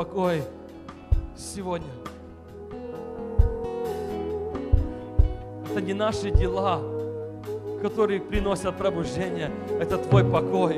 Покой 0.03 0.43
сегодня. 1.37 1.87
Это 5.71 5.79
не 5.79 5.93
наши 5.93 6.29
дела, 6.29 6.81
которые 7.81 8.19
приносят 8.19 8.75
пробуждение, 8.75 9.49
это 9.79 9.97
Твой 9.97 10.25
покой. 10.25 10.77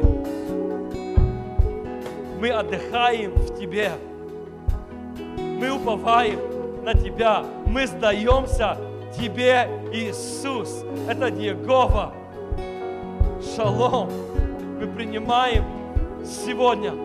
Мы 2.40 2.52
отдыхаем 2.52 3.32
в 3.32 3.58
Тебе. 3.58 3.94
Мы 5.38 5.72
уповаем 5.72 6.84
на 6.84 6.94
Тебя. 6.94 7.44
Мы 7.66 7.88
сдаемся 7.88 8.78
Тебе, 9.18 9.68
Иисус. 9.92 10.84
Это 11.10 11.32
Диегова. 11.32 12.14
Шалом. 13.56 14.12
Мы 14.80 14.86
принимаем 14.86 15.66
сегодня. 16.24 17.05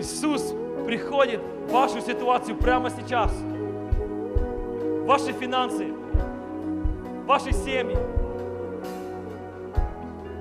Иисус 0.00 0.54
приходит 0.86 1.42
в 1.68 1.72
вашу 1.72 2.00
ситуацию 2.00 2.56
прямо 2.56 2.88
сейчас. 2.88 3.30
Ваши 5.04 5.32
финансы, 5.32 5.88
ваши 7.26 7.52
семьи. 7.52 7.98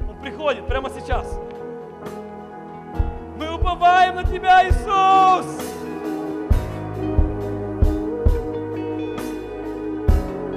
Он 0.10 0.16
приходит 0.22 0.66
прямо 0.66 0.90
сейчас. 0.90 1.38
Мы 3.38 3.54
уповаем 3.54 4.16
на 4.16 4.24
Тебя, 4.24 4.66
Иисус! 4.66 5.46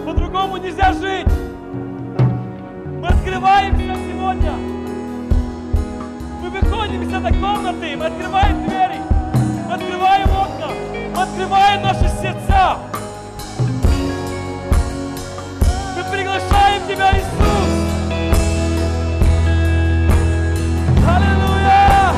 По-другому 0.07 0.59
нельзя 0.59 0.93
жить! 0.93 1.27
Мы 3.01 3.09
открываемся 3.09 3.97
сегодня. 4.09 4.72
Из 6.73 7.13
этой 7.15 7.33
комнаты, 7.39 7.97
мы 7.97 8.07
открываем 8.07 8.67
двери, 8.67 9.01
мы 9.69 9.75
открываем 9.75 10.29
окна, 10.31 10.69
мы 11.15 11.23
открываем 11.23 11.83
наши 11.83 12.09
сердца. 12.21 12.79
Мы 15.97 16.03
приглашаем 16.11 16.83
Тебя, 16.89 17.13
Иисус. 17.13 17.69
Аллилуйя! 21.07 22.15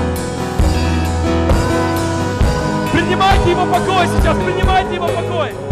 Принимайте 2.93 3.51
Его 3.51 3.67
покой 3.67 4.07
сейчас, 4.07 4.37
принимайте 4.39 4.95
Его 4.95 5.09
покой. 5.09 5.64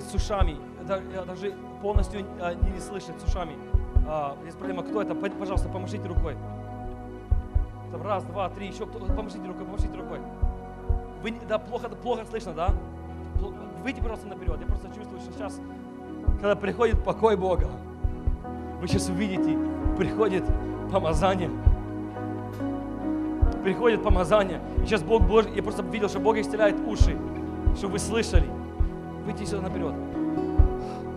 Имеет 0.00 0.04
с 0.04 0.14
ушами, 0.14 0.56
я 1.14 1.24
даже 1.24 1.54
полностью 1.82 2.20
не, 2.20 2.70
не 2.72 2.80
слышит 2.80 3.20
с 3.20 3.24
ушами. 3.24 3.52
А, 4.08 4.36
есть 4.44 4.56
проблема, 4.58 4.82
кто 4.82 5.02
это? 5.02 5.14
Пожалуйста, 5.14 5.68
помашите 5.68 6.06
рукой. 6.08 6.36
Там 7.92 8.02
раз, 8.02 8.24
два, 8.24 8.48
три, 8.48 8.68
еще 8.68 8.86
кто? 8.86 8.98
Помашите 8.98 9.46
рукой, 9.46 9.64
помашите 9.64 9.96
рукой. 9.96 10.18
Вы, 11.22 11.34
да, 11.48 11.58
плохо, 11.58 11.88
плохо 11.88 12.24
слышно, 12.28 12.52
да? 12.52 12.70
Выйдите, 13.82 14.02
пожалуйста, 14.02 14.28
наперед. 14.28 14.58
Я 14.60 14.66
просто 14.66 14.88
чувствую, 14.88 15.20
что 15.20 15.32
сейчас, 15.32 15.60
когда 16.40 16.56
приходит 16.56 17.02
покой 17.04 17.36
Бога, 17.36 17.68
вы 18.80 18.88
сейчас 18.88 19.08
увидите, 19.08 19.58
приходит 19.96 20.44
помазание. 20.90 21.50
Приходит 23.62 24.02
помазание. 24.02 24.60
И 24.82 24.86
сейчас 24.86 25.02
Бог, 25.02 25.22
Бож- 25.22 25.54
я 25.54 25.62
просто 25.62 25.82
видел, 25.82 26.08
что 26.08 26.20
Бог 26.20 26.36
исцеляет 26.36 26.76
уши, 26.86 27.18
чтобы 27.76 27.92
вы 27.94 27.98
слышали. 27.98 28.48
Выйдите 29.24 29.46
сюда 29.46 29.62
наперед. 29.68 29.94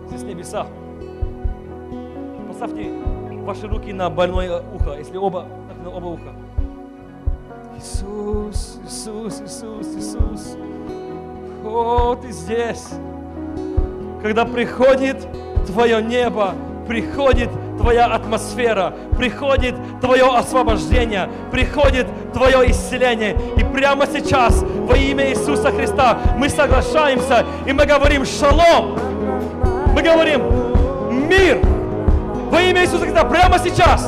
Здесь 0.08 0.22
небеса. 0.22 0.66
Поставьте 2.48 2.90
ваши 3.44 3.66
руки 3.66 3.92
на 3.92 4.10
больное 4.10 4.62
ухо, 4.74 4.96
если 4.96 5.16
оба, 5.16 5.46
на 5.82 5.90
оба 5.90 6.06
уха. 6.06 6.32
Иисус, 7.76 8.80
Иисус, 8.84 9.40
Иисус, 9.40 9.86
Иисус. 9.96 10.56
О, 11.64 12.16
ты 12.20 12.30
здесь. 12.30 12.90
Когда 14.22 14.44
приходит 14.44 15.26
твое 15.66 16.02
небо, 16.02 16.54
приходит 16.86 17.50
твоя 17.78 18.06
атмосфера, 18.06 18.94
приходит 19.16 19.74
твое 20.00 20.24
освобождение, 20.24 21.28
приходит 21.50 22.06
твое 22.32 22.70
исцеление. 22.70 23.36
И 23.56 23.64
прямо 23.64 24.06
сейчас 24.06 24.64
во 24.84 24.96
имя 24.96 25.30
Иисуса 25.30 25.70
Христа 25.70 26.18
мы 26.36 26.48
соглашаемся 26.48 27.44
и 27.66 27.72
мы 27.72 27.86
говорим 27.86 28.24
шалом. 28.24 28.98
Мы 29.94 30.02
говорим 30.02 30.42
мир 31.28 31.60
во 32.50 32.60
имя 32.60 32.82
Иисуса 32.82 33.04
Христа 33.04 33.24
прямо 33.24 33.58
сейчас. 33.58 34.06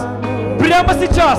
Прямо 0.58 0.94
сейчас. 0.94 1.38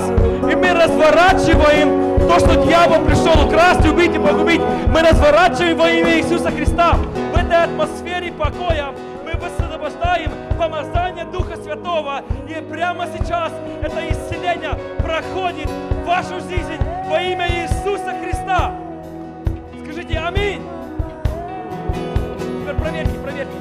И 0.50 0.56
мы 0.56 0.74
разворачиваем 0.74 2.28
то, 2.28 2.40
что 2.40 2.66
дьявол 2.66 3.06
пришел 3.06 3.46
украсть, 3.46 3.86
убить 3.86 4.16
и 4.16 4.20
погубить. 4.20 4.62
Мы 4.88 5.02
разворачиваем 5.02 5.78
во 5.78 5.90
имя 5.90 6.18
Иисуса 6.18 6.52
Христа. 6.52 6.96
В 7.34 7.38
этой 7.38 7.64
атмосфере 7.64 8.32
покоя 8.32 8.94
мы 9.26 9.34
высвобождаем 9.40 10.32
помазание 10.58 11.26
Духа 11.26 11.58
Святого. 11.58 12.22
И 12.48 12.72
прямо 12.72 13.06
сейчас 13.08 13.52
это 13.82 14.00
исцеление 14.12 14.78
проходит 15.04 15.70
в 15.70 16.08
вашу 16.08 16.40
жизнь 16.50 16.78
во 17.10 17.22
имя 17.22 17.48
Иисуса 17.50 18.14
Христа. 18.22 18.72
Скажите 20.08 20.20
аминь. 20.26 20.62
Теперь 22.62 22.76
проверьте, 22.78 23.20
проверьте. 23.20 23.58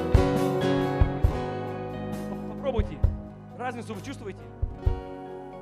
Поп- 2.29 2.55
Попробуйте. 2.55 2.97
Разницу 3.57 3.93
вы 3.93 4.01
чувствуете? 4.01 4.39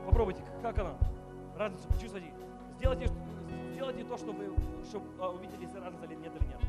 Попробуйте, 0.06 0.44
как 0.62 0.78
она? 0.78 0.92
Разницу 1.58 1.88
почувствуйте. 1.88 2.32
Сделайте, 2.78 3.10
сделайте 3.74 4.04
то, 4.04 4.16
что 4.18 4.32
вы 4.32 4.46
чтобы, 4.88 5.06
а, 5.20 5.30
увидели, 5.30 5.64
если 5.64 5.80
разница 5.80 6.06
или 6.06 6.16
нет 6.16 6.34
или 6.40 6.48
нет. 6.50 6.60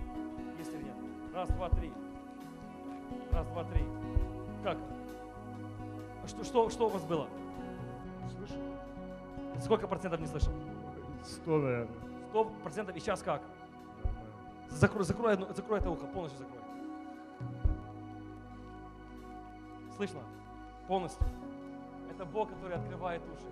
Есть 0.59 0.73
или 0.73 0.85
нет. 0.85 0.95
Раз, 1.35 1.51
два, 1.51 1.69
три. 1.69 1.93
Раз, 3.33 3.47
два, 3.49 3.65
три. 3.65 3.83
Как? 4.65 4.79
А 6.25 6.27
Что, 6.27 6.43
что, 6.43 6.71
что 6.71 6.87
у 6.87 6.89
вас 6.89 7.03
было? 7.05 7.29
Слышал? 8.35 8.63
Сколько 9.61 9.87
процентов 9.87 10.21
не 10.21 10.27
слышал? 10.27 10.53
Сто, 11.23 11.59
наверное. 11.59 11.89
Сто 12.31 12.45
процентов. 12.63 12.97
И 12.97 13.01
сейчас 13.01 13.21
как? 13.23 13.43
Закрой, 14.71 15.05
закрой, 15.05 15.33
одно- 15.35 15.53
закрой 15.55 15.79
это 15.79 15.91
ухо, 15.91 16.07
полностью 16.07 16.41
закрой. 16.41 16.61
Слышно? 19.97 20.21
Полностью. 20.89 21.27
Это 22.11 22.25
Бог, 22.25 22.51
который 22.51 22.77
открывает 22.77 23.23
уши. 23.33 23.47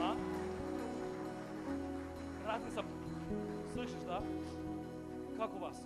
А? 0.00 0.16
Разница. 2.46 2.84
Слышишь, 3.72 4.02
да? 4.06 4.22
Как 5.38 5.54
у 5.54 5.58
вас? 5.58 5.82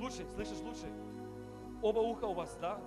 Лучше, 0.00 0.24
слышишь, 0.34 0.60
лучше? 0.60 0.86
Оба 1.82 1.98
уха 2.00 2.24
у 2.26 2.34
вас, 2.34 2.56
да? 2.60 2.78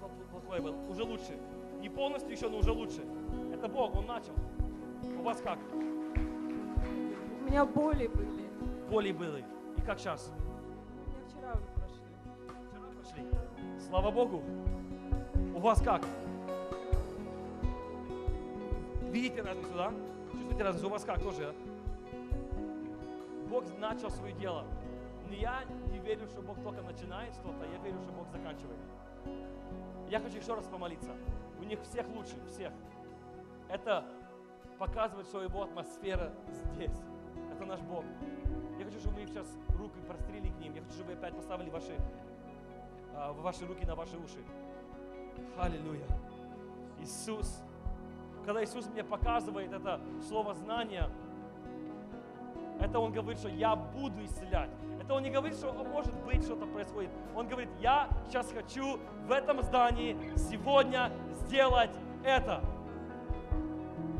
Пл- 0.00 0.08
пл- 0.08 0.30
Плохое 0.40 0.60
было. 0.62 0.76
Уже 0.90 1.04
лучше. 1.04 1.38
Не 1.80 1.88
полностью 1.88 2.32
еще, 2.32 2.48
но 2.48 2.58
уже 2.58 2.72
лучше. 2.72 3.02
Это 3.52 3.68
Бог, 3.68 3.94
Он 3.94 4.06
начал. 4.06 4.32
У 5.18 5.22
вас 5.22 5.40
как? 5.40 5.58
У 7.46 7.48
меня 7.48 7.64
боли 7.64 8.08
были. 8.08 8.50
Боли 8.90 9.12
были. 9.12 9.44
И 9.76 9.80
как 9.82 10.00
сейчас? 10.00 10.32
У 11.06 11.10
меня 11.10 11.20
вчера 11.28 11.52
уже 11.52 11.68
прошли. 11.76 12.02
Вчера 12.66 12.88
прошли. 12.92 13.80
Слава 13.88 14.10
Богу. 14.10 14.42
У 15.54 15.60
вас 15.60 15.80
как? 15.80 16.02
Видите 19.12 19.42
разницу, 19.42 19.72
да? 19.76 19.92
Чувствуете 20.32 20.64
разницу? 20.64 20.86
У 20.88 20.90
вас 20.90 21.04
как 21.04 21.22
тоже? 21.22 21.44
а? 21.44 21.54
Бог 23.48 23.62
начал 23.78 24.10
свое 24.10 24.34
дело. 24.34 24.64
Но 25.28 25.32
я 25.32 25.62
не 25.92 26.00
верю, 26.00 26.26
что 26.26 26.42
Бог 26.42 26.60
только 26.64 26.82
начинает 26.82 27.32
что-то, 27.34 27.64
я 27.64 27.78
верю, 27.84 28.00
что 28.00 28.12
Бог 28.12 28.28
заканчивает. 28.28 28.80
Я 30.10 30.18
хочу 30.18 30.38
еще 30.38 30.54
раз 30.54 30.66
помолиться. 30.66 31.12
У 31.60 31.62
них 31.62 31.80
всех 31.82 32.08
лучше, 32.08 32.34
всех. 32.48 32.72
Это 33.68 34.04
показывает, 34.80 35.28
что 35.28 35.42
его 35.42 35.62
атмосфера 35.62 36.32
здесь. 36.74 37.04
Это 37.56 37.64
наш 37.64 37.80
Бог. 37.80 38.04
Я 38.78 38.84
хочу, 38.84 39.00
чтобы 39.00 39.20
мы 39.20 39.26
сейчас 39.26 39.46
руки 39.78 39.98
прострели 40.06 40.50
к 40.50 40.58
ним. 40.58 40.74
Я 40.74 40.82
хочу, 40.82 40.92
чтобы 40.92 41.12
вы 41.12 41.18
опять 41.18 41.34
поставили 41.34 41.70
ваши 41.70 41.96
а, 43.14 43.32
ваши 43.32 43.64
руки 43.64 43.86
на 43.86 43.94
ваши 43.94 44.18
уши. 44.18 44.44
Аллилуйя. 45.58 46.06
Иисус. 47.00 47.62
Когда 48.44 48.62
Иисус 48.62 48.86
мне 48.88 49.02
показывает 49.02 49.72
это 49.72 50.02
слово 50.28 50.54
знания, 50.54 51.08
это 52.78 52.98
Он 52.98 53.10
говорит, 53.10 53.38
что 53.38 53.48
я 53.48 53.74
буду 53.74 54.22
исцелять. 54.22 54.70
Это 55.00 55.14
Он 55.14 55.22
не 55.22 55.30
говорит, 55.30 55.56
что 55.56 55.70
«О, 55.70 55.82
может 55.82 56.14
быть 56.24 56.42
что-то 56.42 56.66
происходит. 56.66 57.10
Он 57.34 57.48
говорит, 57.48 57.70
я 57.80 58.10
сейчас 58.26 58.52
хочу 58.52 58.98
в 59.26 59.32
этом 59.32 59.62
здании 59.62 60.14
сегодня 60.36 61.10
сделать 61.46 61.96
это. 62.22 62.62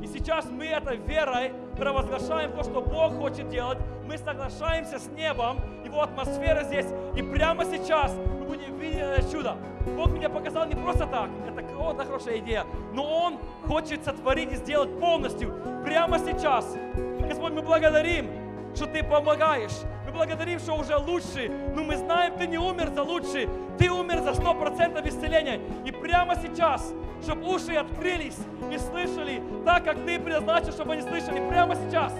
И 0.03 0.07
сейчас 0.07 0.51
мы 0.51 0.64
этой 0.64 0.97
верой 0.97 1.53
провозглашаем 1.77 2.53
то, 2.53 2.62
что 2.62 2.81
Бог 2.81 3.16
хочет 3.18 3.49
делать. 3.49 3.79
Мы 4.07 4.18
соглашаемся 4.18 4.99
с 4.99 5.07
небом, 5.09 5.59
Его 5.85 6.03
атмосфера 6.03 6.64
здесь. 6.64 6.87
И 7.14 7.22
прямо 7.22 7.64
сейчас 7.64 8.12
мы 8.12 8.47
будем 8.47 8.79
видеть 8.79 9.01
это 9.01 9.31
чудо. 9.31 9.57
Бог 9.97 10.11
меня 10.11 10.29
показал 10.29 10.66
не 10.66 10.74
просто 10.74 11.07
так, 11.07 11.31
это 11.47 11.62
о, 11.79 11.93
это 11.93 12.05
хорошая 12.05 12.39
идея, 12.39 12.64
но 12.93 13.05
Он 13.05 13.39
хочет 13.66 14.05
сотворить 14.05 14.53
и 14.53 14.57
сделать 14.57 14.99
полностью 14.99 15.55
прямо 15.85 16.18
сейчас. 16.18 16.77
Господь, 17.20 17.53
мы 17.53 17.62
благодарим, 17.62 18.29
что 18.74 18.87
Ты 18.87 19.03
помогаешь. 19.03 19.77
Мы 20.07 20.12
благодарим, 20.12 20.59
что 20.59 20.74
уже 20.74 20.97
лучше. 20.97 21.51
Но 21.74 21.83
мы 21.83 21.97
знаем, 21.97 22.37
Ты 22.37 22.47
не 22.47 22.59
умер 22.59 22.91
за 22.95 23.03
лучше. 23.03 23.49
Ты 23.79 23.91
умер 23.91 24.22
за 24.22 24.31
100% 24.31 25.09
исцеления. 25.09 25.61
И 25.85 25.91
прямо 25.91 26.37
сейчас, 26.37 26.93
чтобы 27.27 27.53
уши 27.53 27.74
открылись 27.74 28.39
и 28.70 28.79
слышали 28.79 29.43
так, 29.64 29.85
как 29.85 29.97
Ты 30.05 30.18
предназначил, 30.20 30.70
чтобы 30.70 30.93
они 30.93 31.03
слышали 31.03 31.47
прямо 31.49 31.74
сейчас. 31.74 32.12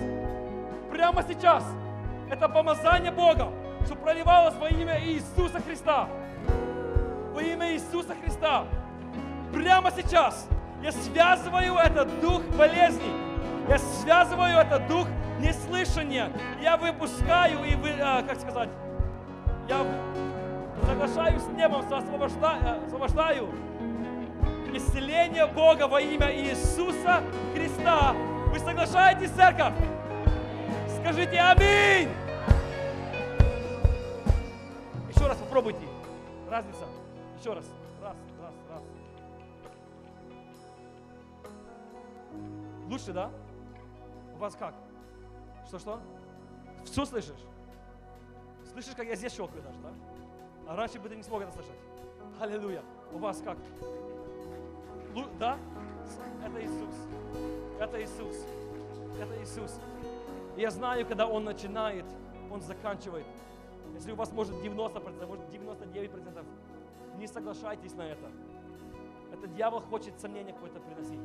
Прямо 0.91 1.23
сейчас. 1.23 1.65
Это 2.29 2.49
помазание 2.49 3.13
Бога, 3.13 3.53
что 3.85 3.95
проливалось 3.95 4.57
во 4.57 4.69
имя 4.69 5.01
Иисуса 5.05 5.61
Христа. 5.61 6.09
Во 7.33 7.41
имя 7.41 7.73
Иисуса 7.73 8.17
Христа. 8.21 8.65
Прямо 9.55 9.93
сейчас 9.93 10.49
я 10.83 10.91
связываю 10.91 11.77
этот 11.77 12.21
дух 12.21 12.43
болезни. 12.59 13.13
Я 13.69 13.79
связываю 13.79 14.59
этот 14.59 14.89
дух 14.89 15.07
неслышания. 15.39 16.33
Я 16.61 16.77
выпускаю 16.77 17.63
и, 17.65 17.77
вы, 17.77 17.91
а, 18.01 18.23
как 18.23 18.41
сказать, 18.41 18.71
я 19.69 19.87
соглашаюсь 20.85 21.43
с 21.43 21.49
небом, 21.57 21.85
освобождаю, 21.93 22.63
э, 22.63 22.87
освобождаю 22.87 23.49
исцеление 24.77 25.47
Бога 25.47 25.87
во 25.89 26.01
имя 26.01 26.35
Иисуса 26.35 27.23
Христа. 27.55 28.13
Вы 28.53 28.59
соглашаетесь, 28.59 29.31
церковь? 29.31 29.75
Скажите 31.01 31.39
аминь! 31.39 32.11
Еще 35.09 35.27
раз 35.27 35.39
попробуйте. 35.39 35.87
Разница. 36.51 36.85
Еще 37.39 37.53
раз. 37.53 37.65
Раз, 38.03 38.17
раз, 38.41 38.55
раз. 38.71 38.83
Лучше, 42.89 43.13
да? 43.13 43.31
У 44.35 44.39
вас 44.39 44.55
как? 44.55 44.75
Что-что? 45.67 46.01
Все 46.85 47.05
слышишь? 47.05 47.43
Слышишь, 48.73 48.95
как 48.95 49.07
я 49.07 49.17
здесь 49.17 49.35
щелкаю 49.35 49.63
даже, 49.63 49.79
да? 49.81 49.91
А 50.69 50.77
раньше 50.77 50.99
бы 50.99 51.09
ты 51.09 51.17
не 51.17 51.23
смог 51.23 51.43
это 51.43 51.53
слышать. 51.53 51.79
Аллилуйя. 52.41 52.83
У 53.13 53.19
вас 53.19 53.41
как? 53.41 53.57
Да? 55.39 55.59
Это 56.45 56.65
Иисус. 56.65 56.95
Это 57.81 58.03
Иисус. 58.03 58.47
Это 59.21 59.43
Иисус. 59.43 59.81
И 60.57 60.61
я 60.61 60.71
знаю, 60.71 61.07
когда 61.07 61.27
Он 61.27 61.45
начинает, 61.45 62.05
Он 62.51 62.61
заканчивает. 62.61 63.27
Если 63.95 64.13
у 64.13 64.17
вас 64.17 64.33
может 64.33 64.55
90%, 64.57 65.27
может 65.27 65.45
99%, 65.49 66.45
не 67.17 67.27
соглашайтесь 67.27 67.95
на 67.95 68.03
это. 68.03 68.31
Это 69.33 69.47
дьявол 69.49 69.81
хочет 69.81 70.19
сомнения 70.21 70.53
какое-то 70.53 70.81
приносить. 70.81 71.21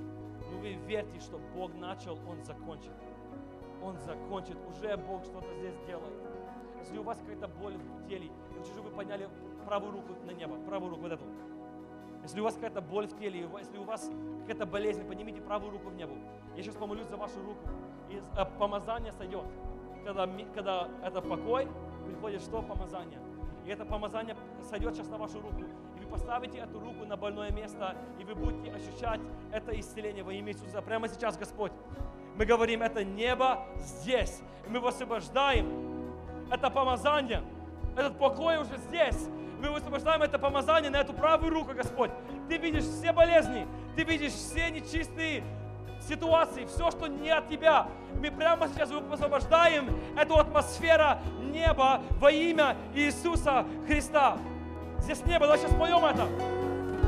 Но 0.51 0.57
вы 0.59 0.73
верьте, 0.73 1.19
что 1.19 1.39
Бог 1.53 1.73
начал, 1.75 2.17
Он 2.27 2.41
закончит. 2.43 2.91
Он 3.83 3.97
закончит. 3.99 4.57
Уже 4.69 4.95
Бог 4.97 5.23
что-то 5.25 5.53
здесь 5.59 5.75
делает. 5.85 6.13
Если 6.79 6.97
у 6.97 7.03
вас 7.03 7.17
какая-то 7.19 7.47
боль 7.47 7.75
в 7.75 8.07
теле, 8.07 8.25
я 8.25 8.59
хочу, 8.59 8.71
чтобы 8.73 8.89
вы 8.89 8.95
подняли 8.95 9.29
правую 9.65 9.91
руку 9.91 10.13
на 10.25 10.31
небо, 10.31 10.55
правую 10.65 10.91
руку 10.91 11.03
вот 11.03 11.11
эту. 11.11 11.25
Если 12.23 12.39
у 12.39 12.43
вас 12.43 12.55
какая-то 12.55 12.81
боль 12.81 13.07
в 13.07 13.17
теле, 13.17 13.47
если 13.57 13.77
у 13.77 13.83
вас 13.83 14.09
какая-то 14.41 14.65
болезнь, 14.65 15.03
поднимите 15.07 15.41
правую 15.41 15.71
руку 15.71 15.89
в 15.89 15.95
небо. 15.95 16.13
Я 16.55 16.63
сейчас 16.63 16.75
помолюсь 16.75 17.07
за 17.07 17.17
вашу 17.17 17.41
руку. 17.41 17.61
И 18.09 18.21
э, 18.37 18.45
помазание 18.59 19.11
сойдет. 19.13 19.45
Когда, 20.05 20.27
когда 20.53 20.87
это 21.03 21.21
покой, 21.21 21.67
приходит 22.05 22.41
что? 22.41 22.61
Помазание. 22.61 23.19
И 23.65 23.69
это 23.69 23.85
помазание 23.85 24.35
сойдет 24.69 24.95
сейчас 24.95 25.07
на 25.07 25.17
вашу 25.17 25.39
руку. 25.39 25.63
И 25.97 26.03
вы 26.03 26.07
поставите 26.09 26.59
эту 26.59 26.79
руку 26.79 27.05
на 27.05 27.15
больное 27.15 27.51
место, 27.51 27.95
и 28.19 28.23
вы 28.23 28.35
будете 28.35 28.71
ощущать 28.71 29.21
это 29.51 29.79
исцеление 29.79 30.23
во 30.23 30.33
имя 30.33 30.51
Иисуса. 30.51 30.81
Прямо 30.81 31.07
сейчас, 31.07 31.37
Господь, 31.37 31.71
мы 32.35 32.45
говорим, 32.45 32.81
это 32.81 33.03
небо 33.03 33.65
здесь. 33.77 34.41
И 34.65 34.69
мы 34.69 34.79
высвобождаем 34.79 35.91
это 36.51 36.69
помазание, 36.69 37.43
этот 37.95 38.17
покой 38.17 38.57
уже 38.57 38.77
здесь. 38.77 39.29
Мы 39.61 39.69
высвобождаем 39.69 40.23
это 40.23 40.39
помазание 40.39 40.89
на 40.89 41.01
эту 41.01 41.13
правую 41.13 41.53
руку, 41.53 41.73
Господь. 41.75 42.09
Ты 42.49 42.57
видишь 42.57 42.83
все 42.83 43.13
болезни, 43.13 43.67
ты 43.95 44.03
видишь 44.03 44.33
все 44.33 44.71
нечистые 44.71 45.43
ситуации, 46.07 46.65
все, 46.65 46.89
что 46.89 47.05
не 47.05 47.29
от 47.29 47.47
Тебя. 47.47 47.85
Мы 48.19 48.31
прямо 48.31 48.67
сейчас 48.67 48.89
высвобождаем 48.89 49.95
эту 50.17 50.39
атмосферу 50.39 51.19
неба 51.53 52.01
во 52.19 52.31
имя 52.31 52.75
Иисуса 52.95 53.63
Христа. 53.85 54.39
Здесь 54.99 55.23
небо, 55.25 55.45
давай 55.45 55.59
сейчас 55.59 55.75
поем 55.75 56.03
это. 56.05 56.27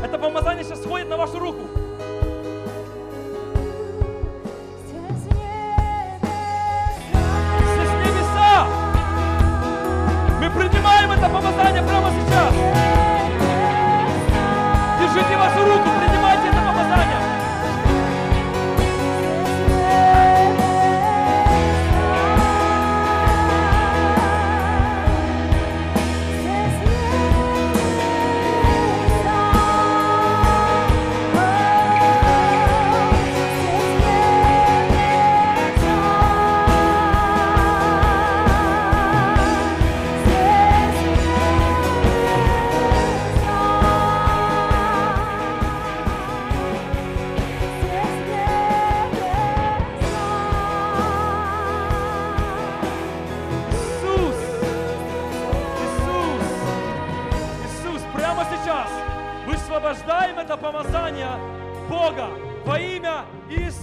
Это 0.03 0.19
помазание 0.19 0.63
сейчас 0.63 0.83
сходит 0.83 1.09
на 1.09 1.17
вашу 1.17 1.39
руку. 1.39 1.82
Принимаем 10.69 11.11
это 11.11 11.29
помазание 11.29 11.81
прямо 11.83 12.09
сейчас. 12.11 12.53
Держите 14.99 15.37
вашу 15.37 15.65
руку, 15.65 15.89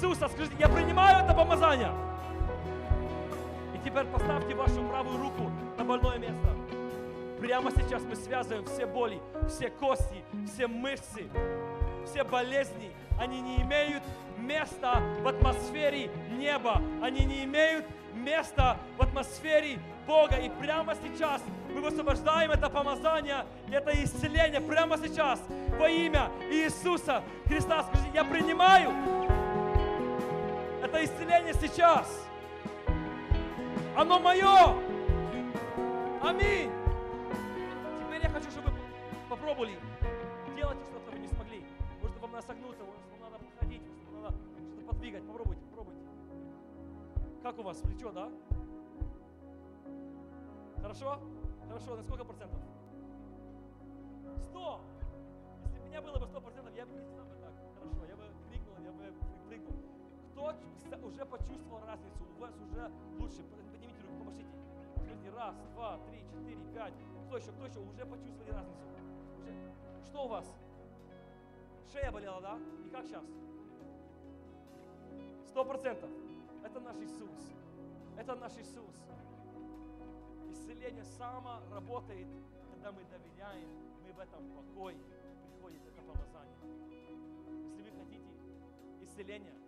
Иисуса. 0.01 0.29
Скажите, 0.29 0.57
я 0.59 0.69
принимаю 0.69 1.25
это 1.25 1.35
помазание. 1.35 1.93
И 3.75 3.79
теперь 3.85 4.07
поставьте 4.07 4.55
вашу 4.55 4.83
правую 4.89 5.19
руку 5.19 5.51
на 5.77 5.85
больное 5.85 6.19
место. 6.19 6.57
Прямо 7.39 7.71
сейчас 7.71 8.03
мы 8.09 8.17
связываем 8.17 8.65
все 8.65 8.87
боли, 8.87 9.21
все 9.49 9.69
кости, 9.69 10.25
все 10.47 10.67
мышцы, 10.67 11.29
все 12.07 12.25
болезни. 12.25 12.93
Они 13.19 13.41
не 13.43 13.61
имеют 13.63 14.03
места 14.39 15.03
в 15.23 15.29
атмосфере 15.29 16.11
неба. 16.31 16.81
Они 17.03 17.25
не 17.27 17.45
имеют 17.45 17.85
места 18.15 18.79
в 18.97 19.03
атмосфере 19.03 19.79
Бога. 20.07 20.37
И 20.37 20.49
прямо 20.49 20.95
сейчас 20.95 21.43
мы 21.75 21.83
высвобождаем 21.83 22.51
это 22.51 22.71
помазание, 22.71 23.45
это 23.71 23.93
исцеление 24.03 24.61
прямо 24.63 24.97
сейчас 24.97 25.41
во 25.79 25.89
имя 25.89 26.31
Иисуса 26.51 27.23
Христа. 27.47 27.83
Скажите, 27.83 28.11
я 28.15 28.25
принимаю 28.25 28.93
это 30.91 31.05
исцеление 31.05 31.55
сейчас. 31.55 32.27
Оно 33.97 34.19
мое. 34.19 34.75
Аминь. 36.21 36.71
Теперь 38.01 38.23
я 38.23 38.29
хочу, 38.29 38.51
чтобы 38.51 38.71
вы 38.71 38.79
попробовали 39.29 39.79
делать 40.57 40.79
что-то 40.87 41.13
вы 41.13 41.19
не 41.21 41.29
смогли. 41.29 41.65
Может, 42.03 42.19
вам 42.21 42.33
надо 42.33 42.47
согнуться, 42.47 42.83
может, 42.85 43.01
вам 43.13 43.31
надо 43.31 43.45
походить, 43.45 43.83
может, 43.83 44.13
вам 44.13 44.23
надо 44.23 44.37
что-то 44.37 44.87
подвигать. 44.87 45.27
Попробуйте, 45.27 45.63
попробуйте. 45.63 46.01
Как 47.43 47.59
у 47.59 47.63
вас? 47.63 47.79
Плечо, 47.79 48.11
да? 48.11 48.29
Хорошо? 50.83 51.21
Хорошо. 51.69 51.97
На 51.97 52.03
сколько 52.03 52.25
процентов? 52.25 52.59
Сто. 54.49 54.81
Если 55.63 55.79
бы 55.79 55.85
у 55.85 55.89
меня 55.89 56.03
было 56.03 56.19
бы 56.19 56.27
сто 56.27 56.41
процентов, 56.41 56.75
я 56.75 56.85
бы 56.85 56.93
не 56.93 57.01
сказал 57.01 57.30
Кто 60.41 61.07
уже 61.07 61.27
почувствовал 61.27 61.85
разницу? 61.85 62.25
У 62.37 62.41
вас 62.41 62.55
уже 62.57 62.91
лучше. 63.19 63.43
Поднимите 63.71 64.01
руку, 64.03 64.25
помашите. 64.25 64.49
Скажите, 64.97 65.31
раз, 65.37 65.55
два, 65.75 65.99
три, 66.09 66.25
четыре, 66.25 66.65
пять. 66.75 66.95
Кто 67.27 67.37
еще, 67.37 67.53
кто 67.53 67.67
еще? 67.67 67.79
Уже 67.81 68.07
почувствовали 68.07 68.51
разницу? 68.51 68.81
Уже. 69.39 70.07
Что 70.07 70.25
у 70.25 70.29
вас? 70.29 70.47
Шея 71.93 72.11
болела, 72.11 72.41
да? 72.41 72.59
И 72.87 72.89
как 72.89 73.05
сейчас? 73.05 73.25
Сто 75.47 75.65
процентов. 75.65 76.11
Это 76.65 76.81
наш 76.81 76.97
Иисус. 76.97 77.53
Это 78.17 78.35
наш 78.35 78.53
Иисус. 78.57 78.97
Исцеление 80.51 81.05
само 81.05 81.61
работает, 81.71 82.29
когда 82.73 82.93
мы 82.93 83.05
доверяем, 83.05 83.69
мы 84.03 84.13
в 84.13 84.19
этом 84.19 84.43
покое, 84.55 84.97
приходит 85.43 85.83
это 85.87 86.01
помазание. 86.03 86.57
Если 87.77 87.91
вы 87.91 87.99
хотите 87.99 88.31
исцеления, 89.03 89.60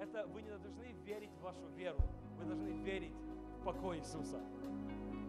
это 0.00 0.26
вы 0.28 0.42
не 0.42 0.50
должны 0.50 0.92
верить 1.04 1.30
в 1.38 1.42
вашу 1.42 1.66
веру, 1.76 1.98
вы 2.38 2.44
должны 2.44 2.70
верить 2.84 3.14
в 3.60 3.64
покой 3.64 3.98
Иисуса. 3.98 4.40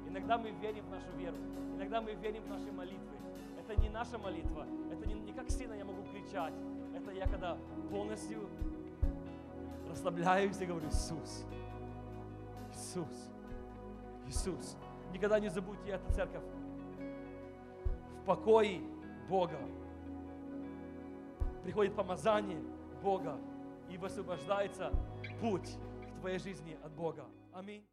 Иногда 0.07 0.37
мы 0.37 0.51
верим 0.51 0.85
в 0.85 0.89
нашу 0.89 1.11
веру, 1.17 1.37
иногда 1.75 2.01
мы 2.01 2.13
верим 2.13 2.43
в 2.43 2.47
наши 2.47 2.71
молитвы. 2.71 3.17
Это 3.59 3.79
не 3.81 3.89
наша 3.89 4.17
молитва, 4.17 4.65
это 4.91 5.07
не, 5.07 5.13
не 5.13 5.33
как 5.33 5.49
сильно 5.49 5.73
я 5.73 5.85
могу 5.85 6.03
кричать, 6.11 6.53
это 6.95 7.11
я 7.11 7.27
когда 7.27 7.57
полностью 7.89 8.47
расслабляюсь 9.89 10.59
и 10.61 10.65
говорю, 10.65 10.87
Иисус, 10.87 11.45
Иисус, 12.71 13.31
Иисус. 14.27 14.77
Никогда 15.11 15.39
не 15.39 15.49
забудьте 15.49 15.91
это, 15.91 16.13
церковь. 16.13 16.43
В 18.21 18.25
покое 18.25 18.81
Бога 19.27 19.57
приходит 21.63 21.95
помазание 21.95 22.61
Бога 23.01 23.39
и 23.89 23.97
высвобождается 23.97 24.91
путь 25.41 25.77
к 26.15 26.19
твоей 26.19 26.39
жизни 26.39 26.77
от 26.83 26.91
Бога. 26.91 27.25
Аминь. 27.53 27.85